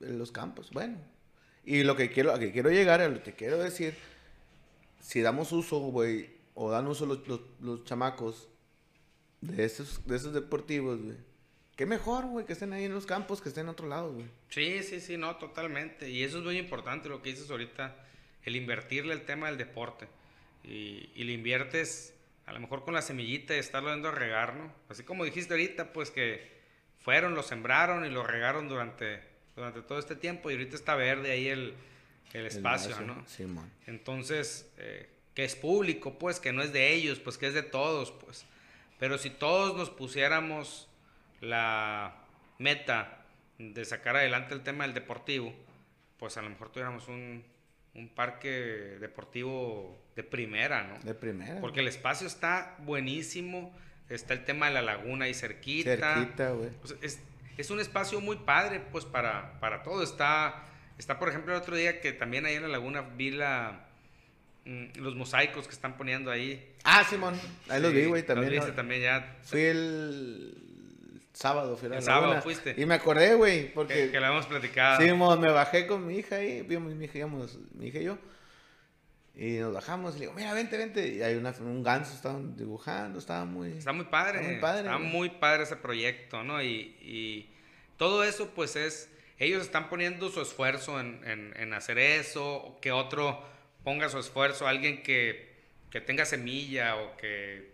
en 0.00 0.18
los 0.18 0.32
campos. 0.32 0.70
Bueno, 0.72 0.96
y 1.64 1.82
lo 1.84 1.94
que 1.96 2.10
quiero, 2.10 2.32
a 2.32 2.38
que 2.38 2.52
quiero 2.52 2.70
llegar, 2.70 3.00
a 3.02 3.08
lo 3.08 3.22
que 3.22 3.34
quiero 3.34 3.58
decir, 3.58 3.94
si 5.00 5.20
damos 5.20 5.52
uso, 5.52 5.78
güey, 5.80 6.30
o 6.62 6.70
dan 6.70 6.86
uso 6.86 7.06
los, 7.06 7.26
los, 7.26 7.40
los 7.62 7.84
chamacos 7.84 8.46
de 9.40 9.64
esos, 9.64 10.06
de 10.06 10.14
esos 10.14 10.34
deportivos, 10.34 11.00
güey, 11.00 11.16
qué 11.74 11.86
mejor, 11.86 12.26
güey, 12.26 12.44
que 12.44 12.52
estén 12.52 12.74
ahí 12.74 12.84
en 12.84 12.92
los 12.92 13.06
campos, 13.06 13.40
que 13.40 13.48
estén 13.48 13.62
en 13.62 13.70
otro 13.70 13.88
lado, 13.88 14.12
güey. 14.12 14.26
Sí, 14.50 14.82
sí, 14.82 15.00
sí, 15.00 15.16
no, 15.16 15.36
totalmente. 15.36 16.10
Y 16.10 16.22
eso 16.22 16.36
es 16.36 16.44
muy 16.44 16.58
importante 16.58 17.08
lo 17.08 17.22
que 17.22 17.30
dices 17.30 17.50
ahorita, 17.50 17.96
el 18.44 18.56
invertirle 18.56 19.14
el 19.14 19.24
tema 19.24 19.46
del 19.46 19.56
deporte. 19.56 20.06
Y, 20.62 21.08
y 21.14 21.24
le 21.24 21.32
inviertes 21.32 22.12
a 22.44 22.52
lo 22.52 22.60
mejor 22.60 22.84
con 22.84 22.92
la 22.92 23.00
semillita 23.00 23.56
y 23.56 23.58
estarlo 23.58 23.88
dando 23.88 24.08
a 24.08 24.12
regar, 24.12 24.54
¿no? 24.54 24.70
Así 24.90 25.02
como 25.02 25.24
dijiste 25.24 25.54
ahorita, 25.54 25.94
pues 25.94 26.10
que 26.10 26.46
fueron, 26.98 27.34
lo 27.34 27.42
sembraron 27.42 28.04
y 28.04 28.10
lo 28.10 28.22
regaron 28.22 28.68
durante, 28.68 29.22
durante 29.56 29.80
todo 29.80 29.98
este 29.98 30.14
tiempo 30.14 30.50
y 30.50 30.54
ahorita 30.54 30.76
está 30.76 30.94
verde 30.94 31.30
ahí 31.30 31.48
el, 31.48 31.72
el 32.34 32.44
espacio, 32.44 32.98
El 32.98 33.06
¿no? 33.06 33.26
Simón. 33.26 33.70
Entonces, 33.86 34.70
eh, 34.76 35.08
que 35.40 35.46
es 35.46 35.56
público, 35.56 36.18
pues, 36.18 36.38
que 36.38 36.52
no 36.52 36.62
es 36.62 36.70
de 36.74 36.92
ellos, 36.92 37.18
pues 37.18 37.38
que 37.38 37.46
es 37.46 37.54
de 37.54 37.62
todos, 37.62 38.12
pues. 38.12 38.44
Pero 38.98 39.16
si 39.16 39.30
todos 39.30 39.74
nos 39.74 39.88
pusiéramos 39.88 40.86
la 41.40 42.14
meta 42.58 43.24
de 43.56 43.82
sacar 43.86 44.16
adelante 44.16 44.52
el 44.52 44.62
tema 44.62 44.84
del 44.84 44.92
deportivo, 44.92 45.54
pues 46.18 46.36
a 46.36 46.42
lo 46.42 46.50
mejor 46.50 46.68
tuviéramos 46.68 47.08
un, 47.08 47.42
un 47.94 48.08
parque 48.10 48.98
deportivo 49.00 49.98
de 50.14 50.24
primera, 50.24 50.82
¿no? 50.82 50.98
De 50.98 51.14
primera. 51.14 51.58
Porque 51.62 51.80
el 51.80 51.88
espacio 51.88 52.26
está 52.26 52.76
buenísimo, 52.80 53.74
está 54.10 54.34
el 54.34 54.44
tema 54.44 54.66
de 54.66 54.74
la 54.74 54.82
laguna 54.82 55.24
ahí 55.24 55.32
cerquita. 55.32 55.96
Cerquita, 55.96 56.50
güey. 56.50 56.68
O 56.82 56.86
sea, 56.86 56.98
es, 57.00 57.18
es 57.56 57.70
un 57.70 57.80
espacio 57.80 58.20
muy 58.20 58.36
padre, 58.36 58.80
pues, 58.92 59.06
para, 59.06 59.58
para 59.58 59.82
todo. 59.82 60.02
Está, 60.02 60.66
está, 60.98 61.18
por 61.18 61.30
ejemplo, 61.30 61.54
el 61.54 61.62
otro 61.62 61.76
día 61.76 62.02
que 62.02 62.12
también 62.12 62.44
ahí 62.44 62.56
en 62.56 62.62
la 62.62 62.68
laguna 62.68 63.00
vi 63.00 63.30
la, 63.30 63.86
los 64.64 65.14
mosaicos 65.16 65.66
que 65.66 65.72
están 65.74 65.96
poniendo 65.96 66.30
ahí. 66.30 66.72
Ah, 66.84 67.04
Simón. 67.08 67.34
Ahí 67.68 67.80
los 67.80 67.90
Sí, 67.92 67.96
vi, 67.98 68.04
güey, 68.06 68.22
también. 68.24 68.46
Los 68.54 68.54
viste 68.60 68.70
¿no? 68.70 68.76
también 68.76 69.02
ya. 69.02 69.36
Fui 69.42 69.60
el 69.60 70.54
sábado, 71.32 71.76
fui 71.76 71.86
a 71.86 71.90
la 71.90 71.96
El 71.96 72.02
sábado 72.02 72.22
laguna. 72.26 72.42
fuiste. 72.42 72.74
Y 72.76 72.84
me 72.86 72.94
acordé, 72.94 73.34
güey, 73.34 73.66
Que, 73.68 73.72
porque... 73.74 74.10
que 74.10 74.20
lo 74.20 74.26
hemos 74.26 74.46
platicado. 74.46 75.00
Simón, 75.00 75.40
me 75.40 75.50
bajé 75.50 75.86
con 75.86 76.06
mi 76.06 76.18
hija 76.18 76.36
ahí, 76.36 76.62
vimos 76.62 76.92
mi 76.94 77.04
hija, 77.06 77.18
íbamos, 77.18 77.58
mi 77.74 77.86
hija 77.88 77.98
y 77.98 78.04
yo. 78.04 78.18
Y 79.34 79.52
nos 79.58 79.72
bajamos 79.72 80.16
y 80.16 80.18
le 80.18 80.20
digo, 80.26 80.34
mira, 80.34 80.52
vente, 80.52 80.76
vente. 80.76 81.08
Y 81.08 81.22
hay 81.22 81.34
una, 81.36 81.54
un 81.60 81.82
ganso, 81.82 82.12
estaban 82.14 82.56
dibujando, 82.56 83.18
estaba 83.18 83.44
muy... 83.46 83.72
Está 83.72 83.92
muy 83.92 84.04
padre. 84.06 84.38
Está 84.40 84.50
muy 84.50 84.60
padre, 84.60 84.80
Está 84.82 84.98
muy 84.98 85.30
padre 85.30 85.62
ese 85.62 85.76
proyecto, 85.76 86.42
¿no? 86.42 86.62
Y, 86.62 86.96
y 87.00 87.48
todo 87.96 88.22
eso, 88.24 88.50
pues 88.54 88.76
es. 88.76 89.08
Ellos 89.38 89.62
están 89.62 89.88
poniendo 89.88 90.28
su 90.28 90.42
esfuerzo 90.42 91.00
en, 91.00 91.22
en- 91.24 91.54
en 91.56 91.72
hacer 91.72 91.98
eso, 91.98 92.76
que 92.82 92.92
otro 92.92 93.42
ponga 93.84 94.08
su 94.08 94.18
esfuerzo, 94.18 94.66
alguien 94.66 95.02
que, 95.02 95.54
que 95.90 96.00
tenga 96.00 96.24
semilla 96.24 96.96
o 96.96 97.16
que. 97.16 97.70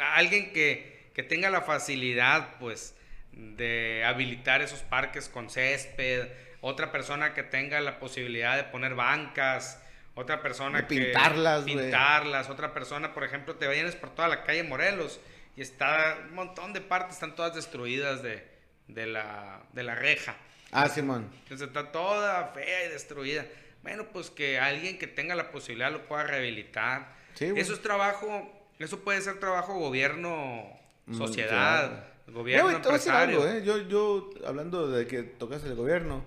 Alguien 0.00 0.52
que, 0.52 1.10
que 1.14 1.22
tenga 1.22 1.48
la 1.50 1.62
facilidad, 1.62 2.58
pues, 2.58 2.94
de 3.32 4.02
habilitar 4.04 4.62
esos 4.62 4.80
parques 4.80 5.28
con 5.28 5.48
césped, 5.50 6.28
otra 6.60 6.90
persona 6.90 7.34
que 7.34 7.42
tenga 7.42 7.80
la 7.80 7.98
posibilidad 7.98 8.56
de 8.56 8.64
poner 8.64 8.94
bancas, 8.94 9.80
otra 10.14 10.42
persona 10.42 10.82
De 10.82 10.86
que 10.88 11.04
pintarlas, 11.04 11.62
güey. 11.64 11.76
pintarlas, 11.76 12.48
otra 12.50 12.72
persona, 12.72 13.12
por 13.12 13.22
ejemplo, 13.24 13.56
te 13.56 13.68
vienes 13.68 13.94
por 13.94 14.10
toda 14.10 14.28
la 14.28 14.42
calle 14.44 14.62
Morelos 14.62 15.20
y 15.56 15.62
está 15.62 16.18
un 16.28 16.34
montón 16.34 16.72
de 16.72 16.80
partes, 16.80 17.14
están 17.14 17.34
todas 17.36 17.54
destruidas 17.54 18.22
de, 18.22 18.46
de, 18.88 19.06
la, 19.06 19.62
de 19.72 19.82
la 19.82 19.94
reja. 19.94 20.36
Ah, 20.72 20.88
Simón. 20.88 21.30
Entonces 21.42 21.68
está 21.68 21.92
toda 21.92 22.48
fea 22.48 22.86
y 22.86 22.88
destruida. 22.88 23.44
Bueno, 23.86 24.06
pues 24.12 24.30
que 24.30 24.58
alguien 24.58 24.98
que 24.98 25.06
tenga 25.06 25.36
la 25.36 25.52
posibilidad 25.52 25.92
lo 25.92 26.06
pueda 26.08 26.24
rehabilitar. 26.24 27.14
Sí, 27.34 27.52
eso 27.54 27.72
es 27.72 27.80
trabajo, 27.82 28.50
eso 28.80 28.98
puede 29.04 29.20
ser 29.20 29.38
trabajo 29.38 29.74
gobierno, 29.78 30.64
Mm, 31.06 31.16
sociedad, 31.16 32.04
gobierno, 32.26 32.66
decir 32.66 32.84
empresario. 32.84 33.40
algo, 33.42 33.52
¿eh? 33.56 33.62
Yo, 33.64 33.78
yo, 33.88 34.30
hablando 34.44 34.88
de 34.90 35.06
que 35.06 35.22
tocas 35.22 35.62
el 35.62 35.76
gobierno, 35.76 36.24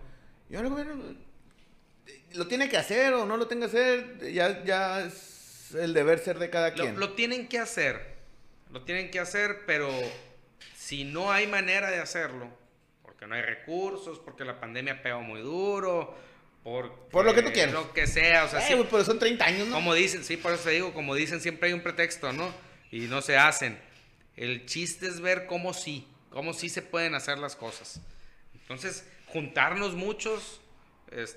yo 0.49 0.61
el 0.61 0.69
gobierno 0.69 1.03
eh, 2.07 2.23
lo 2.35 2.47
tiene 2.47 2.69
que 2.69 2.77
hacer 2.77 3.13
o 3.13 3.25
no 3.25 3.35
lo 3.35 3.47
tenga 3.47 3.69
que 3.69 3.77
hacer, 3.77 4.31
ya, 4.31 4.63
ya 4.63 5.01
es 5.01 5.75
el 5.75 5.93
deber 5.93 6.19
ser 6.19 6.39
de 6.39 6.49
cada 6.49 6.69
Lo, 6.69 6.75
quien. 6.75 6.97
lo 6.97 7.11
tienen 7.11 7.49
que 7.49 7.59
hacer, 7.59 8.15
lo 8.71 8.83
tienen 8.85 9.11
que 9.11 9.19
hacer, 9.19 9.63
pero 9.67 9.89
si 10.77 11.03
no 11.03 11.29
hay 11.33 11.45
manera 11.45 11.91
de 11.91 11.99
hacerlo, 11.99 12.47
porque 13.01 13.27
no 13.27 13.35
hay 13.35 13.41
recursos, 13.41 14.17
porque 14.19 14.45
la 14.45 14.61
pandemia 14.61 15.03
pegó 15.03 15.19
muy 15.21 15.41
duro, 15.41 16.15
por, 16.69 16.93
Por 17.09 17.25
lo 17.25 17.33
que 17.33 17.41
tú 17.41 17.51
quieras. 17.51 17.73
Lo 17.73 17.91
que 17.93 18.05
sea, 18.05 18.43
o 18.45 18.47
sea, 18.49 18.59
Eh, 18.59 18.75
sí, 18.75 18.87
pero 18.91 19.03
son 19.03 19.17
30 19.17 19.43
años, 19.45 19.67
¿no? 19.67 19.75
como 19.75 19.93
dicen, 19.95 20.23
sí, 20.23 20.37
por 20.37 20.53
eso 20.53 20.63
te 20.65 20.71
digo, 20.71 20.93
como 20.93 21.15
dicen, 21.15 21.41
siempre 21.41 21.67
hay 21.67 21.73
un 21.73 21.81
pretexto, 21.81 22.31
¿no? 22.31 22.53
Y 22.91 23.01
no 23.01 23.21
se 23.21 23.37
hacen. 23.37 23.79
El 24.37 24.65
chiste 24.67 25.07
es 25.07 25.19
ver 25.19 25.47
cómo 25.47 25.73
sí, 25.73 26.07
cómo 26.29 26.53
sí 26.53 26.69
se 26.69 26.81
pueden 26.81 27.15
hacer 27.15 27.39
las 27.39 27.55
cosas. 27.55 27.99
Entonces, 28.53 29.03
juntarnos 29.27 29.95
muchos, 29.95 30.61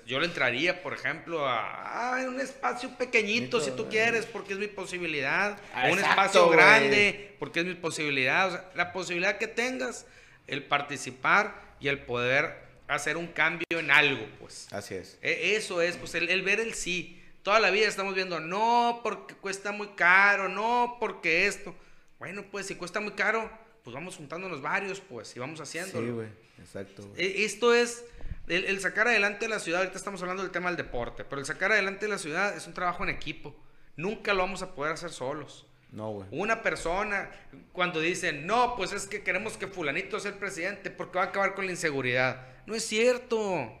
yo 0.05 0.19
le 0.19 0.27
entraría, 0.27 0.83
por 0.83 0.93
ejemplo, 0.93 1.47
a, 1.47 2.15
a 2.21 2.27
un 2.27 2.39
espacio 2.39 2.95
pequeñito, 2.95 3.59
si 3.59 3.71
tú 3.71 3.89
quieres, 3.89 4.27
porque 4.27 4.53
es 4.53 4.59
mi 4.59 4.67
posibilidad, 4.67 5.57
Ah, 5.73 5.85
o 5.89 5.93
un 5.93 5.99
exacto, 5.99 6.09
espacio 6.21 6.45
güey. 6.45 6.57
grande, 6.57 7.35
porque 7.39 7.61
es 7.61 7.65
mi 7.65 7.73
posibilidad. 7.73 8.47
O 8.49 8.51
sea, 8.51 8.69
la 8.75 8.93
posibilidad 8.93 9.37
que 9.39 9.47
tengas, 9.47 10.05
el 10.45 10.63
participar 10.63 11.59
y 11.79 11.87
el 11.87 11.97
poder 11.99 12.62
hacer 12.87 13.17
un 13.17 13.27
cambio 13.27 13.65
en 13.71 13.91
algo, 13.91 14.25
pues. 14.39 14.67
Así 14.71 14.95
es. 14.95 15.17
E- 15.21 15.55
Eso 15.55 15.81
es, 15.81 15.97
pues 15.97 16.15
el, 16.15 16.29
el 16.29 16.41
ver 16.41 16.59
el 16.59 16.73
sí. 16.73 17.19
Toda 17.43 17.59
la 17.59 17.71
vida 17.71 17.87
estamos 17.87 18.15
viendo, 18.15 18.39
no, 18.39 19.01
porque 19.03 19.35
cuesta 19.35 19.71
muy 19.73 19.87
caro, 19.95 20.47
no, 20.49 20.97
porque 20.99 21.45
esto. 21.47 21.75
Bueno, 22.19 22.45
pues 22.51 22.67
si 22.67 22.75
cuesta 22.75 22.99
muy 23.01 23.13
caro, 23.13 23.51
pues 23.83 23.93
vamos 23.93 24.15
juntándonos 24.15 24.61
varios, 24.61 25.01
pues, 25.01 25.35
y 25.35 25.39
vamos 25.39 25.59
haciéndolo. 25.59 26.05
Sí, 26.07 26.11
güey, 26.13 26.27
exacto. 26.59 27.13
E- 27.17 27.43
Esto 27.43 27.73
es, 27.73 28.05
el, 28.47 28.63
el 28.65 28.79
sacar 28.79 29.09
adelante 29.09 29.49
la 29.49 29.59
ciudad, 29.59 29.81
ahorita 29.81 29.97
estamos 29.97 30.21
hablando 30.21 30.41
del 30.43 30.51
tema 30.53 30.69
del 30.69 30.77
deporte, 30.77 31.25
pero 31.25 31.39
el 31.41 31.45
sacar 31.45 31.73
adelante 31.73 32.07
la 32.07 32.17
ciudad 32.17 32.55
es 32.55 32.65
un 32.65 32.73
trabajo 32.73 33.03
en 33.03 33.09
equipo. 33.09 33.53
Nunca 33.97 34.33
lo 34.33 34.39
vamos 34.43 34.61
a 34.61 34.73
poder 34.73 34.93
hacer 34.93 35.09
solos. 35.11 35.65
No, 35.91 36.11
güey. 36.11 36.27
Una 36.31 36.63
persona, 36.63 37.29
cuando 37.73 37.99
dicen, 37.99 38.47
no, 38.47 38.75
pues 38.77 38.93
es 38.93 39.05
que 39.05 39.21
queremos 39.21 39.57
que 39.57 39.67
fulanito 39.67 40.17
sea 40.19 40.31
el 40.31 40.37
presidente 40.37 40.89
porque 40.89 41.17
va 41.19 41.25
a 41.25 41.27
acabar 41.27 41.53
con 41.55 41.65
la 41.65 41.71
inseguridad. 41.71 42.47
No 42.65 42.75
es 42.75 42.85
cierto. 42.85 43.71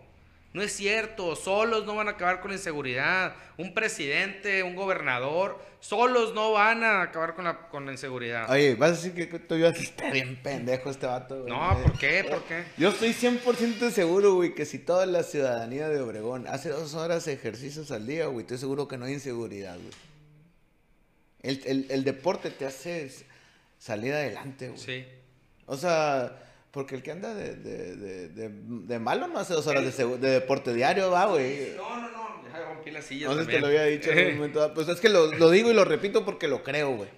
No 0.53 0.61
es 0.61 0.73
cierto. 0.75 1.35
Solos 1.35 1.85
no 1.85 1.95
van 1.95 2.07
a 2.07 2.11
acabar 2.11 2.39
con 2.41 2.51
la 2.51 2.57
inseguridad. 2.57 3.35
Un 3.57 3.73
presidente, 3.73 4.61
un 4.63 4.75
gobernador, 4.75 5.59
solos 5.79 6.33
no 6.35 6.51
van 6.53 6.83
a 6.83 7.01
acabar 7.03 7.33
con 7.35 7.45
la, 7.45 7.69
con 7.69 7.85
la 7.85 7.91
inseguridad. 7.91 8.49
Oye, 8.49 8.75
vas 8.75 8.91
a 8.91 8.93
decir 8.95 9.13
que 9.29 9.39
tú 9.39 9.55
ibas 9.55 9.77
a 9.77 9.81
estar 9.81 10.11
bien 10.13 10.35
pendejo 10.41 10.89
este 10.89 11.05
vato, 11.07 11.41
güey. 11.41 11.51
no, 11.53 11.81
¿por 11.83 11.97
qué? 11.97 12.23
¿Por 12.23 12.43
qué? 12.43 12.63
Yo 12.77 12.89
estoy 12.89 13.09
100% 13.13 13.89
seguro, 13.91 14.35
güey, 14.35 14.53
que 14.55 14.65
si 14.65 14.79
toda 14.79 15.05
la 15.05 15.23
ciudadanía 15.23 15.87
de 15.89 15.99
Obregón 16.01 16.47
hace 16.47 16.69
dos 16.69 16.93
horas 16.95 17.27
ejercicios 17.27 17.91
al 17.91 18.05
día, 18.07 18.25
güey, 18.27 18.41
estoy 18.41 18.57
seguro 18.59 18.87
que 18.87 18.97
no 18.97 19.05
hay 19.05 19.13
inseguridad, 19.13 19.75
güey. 19.75 19.91
El, 21.41 21.61
el- 21.65 21.87
el 21.89 22.03
deporte 22.03 22.49
te 22.51 22.65
hace 22.65 23.11
salir 23.77 24.13
adelante, 24.13 24.69
güey. 24.69 24.79
Sí. 24.79 25.05
O 25.65 25.77
sea, 25.77 26.39
porque 26.73 26.95
el 26.95 27.03
que 27.03 27.11
anda 27.11 27.33
de, 27.33 27.55
de, 27.55 27.95
de, 27.95 28.27
de, 28.29 28.49
de 28.49 28.99
malo 28.99 29.27
no 29.27 29.37
hace 29.39 29.53
dos 29.53 29.67
horas 29.67 29.85
de, 29.85 29.91
segu- 30.03 30.17
de 30.17 30.29
deporte 30.31 30.73
diario, 30.73 31.11
va, 31.11 31.27
güey. 31.27 31.73
No, 31.77 32.01
no, 32.01 32.09
no. 32.09 32.43
Ya 32.51 32.65
rompí 32.65 32.89
la 32.91 33.01
silla. 33.01 33.27
No 33.27 33.35
sé 33.35 33.45
si 33.45 33.51
te 33.51 33.59
lo 33.59 33.67
había 33.67 33.83
dicho 33.85 34.09
en 34.11 34.27
un 34.29 34.35
momento 34.37 34.59
dado. 34.59 34.73
Pues 34.73 34.87
es 34.89 34.99
que 34.99 35.07
lo, 35.09 35.31
lo 35.35 35.49
digo 35.51 35.69
y 35.71 35.73
lo 35.75 35.85
repito 35.85 36.25
porque 36.25 36.47
lo 36.47 36.63
creo, 36.63 36.95
güey. 36.95 37.09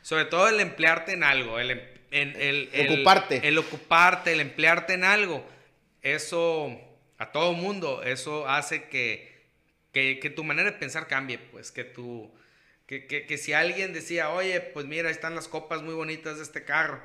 Sobre 0.00 0.24
todo 0.24 0.48
el 0.48 0.58
emplearte 0.60 1.12
en 1.12 1.24
algo, 1.24 1.58
el, 1.60 1.70
em- 1.72 1.80
en- 2.10 2.36
el, 2.40 2.70
el- 2.72 2.92
Ocuparte. 2.94 3.46
El 3.46 3.58
ocuparte, 3.58 4.32
el 4.32 4.40
emplearte 4.40 4.94
en 4.94 5.04
algo. 5.04 5.44
Eso, 6.00 6.70
a 7.18 7.32
todo 7.32 7.52
mundo, 7.52 8.02
eso 8.02 8.48
hace 8.48 8.84
que, 8.88 9.30
que, 9.92 10.18
que 10.20 10.30
tu 10.30 10.42
manera 10.42 10.70
de 10.72 10.76
pensar 10.78 11.06
cambie, 11.06 11.38
pues, 11.38 11.70
que 11.70 11.84
tú, 11.84 12.32
que, 12.86 13.06
que, 13.06 13.26
que 13.26 13.38
si 13.38 13.52
alguien 13.52 13.92
decía, 13.92 14.30
oye, 14.30 14.60
pues 14.60 14.86
mira, 14.86 15.08
ahí 15.08 15.14
están 15.14 15.34
las 15.34 15.48
copas 15.48 15.82
muy 15.82 15.94
bonitas 15.94 16.38
de 16.38 16.42
este 16.44 16.64
carro. 16.64 17.00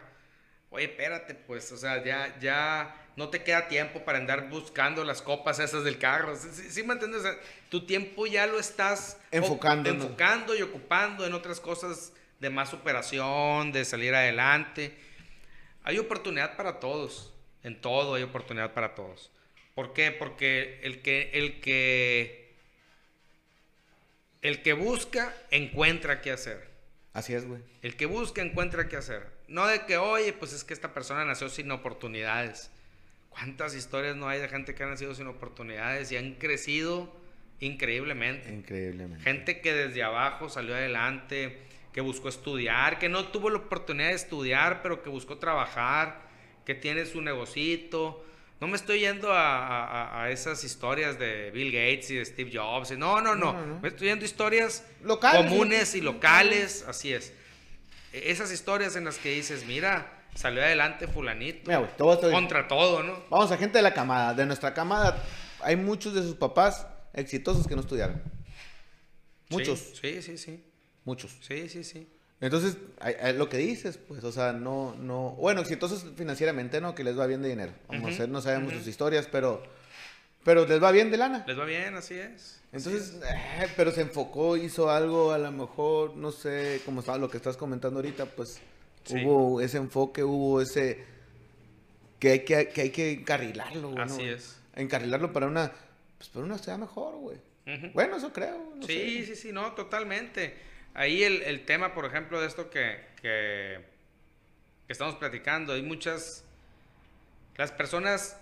Oye, 0.70 0.86
espérate, 0.86 1.34
pues, 1.34 1.72
o 1.72 1.78
sea, 1.78 2.04
ya, 2.04 2.38
ya 2.40 2.94
no 3.16 3.30
te 3.30 3.42
queda 3.44 3.68
tiempo 3.68 4.04
para 4.04 4.18
andar 4.18 4.50
buscando 4.50 5.04
las 5.06 5.22
copas 5.22 5.60
esas 5.60 5.84
del 5.84 5.98
carro. 5.98 6.36
¿Sí, 6.36 6.50
sí- 6.54 6.70
sí 6.70 6.84
me 6.84 6.94
entiendes? 6.94 7.22
O 7.22 7.24
sea, 7.24 7.36
tu 7.70 7.86
tiempo 7.86 8.28
ya 8.28 8.46
lo 8.48 8.60
estás 8.60 9.18
Enfocando, 9.32 9.90
enfocando 9.90 10.56
y 10.56 10.62
ocupando 10.62 11.26
en 11.26 11.34
otras 11.34 11.60
cosas 11.62 12.12
de 12.40 12.50
más 12.50 12.70
superación, 12.70 13.72
de 13.72 13.86
salir 13.86 14.14
adelante. 14.14 14.94
Hay 15.84 15.98
oportunidad 16.00 16.58
para 16.58 16.80
todos, 16.80 17.34
en 17.64 17.80
todo 17.80 18.16
hay 18.16 18.24
oportunidad 18.24 18.74
para 18.74 18.94
todos. 18.94 19.32
¿Por 19.74 19.94
qué? 19.94 20.12
Porque 20.12 20.80
el 20.84 21.02
que, 21.02 21.30
el 21.34 21.62
que, 21.62 22.56
el 24.42 24.62
que 24.62 24.74
busca, 24.74 25.34
encuentra 25.50 26.22
qué 26.22 26.32
hacer. 26.32 26.68
Así 27.14 27.34
es, 27.34 27.48
güey. 27.48 27.62
El 27.82 27.96
que 27.96 28.06
busca 28.06 28.42
encuentra 28.42 28.88
qué 28.90 28.98
hacer. 28.98 29.37
No 29.48 29.66
de 29.68 29.86
que, 29.86 29.98
oye, 29.98 30.34
pues 30.34 30.54
es 30.54 30.64
que 30.64 30.74
esta 30.74 30.94
persona 30.94 31.24
nació 31.26 31.48
sin 31.50 31.72
oportunidades. 31.72 32.70
¿Cuántas 33.30 33.76
historias 33.76 34.16
no 34.16 34.28
hay 34.28 34.40
de 34.40 34.48
gente 34.50 34.74
que 34.76 34.84
ha 34.84 34.88
nacido 34.88 35.14
sin 35.16 35.28
oportunidades 35.28 36.12
y 36.12 36.18
han 36.18 36.34
crecido 36.36 37.12
increíblemente? 37.60 38.52
Increíblemente. 38.54 39.24
Gente 39.24 39.62
que 39.62 39.74
desde 39.74 40.04
abajo 40.04 40.50
salió 40.50 40.76
adelante, 40.76 41.60
que 41.94 42.02
buscó 42.02 42.30
estudiar, 42.30 43.00
que 43.00 43.10
no 43.10 43.28
tuvo 43.28 43.50
la 43.50 43.58
oportunidad 43.60 44.10
de 44.10 44.15
estudiar, 44.15 44.82
pero 44.82 45.02
que 45.04 45.10
buscó 45.10 45.38
trabajar, 45.38 46.21
que 46.65 46.76
tiene 46.76 47.06
su 47.06 47.21
negocito. 47.21 48.24
No 48.60 48.67
me 48.67 48.76
estoy 48.76 49.00
yendo 49.02 49.32
a, 49.32 49.65
a- 49.67 49.86
a- 49.86 50.24
a 50.24 50.32
esas 50.32 50.63
historias 50.63 51.19
de 51.19 51.52
Bill 51.52 51.71
Gates 51.71 52.10
y 52.12 52.15
de 52.15 52.26
Steve 52.26 52.52
Jobs. 52.54 52.92
No, 52.98 53.21
no, 53.21 53.36
no. 53.36 53.54
No, 53.54 53.65
no. 53.65 53.80
Me 53.80 53.90
estoy 53.90 54.08
yendo 54.08 54.24
a 54.24 54.28
historias 54.28 54.86
Locales, 55.04 55.44
comunes 55.50 55.94
y 55.96 56.02
locales. 56.02 56.84
Así 56.88 57.13
es. 57.13 57.34
E- 58.14 58.32
Esas 58.32 58.52
historias 58.52 58.96
en 58.96 59.06
las 59.06 59.18
que 59.18 59.32
dices, 59.32 59.66
mira, 59.66 60.12
salió 60.36 60.62
adelante 60.62 61.08
fulanito. 61.08 61.62
Mira, 61.66 61.80
Contra 62.32 62.68
todo, 62.68 63.04
¿no? 63.04 63.24
Vamos 63.30 63.52
a 63.52 63.58
gente 63.58 63.78
de 63.78 63.82
la 63.84 63.94
camada. 63.94 64.34
De 64.34 64.46
nuestra 64.46 64.74
camada, 64.74 65.24
hay 65.62 65.76
muchos 65.76 66.14
de 66.14 66.22
sus 66.22 66.36
papás 66.36 66.86
exitosos 67.14 67.68
que 67.68 67.76
no 67.76 67.82
estudiaron. 67.82 68.22
Muchos, 69.50 69.80
Sí, 70.02 70.22
sí, 70.22 70.38
sí. 70.38 70.64
muchos. 71.06 71.32
Sí, 71.42 71.70
sí, 71.70 71.84
sí. 71.84 72.08
Entonces, 72.40 72.78
lo 73.36 73.50
que 73.50 73.58
dices, 73.58 73.98
pues, 73.98 74.24
o 74.24 74.32
sea, 74.32 74.54
no, 74.54 74.94
no, 75.00 75.32
bueno, 75.40 75.62
exitosos 75.62 76.06
financieramente, 76.16 76.80
¿no? 76.82 76.94
Que 76.94 77.04
les 77.04 77.18
va 77.18 77.26
bien 77.26 77.42
de 77.42 77.50
dinero. 77.50 77.74
Vamos 77.88 78.20
a 78.20 78.28
no 78.28 78.42
sabemos 78.42 78.74
sus 78.74 78.86
historias, 78.88 79.28
pero, 79.32 79.64
pero 80.48 80.65
les 80.65 80.81
va 80.81 80.93
bien 80.93 81.12
de 81.12 81.17
lana. 81.17 81.43
Les 81.45 81.60
va 81.60 81.65
bien, 81.65 81.93
así 81.95 82.13
es. 82.13 82.62
Entonces, 82.71 83.19
eh, 83.21 83.67
pero 83.75 83.91
se 83.91 84.00
enfocó, 84.00 84.56
hizo 84.56 84.89
algo, 84.89 85.33
a 85.33 85.37
lo 85.37 85.52
mejor, 85.52 86.15
no 86.15 86.31
sé, 86.31 86.81
como 86.85 87.02
estaba 87.02 87.17
lo 87.17 87.29
que 87.29 87.35
estás 87.35 87.58
comentando 87.58 88.00
ahorita, 88.00 88.27
pues, 88.27 88.62
hubo 89.10 89.60
ese 89.60 89.75
enfoque, 89.75 90.23
hubo 90.23 90.62
ese, 90.62 91.04
que 92.17 92.31
hay 92.31 92.39
que, 92.45 92.69
que 92.69 92.79
hay 92.79 92.89
que 92.91 93.12
encarrilarlo, 93.12 93.89
güey. 93.89 94.02
Así 94.02 94.23
es. 94.23 94.58
Encarrilarlo 94.73 95.33
para 95.33 95.48
una, 95.48 95.69
pues, 96.17 96.29
para 96.29 96.45
una 96.45 96.58
ciudad 96.58 96.77
mejor, 96.77 97.15
güey. 97.15 97.37
Bueno, 97.93 98.15
eso 98.15 98.31
creo. 98.31 98.73
sí, 98.87 99.25
sí, 99.25 99.35
sí, 99.35 99.52
no, 99.52 99.73
totalmente. 99.73 100.56
Ahí 100.93 101.23
el, 101.23 101.41
el, 101.41 101.65
tema, 101.65 101.93
por 101.93 102.06
ejemplo, 102.06 102.39
de 102.39 102.48
esto 102.48 102.69
que, 102.69 103.02
que, 103.21 103.83
estamos 104.87 105.15
platicando, 105.15 105.73
hay 105.73 105.81
muchas, 105.81 106.45
las 107.58 107.73
personas, 107.73 108.37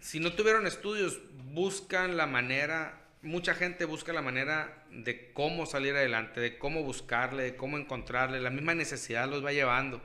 si 0.00 0.18
no 0.18 0.32
tuvieron 0.32 0.66
estudios, 0.66 1.20
buscan 1.52 2.16
la 2.16 2.26
manera, 2.26 3.00
mucha 3.22 3.54
gente 3.54 3.84
busca 3.84 4.12
la 4.12 4.22
manera 4.22 4.84
de 4.90 5.32
cómo 5.32 5.66
salir 5.66 5.94
adelante, 5.94 6.40
de 6.40 6.58
cómo 6.58 6.82
buscarle, 6.82 7.42
de 7.42 7.56
cómo 7.56 7.78
encontrarle, 7.78 8.40
la 8.40 8.50
misma 8.50 8.74
necesidad 8.74 9.28
los 9.28 9.44
va 9.44 9.52
llevando. 9.52 10.00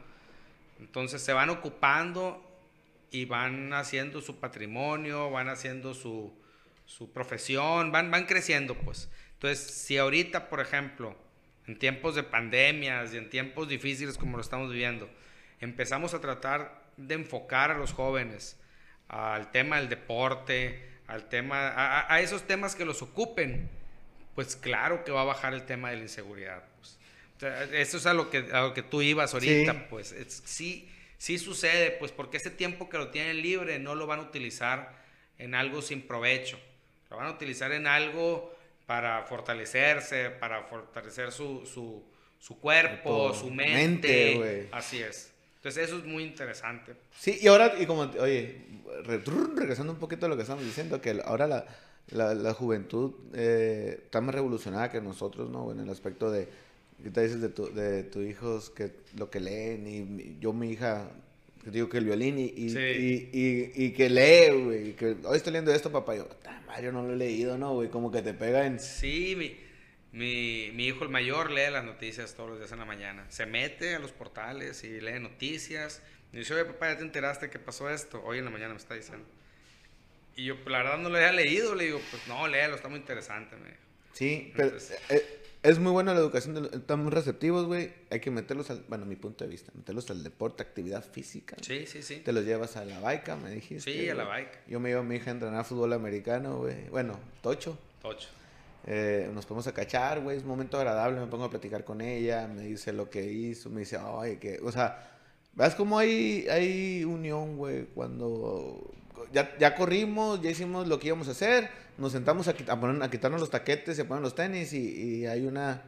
Entonces 0.80 1.22
se 1.22 1.34
van 1.34 1.50
ocupando 1.50 2.42
y 3.10 3.26
van 3.26 3.74
haciendo 3.74 4.22
su 4.22 4.40
patrimonio, 4.40 5.32
van 5.32 5.48
haciendo 5.48 5.94
su, 5.94 6.38
su 6.86 7.14
profesión, 7.14 7.92
van, 7.92 8.12
van 8.12 8.26
creciendo, 8.26 8.76
pues. 8.76 9.10
Entonces, 9.34 9.60
si 9.60 9.98
ahorita, 9.98 10.50
por 10.50 10.60
ejemplo, 10.60 11.16
en 11.68 11.80
tiempos 11.80 12.16
de 12.16 12.24
pandemias 12.24 13.14
y 13.14 13.18
en 13.18 13.30
tiempos 13.30 13.70
difíciles 13.70 14.18
como 14.18 14.38
lo 14.38 14.42
estamos 14.42 14.70
viviendo, 14.70 15.10
empezamos 15.62 16.14
a 16.14 16.20
tratar 16.20 16.84
de 16.98 17.16
enfocar 17.16 17.72
a 17.72 17.78
los 17.78 17.94
jóvenes 17.94 18.60
al 19.08 19.52
tema 19.52 19.78
del 19.78 19.90
deporte, 19.90 20.84
al 21.08 21.30
tema, 21.30 22.08
a, 22.10 22.22
esos 22.22 22.48
temas 22.48 22.76
que 22.76 22.86
los 22.86 23.02
ocupen, 23.02 23.70
pues 24.34 24.56
claro 24.56 25.04
que 25.04 25.12
va 25.12 25.22
a 25.22 25.26
bajar 25.26 25.54
el 25.54 25.66
tema 25.66 25.92
de 25.92 25.98
la 25.98 26.04
inseguridad. 26.04 26.64
Pues. 26.78 26.98
eso 27.74 27.98
es 27.98 28.06
a 28.06 28.14
lo 28.14 28.30
que, 28.30 28.50
a 28.52 28.62
lo 28.62 28.74
que 28.74 28.82
tú 28.82 29.02
ibas 29.02 29.34
ahorita, 29.34 29.88
pues 29.90 30.16
sí, 30.46 30.90
sí 31.18 31.38
sucede, 31.38 31.92
pues 31.92 32.12
porque 32.12 32.38
ese 32.38 32.50
tiempo 32.50 32.90
que 32.90 32.98
lo 32.98 33.10
tienen 33.10 33.42
libre 33.42 33.80
no 33.80 33.96
lo 33.96 34.08
van 34.08 34.20
a 34.20 34.24
utilizar 34.24 35.04
en 35.38 35.54
algo 35.56 35.82
sin 35.82 36.02
provecho 36.02 36.58
lo 37.10 37.18
van 37.18 37.28
a 37.28 37.32
utilizar 37.32 37.72
en 37.72 37.88
algo 37.88 38.56
para 38.86 39.24
fortalecerse, 39.24 40.30
para 40.30 40.64
fortalecer 40.64 41.32
su, 41.32 41.66
su, 41.66 42.04
su 42.40 42.60
cuerpo, 42.60 43.34
su 43.34 43.50
mente. 43.50 44.70
Así 44.72 45.02
es. 45.02 45.34
Entonces 45.66 45.88
eso 45.88 45.98
es 45.98 46.06
muy 46.06 46.22
interesante. 46.24 46.94
Sí, 47.18 47.40
y 47.42 47.48
ahora, 47.48 47.74
y 47.80 47.88
como, 47.88 48.02
oye, 48.02 48.56
regresando 49.56 49.94
un 49.94 49.98
poquito 49.98 50.28
a 50.28 50.30
lo 50.30 50.36
que 50.36 50.44
estamos 50.44 50.64
diciendo, 50.64 51.02
que 51.02 51.20
ahora 51.26 51.48
la, 51.48 51.66
la, 52.12 52.36
la 52.36 52.54
juventud 52.54 53.14
eh, 53.34 54.02
está 54.04 54.22
más 54.22 54.36
revolucionada 54.36 54.92
que 54.92 55.02
nosotros, 55.02 55.50
¿no? 55.50 55.72
En 55.72 55.80
el 55.80 55.90
aspecto 55.90 56.30
de, 56.30 56.48
¿qué 57.02 57.10
te 57.10 57.24
dices 57.24 57.42
de, 57.42 57.50
tu, 57.50 57.74
de 57.74 58.04
tus 58.04 58.28
hijos, 58.28 58.70
que 58.70 58.92
lo 59.18 59.32
que 59.32 59.40
leen? 59.40 59.88
Y 59.88 60.38
yo, 60.40 60.54
mi 60.54 60.70
hija, 60.70 61.10
digo 61.66 61.90
que 61.90 61.98
el 61.98 62.06
violín 62.06 62.38
y, 62.38 62.44
y, 62.44 63.72
y, 63.74 63.92
que 63.94 64.08
lee, 64.08 64.64
güey. 64.66 64.94
Que 64.94 65.16
hoy 65.24 65.38
estoy 65.38 65.52
leyendo 65.52 65.74
esto, 65.74 65.92
papá. 65.92 66.16
yo, 66.16 66.28
Mario, 66.68 66.92
no 66.92 67.02
lo 67.02 67.14
he 67.14 67.18
leído, 67.18 67.58
¿no, 67.58 67.74
güey? 67.74 67.90
Como 67.90 68.12
que 68.12 68.22
te 68.22 68.36
pega 68.36 68.68
en. 68.68 68.80
Sí, 68.80 69.34
mi, 69.36 69.65
mi, 70.16 70.72
mi, 70.74 70.88
hijo 70.88 71.04
el 71.04 71.10
mayor 71.10 71.52
lee 71.52 71.70
las 71.70 71.84
noticias 71.84 72.34
todos 72.36 72.50
los 72.50 72.60
días 72.60 72.72
en 72.72 72.80
la 72.80 72.86
mañana. 72.86 73.26
Se 73.30 73.46
mete 73.46 73.96
a 73.96 74.00
los 74.00 74.14
portales 74.14 74.84
y 74.86 75.02
lee 75.02 75.20
noticias. 75.20 76.02
Y 76.32 76.38
dice, 76.38 76.54
oye, 76.54 76.66
papá, 76.66 76.90
¿ya 76.94 76.98
te 76.98 77.04
enteraste 77.04 77.50
que 77.50 77.60
pasó 77.60 77.90
esto? 77.90 78.24
Hoy 78.24 78.40
en 78.40 78.46
la 78.46 78.52
mañana 78.52 78.74
me 78.74 78.80
está 78.80 78.94
diciendo. 78.94 79.26
Y 80.38 80.46
yo, 80.46 80.56
la 80.68 80.80
verdad, 80.80 80.98
no 81.00 81.10
lo 81.10 81.18
había 81.18 81.34
leído. 81.34 81.76
Le 81.76 81.86
digo, 81.86 82.02
pues 82.12 82.26
no, 82.28 82.48
léelo, 82.48 82.76
está 82.76 82.88
muy 82.88 83.00
interesante, 83.00 83.58
me 83.58 83.76
Sí, 84.14 84.54
pero. 84.56 84.78
Eh, 85.10 85.42
es 85.64 85.80
muy 85.80 85.92
buena 85.92 86.14
la 86.14 86.20
educación, 86.20 86.70
están 86.72 87.02
muy 87.02 87.12
receptivos, 87.12 87.66
güey. 87.66 87.92
Hay 88.10 88.22
que 88.22 88.32
meterlos 88.32 88.70
al, 88.70 88.86
bueno, 88.88 89.06
mi 89.06 89.18
punto 89.18 89.44
de 89.44 89.50
vista, 89.50 89.74
meterlos 89.76 90.10
al 90.12 90.24
deporte, 90.24 90.64
actividad 90.64 91.04
física. 91.04 91.58
Sí, 91.60 91.86
sí, 91.88 92.02
sí. 92.02 92.18
Te 92.18 92.32
los 92.32 92.46
llevas 92.46 92.78
a 92.78 92.86
la 92.86 93.02
baica, 93.02 93.36
me 93.36 93.50
dijiste. 93.50 93.92
Sí, 93.92 94.08
a 94.08 94.16
la 94.16 94.24
baica. 94.24 94.60
Yo 94.68 94.80
me 94.80 94.90
llevo 94.90 95.02
a 95.02 95.04
mi 95.04 95.16
hija 95.16 95.32
a 95.32 95.34
entrenar 95.34 95.66
fútbol 95.66 95.92
americano, 95.92 96.60
güey. 96.60 96.88
Bueno, 96.90 97.20
tocho. 97.42 97.78
Tocho. 98.02 98.30
Eh, 98.88 99.30
nos 99.34 99.46
podemos 99.46 99.66
a 99.68 99.74
cachar, 99.74 100.22
güey, 100.22 100.38
es 100.38 100.44
un 100.44 100.50
momento 100.50 100.78
agradable, 100.78 101.20
me 101.20 101.26
pongo 101.26 101.46
a 101.46 101.50
platicar 101.50 101.84
con 101.84 102.02
ella, 102.02 102.48
me 102.48 102.62
dice 102.62 102.94
lo 102.94 103.10
que 103.10 103.24
hizo, 103.24 103.70
me 103.72 103.80
dice, 103.80 103.98
ay, 104.00 104.38
que, 104.38 104.60
o 104.62 104.72
sea, 104.72 105.12
¿ves 105.54 105.74
cómo 105.74 105.98
hay, 105.98 106.48
hay 106.50 107.04
unión, 107.04 107.58
güey? 107.58 107.86
Cuando 107.96 108.94
ya, 109.34 109.58
ya 109.58 109.76
corrimos, 109.76 110.42
ya 110.42 110.52
hicimos 110.52 110.88
lo 110.88 111.00
que 111.00 111.08
íbamos 111.08 111.28
a 111.28 111.32
hacer, 111.32 111.70
nos 111.98 112.12
sentamos 112.12 112.48
a, 112.48 112.52
a, 112.52 113.06
a 113.06 113.10
quitarnos 113.10 113.40
los 113.40 113.50
taquetes, 113.50 113.96
se 113.96 114.06
ponen 114.06 114.22
los 114.22 114.36
tenis 114.36 114.72
y, 114.74 115.26
hay 115.26 115.46
una 115.46 115.82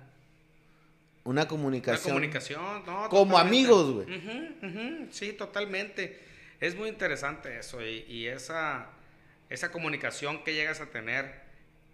una 1.23 1.47
comunicación. 1.47 2.13
Una 2.13 2.21
comunicación, 2.21 2.85
no. 2.85 3.09
Como 3.09 3.37
amigos, 3.37 3.91
güey. 3.91 5.07
Sí, 5.11 5.33
totalmente. 5.33 6.17
Es 6.59 6.75
muy 6.75 6.89
interesante 6.89 7.59
eso 7.59 7.85
y, 7.85 8.27
esa, 8.27 8.87
esa 9.49 9.71
comunicación 9.71 10.43
que 10.43 10.53
llegas 10.53 10.81
a 10.81 10.87
tener 10.87 11.46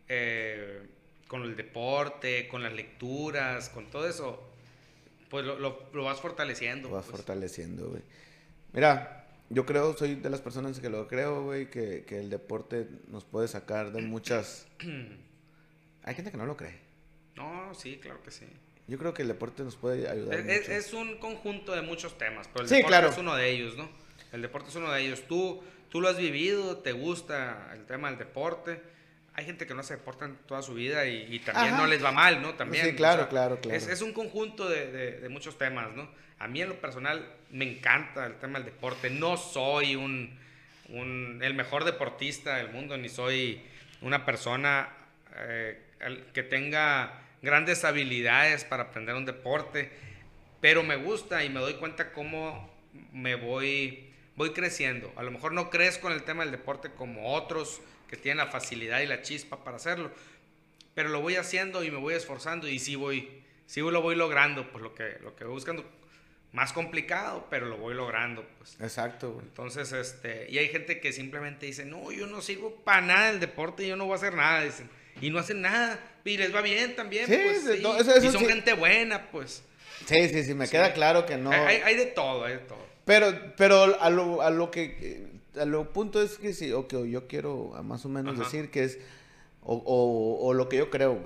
eh, 0.07 0.81
con 1.27 1.43
el 1.43 1.55
deporte, 1.55 2.47
con 2.47 2.63
las 2.63 2.73
lecturas, 2.73 3.69
con 3.69 3.89
todo 3.89 4.07
eso, 4.07 4.43
pues 5.29 5.45
lo, 5.45 5.57
lo, 5.57 6.03
vas 6.03 6.19
fortaleciendo. 6.19 6.89
Lo 6.89 6.95
vas 6.95 7.05
pues. 7.05 7.17
fortaleciendo, 7.17 7.89
güey. 7.89 8.01
Mira, 8.71 9.27
yo 9.49 9.65
creo, 9.65 9.97
soy 9.97 10.15
de 10.15 10.29
las 10.29 10.41
personas 10.41 10.79
que 10.79 10.89
lo 10.89 11.07
creo, 11.07 11.43
güey, 11.43 11.69
que, 11.69 12.05
el 12.09 12.29
deporte 12.29 12.87
nos 13.07 13.23
puede 13.23 13.47
sacar 13.47 13.91
de 13.91 14.01
muchas... 14.01 14.67
Hay 16.03 16.15
gente 16.15 16.31
que 16.31 16.37
no 16.37 16.45
lo 16.45 16.57
cree. 16.57 16.79
No, 17.35 17.73
sí, 17.73 17.97
claro 18.01 18.21
que 18.21 18.29
sí. 18.29 18.45
Yo 18.87 18.97
creo 18.97 19.13
que 19.13 19.21
el 19.21 19.29
deporte 19.29 19.63
nos 19.63 19.75
puede 19.75 20.09
ayudar. 20.09 20.37
Es, 20.49 20.67
es 20.67 20.93
un 20.93 21.17
conjunto 21.17 21.73
de 21.73 21.81
muchos 21.81 22.17
temas, 22.17 22.49
pero 22.51 22.65
el 22.65 22.69
deporte 22.69 23.07
es 23.07 23.17
uno 23.17 23.35
de 23.35 23.49
ellos, 23.49 23.77
¿no? 23.77 23.89
El 24.33 24.41
deporte 24.41 24.69
es 24.69 24.75
uno 24.75 24.91
de 24.91 25.01
ellos. 25.01 25.23
Tú, 25.27 25.63
tú 25.89 26.01
lo 26.01 26.09
has 26.09 26.17
vivido, 26.17 26.77
te 26.77 26.91
gusta 26.91 27.71
el 27.73 27.85
tema 27.85 28.09
del 28.09 28.19
deporte. 28.19 28.81
Hay 29.35 29.45
gente 29.45 29.65
que 29.65 29.73
no 29.73 29.81
se 29.81 29.95
deporta 29.95 30.25
en 30.25 30.35
toda 30.45 30.61
su 30.61 30.75
vida 30.75 31.07
y, 31.07 31.39
también 31.39 31.75
no 31.75 31.87
les 31.87 32.03
va 32.03 32.11
mal, 32.11 32.41
¿no? 32.41 32.53
También. 32.53 32.85
Sí, 32.85 32.95
claro, 32.95 33.29
claro, 33.29 33.59
claro. 33.59 33.75
Es, 33.75 33.87
es 33.87 34.01
un 34.01 34.13
conjunto 34.13 34.69
de, 34.69 34.91
de, 35.19 35.29
muchos 35.29 35.57
temas, 35.57 35.91
¿no? 35.95 36.07
A 36.37 36.47
mí 36.47 36.61
en 36.61 36.69
lo 36.69 36.75
personal 36.79 37.25
me 37.49 37.65
encanta 37.65 38.25
el 38.27 38.35
tema 38.35 38.59
del 38.59 38.65
deporte. 38.65 39.09
No 39.09 39.37
soy 39.37 39.95
un, 39.95 40.37
el 40.89 41.53
mejor 41.53 41.83
deportista 41.83 42.57
del 42.57 42.69
mundo, 42.69 42.97
ni 42.97 43.09
soy 43.09 43.61
una 44.01 44.25
persona 44.25 44.89
eh, 45.35 45.81
que 46.33 46.43
tenga 46.43 47.21
grandes 47.41 47.83
habilidades 47.85 48.63
para 48.65 48.83
aprender 48.83 49.15
un 49.15 49.25
deporte, 49.25 49.91
pero 50.61 50.83
me 50.83 50.95
gusta 50.95 51.43
y 51.43 51.49
me 51.49 51.59
doy 51.59 51.75
cuenta 51.75 52.11
cómo 52.11 52.71
me 53.11 53.35
voy, 53.35 54.11
voy 54.35 54.51
creciendo. 54.51 55.11
A 55.15 55.23
lo 55.23 55.31
mejor 55.31 55.53
no 55.53 55.69
crezco 55.69 56.07
en 56.07 56.13
el 56.13 56.23
tema 56.23 56.43
del 56.43 56.51
deporte 56.51 56.91
como 56.91 57.33
otros 57.33 57.81
que 58.13 58.21
tienen 58.21 58.37
la 58.37 58.51
facilidad 58.51 58.99
y 59.01 59.07
la 59.07 59.23
chispa 59.23 59.63
para 59.63 59.77
hacerlo, 59.77 60.11
pero 60.93 61.09
lo 61.09 61.21
voy 61.21 61.35
haciendo 61.35 61.83
y 61.83 61.89
me 61.89 61.97
voy 61.97 62.13
esforzando 62.13 62.67
y 62.67 62.77
sí 62.77 62.95
voy, 62.95 63.41
sí 63.65 63.79
lo 63.81 64.01
voy 64.03 64.15
logrando, 64.15 64.71
pues 64.71 64.83
lo 64.83 64.93
que, 64.93 65.17
lo 65.23 65.35
que 65.35 65.45
voy 65.45 65.55
buscando 65.55 65.83
más 66.51 66.73
complicado, 66.73 67.47
pero 67.49 67.65
lo 67.65 67.77
voy 67.77 67.95
logrando, 67.95 68.45
pues. 68.59 68.77
Exacto, 68.79 69.39
Entonces, 69.41 69.91
este, 69.93 70.45
y 70.47 70.59
hay 70.59 70.67
gente 70.67 70.99
que 70.99 71.11
simplemente 71.11 71.65
dice, 71.65 71.85
no, 71.85 72.11
yo 72.11 72.27
no 72.27 72.43
sigo 72.43 72.75
para 72.83 73.01
nada 73.01 73.31
el 73.31 73.39
deporte, 73.39 73.87
yo 73.87 73.95
no 73.95 74.05
voy 74.05 74.13
a 74.13 74.17
hacer 74.17 74.35
nada, 74.35 74.63
dicen, 74.63 74.87
y 75.19 75.31
no 75.31 75.39
hacen 75.39 75.61
nada, 75.61 75.99
y 76.23 76.37
les 76.37 76.53
va 76.53 76.61
bien 76.61 76.95
también, 76.95 77.25
sí, 77.25 77.35
pues, 77.35 78.23
y 78.23 78.31
son 78.31 78.45
gente 78.45 78.73
buena, 78.73 79.31
pues. 79.31 79.63
Sí, 80.05 80.29
sí, 80.29 80.43
sí, 80.43 80.53
me 80.53 80.67
queda 80.67 80.93
claro 80.93 81.25
que 81.25 81.37
no. 81.37 81.49
Hay, 81.49 81.95
de 81.95 82.05
todo, 82.05 82.45
hay 82.45 82.53
de 82.53 82.59
todo. 82.59 82.85
Pero, 83.05 83.55
pero 83.57 83.99
a 83.99 84.09
lo, 84.11 84.43
a 84.43 84.51
lo 84.51 84.69
que, 84.69 85.25
a 85.32 85.32
lo 85.65 85.93
punto 85.93 86.21
es 86.21 86.37
que 86.37 86.53
sí, 86.53 86.71
o 86.71 86.87
que 86.87 87.09
yo 87.09 87.27
quiero 87.27 87.71
más 87.83 88.05
o 88.05 88.09
menos 88.09 88.37
decir 88.37 88.71
que 88.71 88.83
es, 88.83 88.99
o, 89.61 89.75
o, 89.75 90.47
o 90.47 90.53
lo 90.53 90.69
que 90.69 90.77
yo 90.77 90.89
creo, 90.89 91.19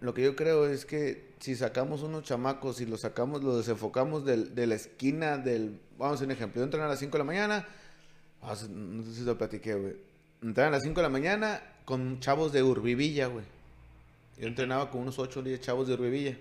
lo 0.00 0.12
que 0.14 0.22
yo 0.22 0.36
creo 0.36 0.66
es 0.66 0.84
que 0.84 1.32
si 1.40 1.54
sacamos 1.56 2.02
unos 2.02 2.24
chamacos 2.24 2.80
y 2.80 2.86
los 2.86 3.02
sacamos, 3.02 3.42
los 3.42 3.58
desenfocamos 3.58 4.24
de 4.24 4.66
la 4.66 4.74
esquina 4.74 5.38
del, 5.38 5.78
vamos 5.98 6.12
a 6.12 6.14
hacer 6.16 6.26
un 6.26 6.32
ejemplo, 6.32 6.60
yo 6.60 6.64
entrenar 6.64 6.88
a 6.88 6.90
las 6.90 7.00
5 7.00 7.12
de 7.12 7.18
la 7.18 7.24
mañana, 7.24 7.68
no 8.42 9.02
sé 9.02 9.14
si 9.14 9.22
lo 9.22 9.38
platiqué, 9.38 9.74
güey, 9.74 9.96
entrenar 10.42 10.68
a 10.68 10.76
las 10.76 10.82
5 10.82 10.96
de 10.96 11.02
la 11.02 11.08
mañana 11.08 11.62
con 11.84 12.20
chavos 12.20 12.52
de 12.52 12.62
Urbivilla, 12.62 13.26
güey. 13.26 13.44
Yo 14.38 14.48
entrenaba 14.48 14.90
con 14.90 15.02
unos 15.02 15.18
8 15.18 15.40
o 15.40 15.42
10 15.42 15.60
chavos 15.60 15.86
de 15.86 15.94
Urbivilla. 15.94 16.36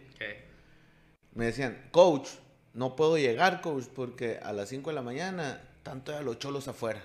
Me 1.36 1.46
decían, 1.46 1.78
coach, 1.92 2.30
no 2.74 2.96
puedo 2.96 3.18
llegar, 3.18 3.62
coach, 3.62 3.86
porque 3.94 4.40
a 4.42 4.52
las 4.54 4.70
5 4.70 4.90
de 4.90 4.94
la 4.96 5.02
mañana 5.02 5.62
están 5.84 6.02
todavía 6.02 6.26
los 6.26 6.40
cholos 6.40 6.66
afuera. 6.70 7.04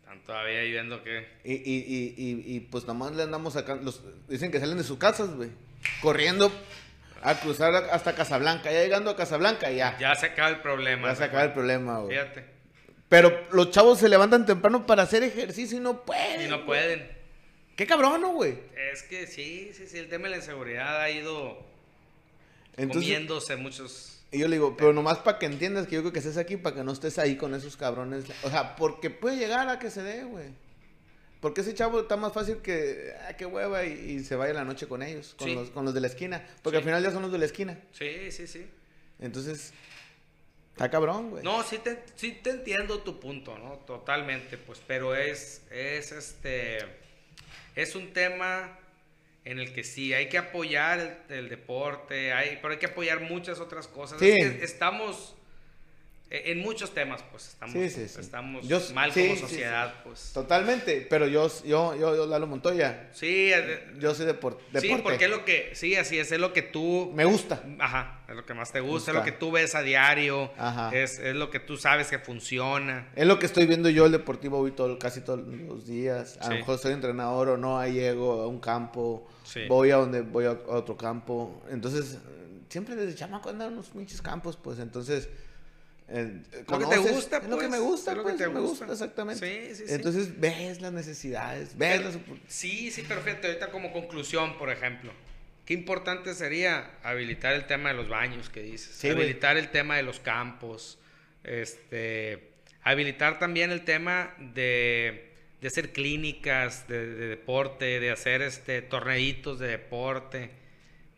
Están 0.00 0.18
todavía 0.24 0.62
viendo 0.62 1.04
que... 1.04 1.28
Y, 1.44 1.52
y, 1.52 2.14
y, 2.16 2.56
y, 2.56 2.60
pues 2.60 2.86
nomás 2.86 3.12
le 3.12 3.22
andamos 3.22 3.52
sacando, 3.52 3.84
los, 3.84 4.00
dicen 4.28 4.50
que 4.50 4.58
salen 4.58 4.78
de 4.78 4.82
sus 4.82 4.96
casas, 4.96 5.34
güey, 5.34 5.50
corriendo 6.00 6.50
a 7.20 7.38
cruzar 7.38 7.74
hasta 7.74 8.14
Casablanca. 8.14 8.72
Ya 8.72 8.82
llegando 8.82 9.10
a 9.10 9.16
Casablanca, 9.16 9.70
ya. 9.70 9.98
Ya 9.98 10.14
se 10.14 10.24
acaba 10.24 10.48
el 10.48 10.62
problema. 10.62 11.08
Ya 11.08 11.16
se 11.16 11.24
acaba 11.24 11.44
el 11.44 11.52
problema, 11.52 11.98
güey. 11.98 12.16
Fíjate. 12.16 12.46
Pero 13.10 13.46
los 13.52 13.70
chavos 13.70 13.98
se 13.98 14.08
levantan 14.08 14.46
temprano 14.46 14.86
para 14.86 15.02
hacer 15.02 15.22
ejercicio 15.22 15.76
y 15.76 15.80
no 15.82 16.02
pueden. 16.02 16.46
Y 16.46 16.48
no 16.48 16.56
güey. 16.56 16.66
pueden. 16.66 17.10
Qué 17.76 17.86
cabrón, 17.86 18.22
¿no, 18.22 18.32
güey? 18.32 18.58
Es 18.90 19.02
que 19.02 19.26
sí, 19.26 19.70
sí, 19.74 19.86
sí, 19.86 19.98
el 19.98 20.08
tema 20.08 20.24
de 20.24 20.30
la 20.30 20.36
inseguridad 20.36 20.98
ha 20.98 21.10
ido 21.10 21.62
Entonces, 22.78 23.02
comiéndose 23.02 23.56
muchos. 23.56 24.13
Y 24.34 24.38
yo 24.40 24.48
le 24.48 24.56
digo, 24.56 24.76
pero 24.76 24.92
nomás 24.92 25.18
para 25.18 25.38
que 25.38 25.46
entiendas 25.46 25.86
que 25.86 25.94
yo 25.94 26.00
creo 26.02 26.12
que 26.12 26.18
estés 26.18 26.36
aquí, 26.36 26.56
para 26.56 26.76
que 26.76 26.84
no 26.84 26.92
estés 26.92 27.18
ahí 27.18 27.36
con 27.36 27.54
esos 27.54 27.76
cabrones. 27.76 28.24
O 28.42 28.50
sea, 28.50 28.76
porque 28.76 29.10
puede 29.10 29.36
llegar 29.36 29.68
a 29.68 29.78
que 29.78 29.90
se 29.90 30.02
dé, 30.02 30.24
güey. 30.24 30.48
Porque 31.40 31.60
ese 31.60 31.74
chavo 31.74 32.00
está 32.00 32.16
más 32.16 32.32
fácil 32.32 32.56
que, 32.58 33.12
ah, 33.28 33.34
qué 33.36 33.44
hueva, 33.46 33.84
y, 33.84 33.92
y 33.92 34.24
se 34.24 34.34
vaya 34.34 34.54
la 34.54 34.64
noche 34.64 34.86
con 34.88 35.02
ellos, 35.02 35.34
con, 35.38 35.48
Sí. 35.48 35.54
los, 35.54 35.70
con 35.70 35.84
los 35.84 35.92
de 35.94 36.00
la 36.00 36.06
esquina. 36.06 36.42
Porque 36.62 36.76
Sí. 36.76 36.80
al 36.80 36.84
final 36.84 37.02
ya 37.02 37.10
son 37.10 37.22
los 37.22 37.32
de 37.32 37.38
la 37.38 37.44
esquina. 37.44 37.78
Sí, 37.92 38.30
sí, 38.32 38.46
sí. 38.46 38.66
Entonces, 39.20 39.72
está 40.72 40.90
cabrón, 40.90 41.30
güey. 41.30 41.44
No, 41.44 41.62
sí 41.62 41.78
te, 41.78 42.02
sí 42.16 42.32
te 42.42 42.50
entiendo 42.50 43.00
tu 43.00 43.20
punto, 43.20 43.58
¿no? 43.58 43.72
Totalmente, 43.86 44.56
pues, 44.58 44.80
pero 44.86 45.14
es, 45.14 45.60
es 45.70 46.12
este, 46.12 46.78
es 47.76 47.94
un 47.94 48.12
tema 48.14 48.78
en 49.44 49.58
el 49.58 49.72
que 49.72 49.84
sí, 49.84 50.14
hay 50.14 50.28
que 50.28 50.38
apoyar 50.38 51.24
el, 51.28 51.36
el 51.36 51.48
deporte, 51.48 52.32
hay, 52.32 52.58
pero 52.62 52.72
hay 52.72 52.78
que 52.78 52.86
apoyar 52.86 53.20
muchas 53.20 53.60
otras 53.60 53.88
cosas. 53.88 54.18
Sí. 54.18 54.30
Es 54.30 54.54
que 54.54 54.64
estamos, 54.64 55.36
en 56.30 56.60
muchos 56.60 56.92
temas, 56.92 57.22
pues, 57.30 57.48
estamos, 57.48 57.74
Sí, 57.74 57.88
sí, 57.90 58.08
sí. 58.08 58.20
estamos 58.20 58.66
Yo- 58.66 58.80
mal 58.92 59.12
como 59.12 59.36
sociedad, 59.36 59.94
pues. 60.02 60.32
Totalmente, 60.32 61.06
pero 61.08 61.28
yo, 61.28 61.48
yo, 61.64 61.94
yo, 61.94 62.16
yo 62.16 62.26
Lalo 62.26 62.46
Montoya, 62.48 63.08
Sí, 63.12 63.52
eh, 63.52 63.92
yo 64.00 64.14
soy 64.14 64.26
depor- 64.26 64.56
deporte. 64.72 64.80
sí, 64.80 64.96
porque 65.02 65.26
es 65.26 65.30
lo 65.30 65.44
que, 65.44 65.70
sí, 65.74 65.94
así 65.94 66.18
es, 66.18 66.32
es 66.32 66.40
lo 66.40 66.52
que 66.52 66.62
tú 66.62 67.12
Me 67.14 67.24
gusta. 67.24 67.62
Ajá, 67.78 68.22
es 68.28 68.34
lo 68.34 68.44
que 68.44 68.54
más 68.54 68.72
te 68.72 68.80
gusta, 68.80 68.92
Gusta. 68.94 69.10
es 69.12 69.16
lo 69.18 69.22
que 69.22 69.32
tú 69.32 69.52
ves 69.52 69.74
a 69.76 69.82
diario, 69.82 70.50
Ajá. 70.58 70.90
es, 70.96 71.18
es 71.20 71.36
lo 71.36 71.50
que 71.50 71.60
tú 71.60 71.76
sabes 71.76 72.08
que 72.08 72.18
funciona. 72.18 73.08
Es 73.14 73.26
lo 73.26 73.38
que 73.38 73.46
estoy 73.46 73.66
viendo 73.66 73.88
yo 73.90 74.06
el 74.06 74.12
deportivo 74.12 74.58
hoy 74.58 74.72
todo, 74.72 74.98
casi 74.98 75.20
todos 75.20 75.40
los 75.46 75.86
días. 75.86 76.38
A 76.40 76.48
lo 76.48 76.56
mejor 76.56 76.78
soy 76.78 76.94
entrenador 76.94 77.50
o 77.50 77.56
no, 77.56 77.78
ahí 77.78 77.92
llego 77.92 78.42
a 78.42 78.48
un 78.48 78.58
campo, 78.58 79.28
voy 79.68 79.90
a 79.92 79.96
donde 79.96 80.22
voy 80.22 80.46
a, 80.46 80.50
a 80.50 80.54
otro 80.54 80.96
campo. 80.96 81.62
Entonces, 81.70 82.14
eh, 82.14 82.18
siempre 82.70 82.96
desde 82.96 83.14
chamaco 83.14 83.50
andan 83.50 83.74
unos 83.74 83.90
pinches 83.90 84.20
campos, 84.20 84.56
pues 84.60 84.80
entonces... 84.80 85.28
eh, 86.08 86.42
Lo 86.68 86.78
que 86.78 86.86
te 86.86 86.98
gusta, 86.98 87.38
es 87.38 87.44
lo 87.44 87.56
que 87.58 87.66
pues, 87.66 87.70
me 87.70 87.78
gusta, 87.78 88.10
es 88.12 88.16
lo 88.16 88.22
que 88.24 88.30
pues, 88.32 88.42
te 88.42 88.48
me 88.48 88.60
gusta. 88.60 88.86
gusta, 88.86 88.92
exactamente. 88.92 89.68
Sí, 89.68 89.74
sí, 89.74 89.88
sí. 89.88 89.94
Entonces 89.94 90.38
ves 90.38 90.80
las 90.80 90.92
necesidades, 90.92 91.76
ves 91.78 91.98
Pero- 91.98 92.04
las 92.10 92.18
Sí, 92.48 92.90
sí, 92.90 93.02
perfecto. 93.02 93.46
Ahorita 93.46 93.70
como 93.70 93.92
conclusión, 93.92 94.58
por 94.58 94.70
ejemplo, 94.70 95.12
qué 95.64 95.72
importante 95.74 96.34
sería 96.34 96.90
habilitar 97.02 97.54
el 97.54 97.66
tema 97.66 97.88
de 97.88 97.94
los 97.96 98.08
baños 98.08 98.50
que 98.50 98.60
dices, 98.62 98.98
güey. 99.02 99.12
habilitar 99.14 99.56
el 99.56 99.70
tema 99.70 99.96
de 99.96 100.02
los 100.02 100.20
campos, 100.20 100.98
este, 101.42 102.50
habilitar 102.82 103.38
también 103.38 103.70
el 103.70 103.84
tema 103.84 104.34
de, 104.38 105.30
de 105.60 105.68
hacer 105.68 105.92
clínicas 105.92 106.86
de, 106.88 107.06
de 107.06 107.28
deporte, 107.28 108.00
de 108.00 108.10
hacer 108.10 108.42
este 108.42 108.82
torneitos 108.82 109.58
de 109.58 109.68
deporte, 109.68 110.50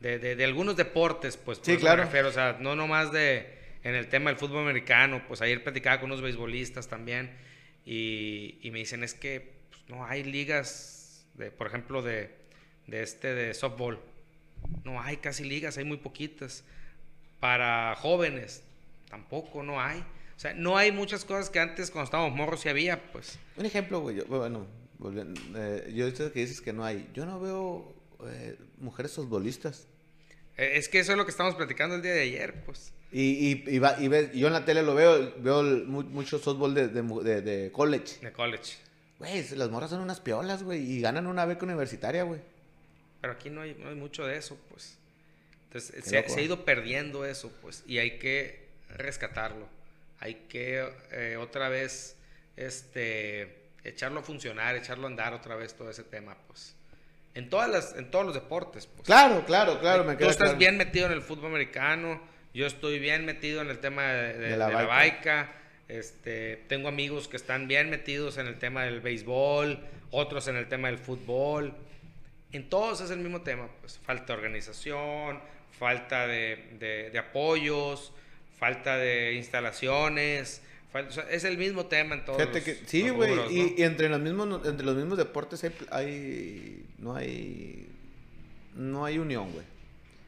de, 0.01 0.19
de- 0.19 0.45
algunos 0.45 0.77
deportes, 0.77 1.37
pues, 1.37 1.59
por 1.59 1.67
Sí, 1.67 1.73
eso 1.73 1.79
me 1.81 1.87
claro. 1.87 2.05
refiero, 2.05 2.29
o 2.29 2.33
sea, 2.33 2.57
no 2.61 2.77
nomás 2.77 3.11
de 3.11 3.57
en 3.87 3.95
el 3.95 4.09
tema 4.09 4.31
del 4.31 4.39
fútbol 4.39 4.63
americano, 4.63 5.23
pues 5.29 5.41
ayer 5.43 5.63
platicaba 5.63 6.01
con 6.01 6.11
unos 6.11 6.21
beisbolistas 6.21 6.89
también 6.89 7.31
y, 7.85 8.59
y 8.61 8.73
me 8.73 8.81
dicen 8.81 9.05
es 9.05 9.15
que 9.15 9.53
pues, 9.71 9.89
no 9.89 10.05
hay 10.05 10.25
ligas, 10.25 11.25
de, 11.35 11.53
por 11.53 11.69
ejemplo, 11.69 12.03
de, 12.03 12.35
de 12.89 13.03
este 13.03 13.33
de 13.33 13.55
softball. 13.55 14.01
No 14.83 15.01
hay 15.01 15.19
casi 15.19 15.45
ligas, 15.45 15.79
hay 15.79 15.85
muy 15.85 15.99
poquitas. 15.99 16.65
Para 17.39 17.95
jóvenes, 17.97 18.65
tampoco, 19.09 19.63
no 19.63 19.81
hay. 19.81 20.01
O 20.01 20.41
sea, 20.41 20.53
no 20.53 20.77
hay 20.77 20.91
muchas 20.91 21.25
cosas 21.25 21.49
que 21.49 21.61
antes 21.61 21.93
cuando 21.93 22.07
estábamos 22.07 22.37
morros 22.37 22.63
sí 22.63 22.69
había, 22.69 23.13
pues. 23.13 23.39
Un 23.57 23.67
ejemplo, 23.67 24.01
güey, 24.01 24.21
bueno, 24.23 24.67
volviendo, 24.99 25.41
eh, 25.55 25.93
yo 25.95 26.07
ahorita 26.07 26.33
que 26.33 26.41
dices 26.41 26.61
que 26.61 26.73
no 26.73 26.85
hay, 26.85 27.09
yo 27.15 27.25
no 27.25 27.39
veo 27.39 27.95
eh, 28.27 28.57
mujeres 28.79 29.13
futbolistas. 29.13 29.87
Eh, 30.57 30.73
Es 30.75 30.89
que 30.89 30.99
eso 30.99 31.13
es 31.13 31.19
lo 31.19 31.25
que 31.25 31.31
estamos 31.31 31.55
platicando 31.55 31.95
el 31.95 32.03
día 32.03 32.15
de 32.15 32.23
ayer, 32.23 32.65
pues. 32.65 32.93
Y, 33.13 33.23
y, 33.23 33.65
y, 33.69 33.79
va- 33.79 33.97
y 33.99 34.09
ves- 34.09 34.33
yo 34.33 34.49
en 34.49 34.53
la 34.53 34.65
tele 34.65 34.83
lo 34.83 34.95
veo, 34.95 35.33
veo 35.39 35.63
mucho 35.63 36.39
softball 36.39 36.75
de, 36.75 36.89
de, 36.89 37.03
mu- 37.03 37.23
de- 37.23 37.41
de 37.41 37.73
college. 37.73 38.19
De 38.21 38.33
college. 38.33 38.77
Güey, 39.19 39.49
las 39.55 39.71
morras 39.71 39.91
son 39.91 40.01
unas 40.01 40.21
piolas, 40.21 40.63
güey, 40.63 40.81
y 40.83 41.01
ganan 41.01 41.27
una 41.27 41.47
beca 41.47 41.65
universitaria, 41.65 42.25
güey. 42.25 42.41
Pero 43.21 43.33
aquí 43.33 43.49
no 43.49 43.63
hay, 43.63 43.75
no 43.79 43.89
hay 43.89 43.95
mucho 43.95 44.27
de 44.27 44.37
eso, 44.37 44.59
pues. 44.71 44.99
Entonces, 45.69 46.05
se, 46.05 46.17
loco. 46.17 46.29
se 46.35 46.41
ha 46.41 46.43
ido 46.43 46.65
perdiendo 46.65 47.25
eso, 47.25 47.51
pues. 47.63 47.83
Y 47.87 47.99
hay 47.99 48.19
que 48.19 48.67
rescatarlo. 48.97 49.67
Hay 50.21 50.35
que 50.49 50.87
eh, 51.13 51.37
otra 51.39 51.69
vez 51.69 52.17
este, 52.57 53.57
echarlo 53.85 54.21
a 54.21 54.23
funcionar, 54.23 54.77
echarlo 54.77 55.07
a 55.07 55.11
andar 55.11 55.33
otra 55.33 55.57
vez 55.57 55.75
todo 55.75 55.91
ese 55.91 56.03
tema, 56.03 56.37
pues. 56.47 56.75
En, 57.35 57.51
todas 57.51 57.69
las, 57.71 57.95
en 57.97 58.11
todos 58.11 58.25
los 58.27 58.35
deportes, 58.35 58.87
pues. 58.87 59.07
Claro, 59.07 59.45
claro, 59.47 59.79
claro, 59.81 60.05
me 60.05 60.17
Tú 60.17 60.25
estás 60.25 60.37
claro. 60.45 60.59
bien 60.59 60.77
metido 60.77 61.07
en 61.07 61.13
el 61.13 61.23
fútbol 61.23 61.47
americano, 61.51 62.21
yo 62.57 62.67
estoy 62.67 62.99
bien 62.99 63.25
metido 63.25 63.61
en 63.63 63.69
el 63.71 63.79
tema 63.79 64.05
de, 64.13 64.33
de- 64.39 64.49
De 64.51 64.57
la 64.57 64.67
de 64.69 64.73
la 64.73 64.85
baica. 64.87 65.53
Este, 65.89 66.57
tengo 66.69 66.89
amigos 66.89 67.29
que 67.29 67.37
están 67.37 67.69
bien 67.69 67.91
metidos 67.91 68.39
en 68.39 68.47
el 68.49 68.59
tema 68.59 68.85
del 68.85 69.01
béisbol, 69.01 69.79
otros 70.11 70.49
en 70.49 70.57
el 70.57 70.67
tema 70.69 70.89
del 70.89 70.99
fútbol. 70.99 71.73
En 72.53 72.69
todos 72.69 73.01
es 73.01 73.11
el 73.11 73.19
mismo 73.19 73.43
tema, 73.43 73.69
pues 73.81 73.99
falta 74.05 74.33
de 74.33 74.39
organización, 74.39 75.39
falta 75.79 76.27
de, 76.27 77.11
de- 77.13 77.19
apoyos, 77.19 78.13
falta 78.59 78.97
de 78.97 79.35
instalaciones, 79.35 80.63
fal- 80.93 81.07
o 81.09 81.13
sea, 81.13 81.25
es 81.31 81.45
el 81.45 81.59
mismo 81.59 81.87
tema 81.87 82.15
en 82.17 82.25
todos 82.25 82.39
Fíjate 82.41 82.59
los- 82.59 82.65
que, 82.65 82.75
sí, 82.87 83.09
güey, 83.11 83.33
y 83.77 83.83
entre 83.83 84.09
los 84.09 84.21
mismos, 84.21 84.67
entre 84.67 84.87
los 84.87 84.97
mismos 84.97 85.19
deportes 85.19 85.63
hay, 85.63 85.73
hay 85.91 86.85
no 86.99 87.15
hay, 87.15 87.87
no 88.75 89.05
hay 89.05 89.19
unión, 89.19 89.53
güey. 89.53 89.65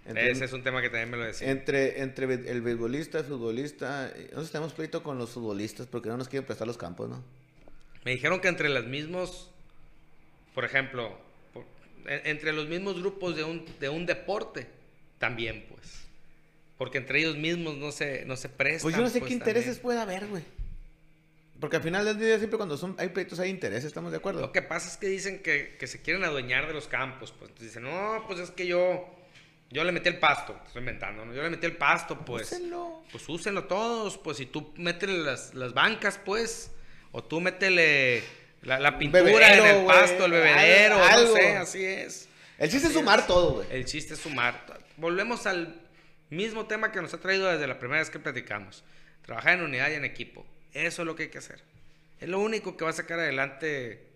Entre, 0.09 0.31
Ese 0.31 0.47
es 0.47 0.53
un 0.55 0.63
tema 0.63 0.81
que 0.81 0.89
también 0.89 1.11
me 1.11 1.17
lo 1.19 1.25
decía. 1.25 1.51
entre, 1.51 2.01
entre 2.01 2.25
el 2.51 2.63
beisbolista, 2.63 3.19
el 3.19 3.25
futbolista, 3.27 4.09
eh, 4.09 4.23
nosotros 4.31 4.51
tenemos 4.53 4.73
pleito 4.73 5.03
con 5.03 5.19
los 5.19 5.31
futbolistas 5.31 5.87
porque 5.87 6.09
no 6.09 6.17
nos 6.17 6.29
quieren 6.29 6.47
prestar 6.47 6.67
los 6.67 6.79
campos, 6.79 7.09
¿no? 7.11 7.23
Me 8.05 8.13
dijeron 8.13 8.41
que 8.41 8.49
entre 8.49 8.69
los 8.71 8.87
mismos, 8.87 9.51
por 10.55 10.65
ejemplo, 10.65 11.19
por- 11.53 11.65
en- 12.07 12.27
entre 12.27 12.53
los 12.55 12.67
mismos 12.69 12.99
grupos 13.01 13.37
de 13.37 13.45
un, 13.45 13.65
de 13.81 13.89
un 13.91 14.07
deporte, 14.07 14.67
también, 15.19 15.67
pues. 15.69 16.05
Porque 16.79 16.99
entre 16.99 17.19
ellos 17.21 17.37
mismos 17.37 17.77
no 17.77 17.93
se, 17.93 18.25
no 18.25 18.37
se 18.37 18.49
prestan. 18.49 18.83
Pues 18.85 18.95
yo 18.97 19.03
no 19.03 19.09
sé 19.11 19.19
pues, 19.19 19.29
qué 19.29 19.35
intereses 19.35 19.65
también. 19.67 19.83
puede 19.83 20.01
haber, 20.01 20.27
güey. 20.29 20.43
Porque 21.61 21.77
al 21.77 21.83
final 21.83 22.05
del 22.05 22.19
día 22.21 22.39
siempre 22.39 22.57
cuando 22.57 22.77
son, 22.77 22.95
hay 22.99 23.09
pleitos 23.09 23.41
hay 23.41 23.51
intereses, 23.51 23.87
¿estamos 23.87 24.13
de 24.13 24.19
acuerdo? 24.19 24.41
Lo 24.41 24.53
que 24.53 24.63
pasa 24.63 24.89
es 24.89 24.97
que 24.97 25.09
dicen 25.09 25.43
que, 25.43 25.77
que 25.79 25.87
se 25.89 26.01
quieren 26.01 26.23
adueñar 26.23 26.69
de 26.69 26.73
los 26.73 26.87
campos. 26.87 27.33
Pues 27.37 27.51
Entonces 27.51 27.75
dicen, 27.75 27.83
no, 27.83 28.23
pues 28.29 28.39
es 28.39 28.53
que 28.53 28.67
yo, 28.69 29.13
yo 29.71 29.85
le 29.85 29.93
metí 29.93 30.09
el 30.09 30.19
pasto. 30.19 30.59
Estoy 30.67 30.81
inventando, 30.81 31.25
¿no? 31.25 31.35
Yo 31.35 31.43
le 31.43 31.51
metí 31.51 31.67
el 31.67 31.77
pasto, 31.77 32.19
pues. 32.25 32.53
Úsenlo. 32.53 33.03
Pues 33.13 33.29
úsenlo 33.29 33.65
todos, 33.65 34.19
pues 34.19 34.39
si 34.39 34.47
tú 34.47 34.73
métele 34.77 35.19
las, 35.19 35.55
las 35.55 35.75
bancas, 35.75 36.19
pues, 36.25 36.71
o 37.13 37.23
tú 37.23 37.41
métele 37.41 38.23
la, 38.63 38.79
la 38.79 38.99
pintura 38.99 39.23
bebedero, 39.23 39.65
en 39.65 39.77
el 39.77 39.87
pasto, 39.87 40.25
el 40.25 40.33
bebedero, 40.33 41.03
algo, 41.03 41.35
no 41.35 41.37
sé, 41.37 41.57
así 41.57 41.85
es. 41.85 42.29
El 42.59 42.71
chiste 42.71 42.89
es 42.89 42.95
sumar 42.95 43.21
es. 43.21 43.27
todo, 43.27 43.55
güey. 43.55 43.67
El 43.71 43.85
chiste 43.85 44.15
es 44.15 44.21
sumar. 44.21 44.67
Volvemos 44.97 45.47
al 45.47 45.81
mismo 46.31 46.67
tema 46.67 46.91
que 46.91 47.01
nos 47.01 47.15
ha 47.15 47.21
traído 47.21 47.47
desde 47.47 47.67
la 47.67 47.79
primera 47.79 48.01
vez 48.01 48.11
que 48.11 48.19
platicamos. 48.19 48.85
Trabajar 49.25 49.59
en 49.59 49.65
unidad 49.65 49.91
y 49.91 49.95
en 49.95 50.05
equipo. 50.05 50.47
Eso 50.73 51.03
es 51.03 51.07
lo 51.07 51.15
que 51.15 51.25
hay 51.25 51.29
que 51.29 51.39
hacer. 51.39 51.63
Es 52.21 52.29
lo 52.29 52.41
único 52.41 52.77
que 52.77 52.85
va 52.85 52.91
a 52.91 52.95
sacar 52.95 53.21
adelante 53.21 54.08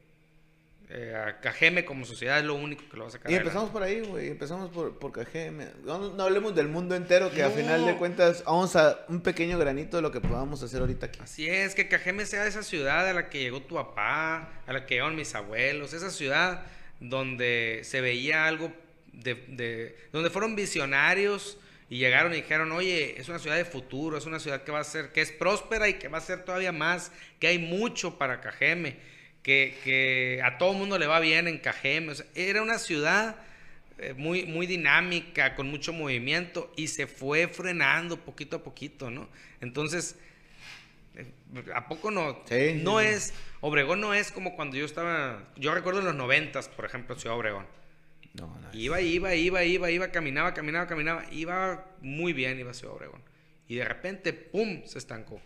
eh, 0.94 1.14
a 1.16 1.40
Cajeme 1.40 1.84
como 1.86 2.04
sociedad, 2.04 2.38
es 2.38 2.44
lo 2.44 2.54
único 2.54 2.82
que 2.90 2.96
lo 2.98 3.04
va 3.04 3.08
a 3.08 3.12
sacar 3.12 3.30
Y 3.30 3.34
adelante. 3.34 3.48
empezamos 3.48 3.70
por 3.70 3.82
ahí, 3.82 4.00
güey. 4.02 4.28
Empezamos 4.28 4.70
por, 4.70 4.98
por 4.98 5.10
KGM. 5.12 5.84
No, 5.86 6.10
no 6.14 6.22
hablemos 6.22 6.54
del 6.54 6.68
mundo 6.68 6.94
entero, 6.94 7.30
que 7.30 7.42
a 7.42 7.48
No. 7.48 7.54
final 7.54 7.86
de 7.86 7.96
cuentas 7.96 8.44
vamos 8.44 8.76
a 8.76 9.04
un 9.08 9.22
pequeño 9.22 9.58
granito 9.58 9.96
de 9.96 10.02
lo 10.02 10.10
que 10.12 10.20
podamos 10.20 10.62
hacer 10.62 10.80
ahorita 10.80 11.06
aquí. 11.06 11.20
Así 11.22 11.48
es, 11.48 11.74
que 11.74 11.88
Cajeme 11.88 12.26
sea 12.26 12.46
esa 12.46 12.62
ciudad 12.62 13.08
a 13.08 13.12
la 13.14 13.30
que 13.30 13.40
llegó 13.40 13.62
tu 13.62 13.74
papá, 13.76 14.50
a 14.66 14.72
la 14.72 14.84
que 14.84 14.94
llegaron 14.96 15.16
mis 15.16 15.34
abuelos, 15.34 15.94
esa 15.94 16.10
ciudad 16.10 16.66
donde 17.00 17.80
se 17.84 18.00
veía 18.00 18.46
algo 18.46 18.72
de, 19.12 19.34
de- 19.48 19.96
donde 20.12 20.30
fueron 20.30 20.54
visionarios 20.56 21.58
y 21.90 21.98
llegaron 21.98 22.32
y 22.32 22.36
dijeron, 22.36 22.72
oye, 22.72 23.20
es 23.20 23.28
una 23.28 23.38
ciudad 23.38 23.56
de 23.56 23.64
futuro, 23.64 24.16
es 24.16 24.24
una 24.26 24.38
ciudad 24.40 24.62
que 24.62 24.72
va 24.72 24.80
a 24.80 24.84
ser, 24.84 25.10
que 25.12 25.20
es 25.20 25.30
próspera 25.32 25.88
y 25.88 25.94
que 25.94 26.08
va 26.08 26.18
a 26.18 26.22
ser 26.22 26.44
todavía 26.44 26.72
más, 26.72 27.12
que 27.38 27.48
hay 27.48 27.58
mucho 27.58 28.16
para 28.18 28.40
Cajeme, 28.40 28.96
que, 29.42 29.76
que 29.84 30.40
a 30.44 30.58
todo 30.58 30.72
mundo 30.72 30.98
le 30.98 31.06
va 31.06 31.20
bien 31.20 31.48
en 31.48 31.58
Cajeme. 31.58 32.12
O 32.12 32.14
sea, 32.14 32.26
era 32.34 32.62
una 32.62 32.78
ciudad 32.78 33.36
eh, 33.98 34.14
muy, 34.14 34.46
muy 34.46 34.66
dinámica, 34.66 35.54
con 35.54 35.68
mucho 35.68 35.92
movimiento 35.92 36.72
y 36.76 36.88
se 36.88 37.06
fue 37.06 37.48
frenando 37.48 38.16
poquito 38.18 38.56
a 38.56 38.62
poquito, 38.62 39.10
¿no? 39.10 39.28
Entonces, 39.60 40.16
eh, 41.14 41.26
¿a 41.74 41.88
poco 41.88 42.10
no? 42.10 42.42
Sí, 42.46 42.80
no 42.82 43.00
es, 43.00 43.34
Obregón 43.60 44.00
no 44.00 44.14
es 44.14 44.32
como 44.32 44.56
cuando 44.56 44.76
yo 44.76 44.84
estaba, 44.84 45.48
yo 45.56 45.74
recuerdo 45.74 46.00
en 46.00 46.06
los 46.06 46.14
noventas, 46.14 46.68
por 46.68 46.84
ejemplo, 46.84 47.16
Ciudad 47.18 47.36
Obregón. 47.36 47.66
No, 48.34 48.58
Iba, 48.72 49.02
iba, 49.02 49.34
iba, 49.34 49.62
iba, 49.62 49.90
iba, 49.90 50.08
caminaba, 50.10 50.54
caminaba, 50.54 50.86
caminaba. 50.86 51.24
Iba 51.30 51.86
muy 52.00 52.32
bien, 52.32 52.58
iba 52.58 52.70
a 52.70 52.74
Ciudad 52.74 52.96
Obregón. 52.96 53.22
Y 53.68 53.76
de 53.76 53.84
repente, 53.84 54.32
¡pum! 54.32 54.82
se 54.86 54.98
estancó. 54.98 55.40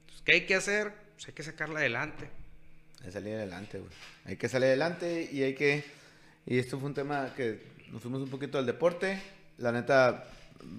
Entonces, 0.00 0.22
¿Qué 0.24 0.32
hay 0.32 0.46
que 0.46 0.54
hacer? 0.54 0.92
Pues 1.14 1.28
hay 1.28 1.34
que 1.34 1.42
sacarla 1.42 1.80
adelante. 1.80 2.30
Hay 3.00 3.06
que 3.06 3.12
salir 3.12 3.34
adelante, 3.34 3.78
güey. 3.78 3.90
Hay 4.24 4.36
que 4.36 4.48
salir 4.48 4.66
adelante 4.66 5.28
y 5.32 5.42
hay 5.42 5.54
que... 5.54 5.84
Y 6.46 6.58
esto 6.58 6.78
fue 6.78 6.88
un 6.88 6.94
tema 6.94 7.32
que 7.34 7.60
nos 7.92 8.02
fuimos 8.02 8.22
un 8.22 8.30
poquito 8.30 8.58
al 8.58 8.66
deporte. 8.66 9.20
La 9.58 9.70
neta, 9.72 10.24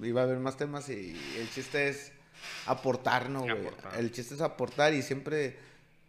iba 0.01 0.21
a 0.21 0.23
haber 0.25 0.39
más 0.39 0.57
temas 0.57 0.89
y 0.89 1.15
el 1.37 1.49
chiste 1.53 1.89
es 1.89 2.11
aportar, 2.65 3.29
¿no, 3.29 3.41
güey? 3.41 3.51
Aportar. 3.51 3.97
El 3.99 4.11
chiste 4.11 4.35
es 4.35 4.41
aportar 4.41 4.93
y 4.93 5.01
siempre, 5.01 5.57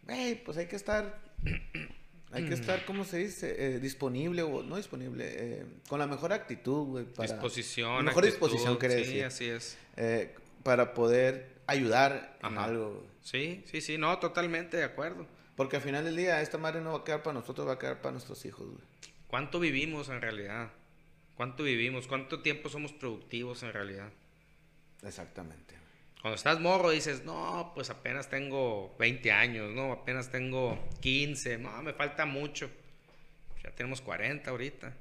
güey, 0.05 0.43
pues 0.43 0.57
hay 0.57 0.67
que 0.67 0.75
estar... 0.75 1.19
Hay 2.33 2.45
que 2.47 2.53
estar, 2.53 2.85
¿cómo 2.85 3.03
se 3.03 3.17
dice? 3.17 3.55
Eh, 3.75 3.79
disponible 3.79 4.41
o 4.41 4.63
no 4.63 4.77
disponible, 4.77 5.25
eh, 5.27 5.65
con 5.89 5.99
la 5.99 6.07
mejor 6.07 6.31
actitud, 6.31 6.85
güey. 6.85 7.03
para- 7.03 7.29
disposición. 7.29 8.05
Mejor 8.05 8.23
actitud, 8.23 8.39
disposición, 8.47 8.79
quería 8.79 8.99
Sí, 8.99 9.03
decir. 9.03 9.25
así 9.25 9.45
es. 9.49 9.77
eh, 9.97 10.33
para 10.63 10.93
poder 10.93 11.49
ayudar 11.67 12.37
en 12.41 12.57
Ajá. 12.57 12.63
algo, 12.63 12.93
güey. 12.93 13.05
Sí, 13.21 13.65
sí, 13.69 13.81
sí, 13.81 13.97
no, 13.97 14.17
totalmente 14.19 14.77
de 14.77 14.85
acuerdo. 14.85 15.27
Porque 15.55 15.77
al 15.77 15.81
final 15.81 16.05
del 16.05 16.15
día, 16.15 16.41
esta 16.41 16.57
madre 16.57 16.81
no 16.81 16.93
va 16.93 16.99
a 16.99 17.03
quedar 17.03 17.23
para 17.23 17.33
nosotros, 17.39 17.67
va 17.67 17.73
a 17.73 17.79
quedar 17.79 18.01
para 18.01 18.13
nuestros 18.13 18.43
hijos, 18.45 18.67
güey. 18.67 18.83
¿Cuánto 19.27 19.59
vivimos 19.59 20.09
en 20.09 20.21
realidad? 20.21 20.69
¿Cuánto 21.35 21.63
vivimos? 21.63 22.07
¿Cuánto 22.07 22.41
tiempo 22.41 22.69
somos 22.69 22.91
productivos 22.91 23.63
en 23.63 23.73
realidad? 23.73 24.09
Exactamente. 25.03 25.75
Cuando 26.21 26.35
estás 26.35 26.59
morro 26.59 26.91
dices, 26.91 27.23
no, 27.23 27.71
pues 27.73 27.89
apenas 27.89 28.29
tengo 28.29 28.95
20 28.99 29.31
años, 29.31 29.71
no, 29.73 29.91
apenas 29.91 30.29
tengo 30.29 30.77
15, 30.99 31.57
no, 31.57 31.81
me 31.81 31.93
falta 31.93 32.25
mucho. 32.25 32.69
Ya 33.63 33.71
tenemos 33.71 34.01
40 34.01 34.49
ahorita. 34.49 34.93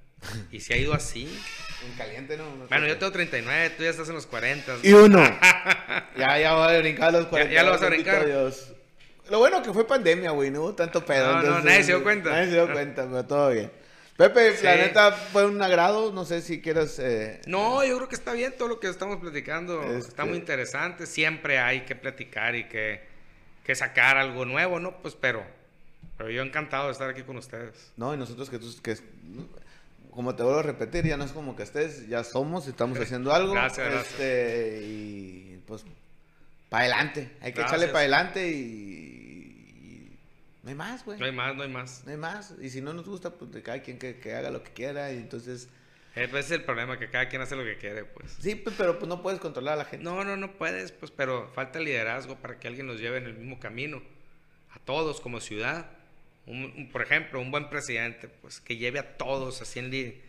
Y 0.50 0.60
se 0.60 0.74
ha 0.74 0.76
ido 0.76 0.94
así. 0.94 1.28
En 1.86 1.96
caliente, 1.96 2.36
¿no? 2.36 2.44
No 2.56 2.66
Bueno, 2.68 2.86
yo 2.86 2.98
tengo 2.98 3.10
39, 3.10 3.70
tú 3.70 3.84
ya 3.84 3.90
estás 3.90 4.06
en 4.10 4.14
los 4.14 4.26
40. 4.26 4.80
Y 4.82 4.92
uno. 4.92 5.18
ya, 6.16 6.38
ya 6.38 6.54
voy 6.54 6.74
a 6.74 6.78
brincar 6.78 7.10
los 7.10 7.26
40. 7.26 7.54
ya 7.54 7.62
lo 7.62 7.70
vas 7.70 7.82
a 7.82 7.88
brincar. 7.88 8.26
Dios. 8.26 8.74
Lo 9.30 9.38
bueno 9.38 9.62
que 9.62 9.72
fue 9.72 9.86
pandemia, 9.86 10.30
güey, 10.32 10.50
no 10.50 10.60
hubo 10.62 10.74
tanto 10.74 11.04
pedo. 11.04 11.32
No, 11.36 11.42
no, 11.42 11.60
nadie 11.60 11.82
se 11.84 11.92
dio 11.92 12.02
cuenta. 12.02 12.30
Nadie 12.30 12.46
se 12.46 12.52
dio 12.54 12.72
cuenta, 12.72 13.04
pero 13.08 13.24
todo 13.24 13.50
bien. 13.50 13.70
Pepe, 14.16 14.50
la 14.50 14.56
Sí. 14.56 14.66
neta 14.82 15.12
fue 15.12 15.46
un 15.46 15.62
agrado. 15.62 16.12
No 16.12 16.24
sé 16.26 16.42
si 16.42 16.60
quieras. 16.60 16.98
eh, 16.98 17.40
No, 17.46 17.82
yo 17.84 17.96
creo 17.96 18.08
que 18.08 18.14
está 18.16 18.32
bien 18.34 18.54
todo 18.58 18.68
lo 18.68 18.78
que 18.80 18.88
estamos 18.88 19.18
platicando. 19.18 19.82
Este- 19.82 20.08
Está 20.10 20.24
muy 20.26 20.36
interesante. 20.36 21.06
Siempre 21.06 21.58
hay 21.58 21.82
que 21.82 21.94
platicar 21.96 22.54
y 22.54 22.64
que, 22.68 23.00
que 23.64 23.74
sacar 23.74 24.18
algo 24.18 24.44
nuevo, 24.44 24.78
¿no? 24.78 25.00
Pues, 25.00 25.14
pero, 25.14 25.42
pero 26.18 26.28
yo 26.28 26.42
encantado 26.42 26.86
de 26.86 26.92
estar 26.92 27.08
aquí 27.08 27.22
con 27.22 27.38
ustedes. 27.38 27.92
No, 27.96 28.12
y 28.12 28.18
nosotros 28.18 28.50
que 28.50 28.58
tú. 28.58 28.66
Que, 28.82 28.96
como 30.10 30.34
te 30.34 30.42
vuelvo 30.42 30.58
a 30.58 30.64
repetir, 30.64 31.06
ya 31.06 31.16
no 31.16 31.24
es 31.24 31.30
como 31.32 31.54
que 31.56 31.62
estés, 31.62 32.08
ya 32.08 32.24
somos 32.24 32.66
y 32.66 32.70
estamos 32.70 32.98
haciendo 32.98 33.32
algo. 33.32 33.52
Gracias, 33.54 33.86
gracias. 33.90 34.12
Este, 34.20 34.80
y 34.82 35.62
pues, 35.66 35.84
para 36.68 36.82
adelante. 36.84 37.30
Hay 37.40 37.52
que 37.52 37.60
Gracias. 37.60 37.68
echarle 37.68 37.86
para 37.86 37.98
adelante 38.00 38.48
y 38.50 39.19
No 40.62 40.68
hay 40.70 40.74
más, 40.74 41.04
güey. 41.04 41.18
No 41.18 41.24
hay 41.26 41.32
más, 41.32 41.56
no 41.56 41.62
hay 41.62 41.68
más. 41.70 42.02
No 42.04 42.10
hay 42.12 42.16
más. 42.18 42.54
Y 42.60 42.68
si 42.70 42.80
no 42.80 42.92
nos 42.92 43.06
gusta, 43.06 43.30
pues 43.30 43.50
de 43.52 43.62
cada 43.62 43.80
quien 43.82 43.98
que, 43.98 44.18
que 44.18 44.34
haga 44.34 44.50
lo 44.50 44.62
que 44.62 44.72
quiera. 44.72 45.12
Y 45.12 45.16
entonces, 45.16 45.68
Eh, 46.16 46.26
pues, 46.28 46.46
Ese 46.46 46.54
es 46.54 46.60
el 46.60 46.66
problema, 46.66 46.98
que 46.98 47.08
cada 47.08 47.28
quien 47.28 47.40
hace 47.40 47.54
lo 47.56 47.62
que 47.64 47.78
quiere, 47.78 48.04
pues. 48.04 48.32
sí, 48.40 48.56
pues, 48.56 48.74
pero 48.76 48.98
pues 48.98 49.08
no 49.08 49.22
puedes 49.22 49.38
controlar 49.40 49.74
a 49.74 49.76
la 49.76 49.84
gente. 49.84 50.04
No, 50.04 50.24
no, 50.24 50.36
no 50.36 50.52
puedes, 50.58 50.90
pues, 50.92 51.10
pero 51.12 51.48
falta 51.54 51.78
liderazgo 51.78 52.36
para 52.36 52.58
que 52.58 52.66
alguien 52.68 52.86
nos 52.86 52.98
lleve 53.00 53.18
en 53.18 53.26
el 53.26 53.34
mismo 53.34 53.58
camino. 53.60 54.02
A 54.72 54.78
todos 54.80 55.20
como 55.20 55.40
ciudad. 55.40 55.86
Un- 56.46 56.72
un- 56.76 56.90
por 56.90 57.02
ejemplo, 57.02 57.40
un 57.40 57.50
buen 57.52 57.70
presidente, 57.70 58.28
pues, 58.28 58.60
que 58.60 58.76
lleve 58.76 58.98
a 58.98 59.16
todos 59.16 59.62
así 59.62 59.78
en, 59.78 59.90
li- 59.90 60.20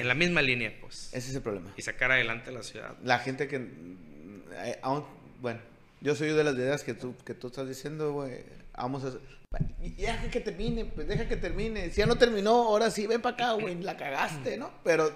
en 0.00 0.08
la 0.08 0.14
misma 0.14 0.42
línea, 0.42 0.76
pues. 0.80 1.08
Ese 1.14 1.30
es 1.30 1.36
el 1.36 1.42
problema. 1.42 1.72
Y 1.76 1.82
sacar 1.82 2.10
adelante 2.12 2.50
la 2.52 2.62
ciudad. 2.64 2.96
La 3.04 3.18
gente 3.20 3.46
que... 3.48 3.56
eh, 4.52 4.78
aún- 4.82 5.06
bueno, 5.40 5.60
yo 6.00 6.14
soy 6.16 6.28
de 6.32 6.42
las 6.44 6.54
ideas 6.56 6.82
que 6.82 6.94
tú, 6.94 7.14
que 7.24 7.34
tú 7.34 7.46
estás 7.46 7.68
diciendo, 7.68 8.12
güey. 8.12 8.42
Vamos 8.76 9.04
a... 9.04 9.12
y- 9.82 9.90
Deja 10.02 10.30
que 10.30 10.40
termine, 10.40 10.84
pues 10.84 11.06
deja 11.08 11.26
que 11.28 11.36
termine. 11.36 11.90
Si 11.90 11.96
ya 11.96 12.06
no 12.06 12.16
terminó, 12.16 12.50
ahora 12.50 12.90
sí, 12.90 13.06
ven 13.06 13.20
para 13.22 13.34
acá, 13.34 13.52
güey. 13.52 13.74
La 13.82 13.96
cagaste, 13.96 14.56
¿no? 14.56 14.70
Pero 14.84 15.10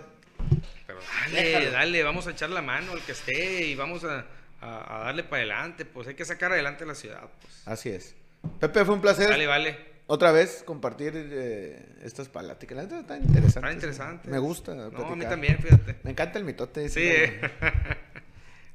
Pero 0.87 0.99
dale, 1.25 1.43
Déjalo. 1.43 1.71
dale, 1.73 2.03
vamos 2.03 2.27
a 2.27 2.31
echar 2.31 2.51
la 2.51 2.63
mano 2.63 2.93
al 2.93 3.01
que 3.03 3.13
esté 3.13 3.65
y 3.67 3.75
vamos 3.75 4.05
a, 4.05 4.27
a- 4.61 4.97
a 5.01 5.05
darle 5.05 5.25
para 5.25 5.39
adelante, 5.43 5.85
pues 5.85 6.09
hay 6.09 6.15
que 6.15 6.25
sacar 6.25 6.53
adelante 6.53 6.85
la 6.87 6.95
ciudad, 6.95 7.23
pues. 7.41 7.63
así 7.67 7.91
es. 7.91 8.15
Pepe, 8.61 8.85
fue 8.85 8.95
un 8.95 9.01
placer. 9.01 9.29
Vale, 9.31 9.47
vale. 9.47 9.93
Otra 10.09 10.33
vez 10.33 10.63
compartir 10.67 11.13
eh, 11.15 11.87
estas 12.03 12.29
pláticas. 12.29 12.77
La 12.77 12.83
está 12.83 13.17
interesante. 13.17 13.59
Está 13.61 13.73
interesante. 13.73 14.29
Me 14.31 14.39
gusta. 14.39 14.75
No, 14.75 14.83
a 14.83 14.89
mí 14.91 14.97
platicar. 14.97 15.31
también, 15.31 15.59
fíjate. 15.59 15.97
Me 16.03 16.11
encanta 16.11 16.39
el 16.39 16.45
mitote. 16.45 16.89
Sí, 16.89 17.01
eh. 17.05 17.41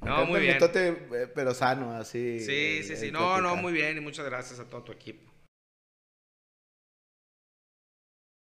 Me 0.01 0.10
No, 0.10 0.26
muy 0.26 0.36
el 0.38 0.41
bien. 0.43 0.53
mitote, 0.55 0.88
eh, 0.88 1.28
pero 1.36 1.53
sano, 1.53 1.91
así. 1.91 2.39
Sí, 2.39 2.82
sí, 2.84 2.95
sí. 2.95 3.08
el 3.08 3.12
No, 3.14 3.20
no, 3.20 3.36
platicar. 3.41 3.62
muy 3.62 3.74
bien 3.74 3.97
y 3.97 3.99
muchas 3.99 4.26
gracias 4.26 4.60
a 4.60 4.66
todo 4.66 4.84
tu 4.84 4.91
equipo. 4.93 5.30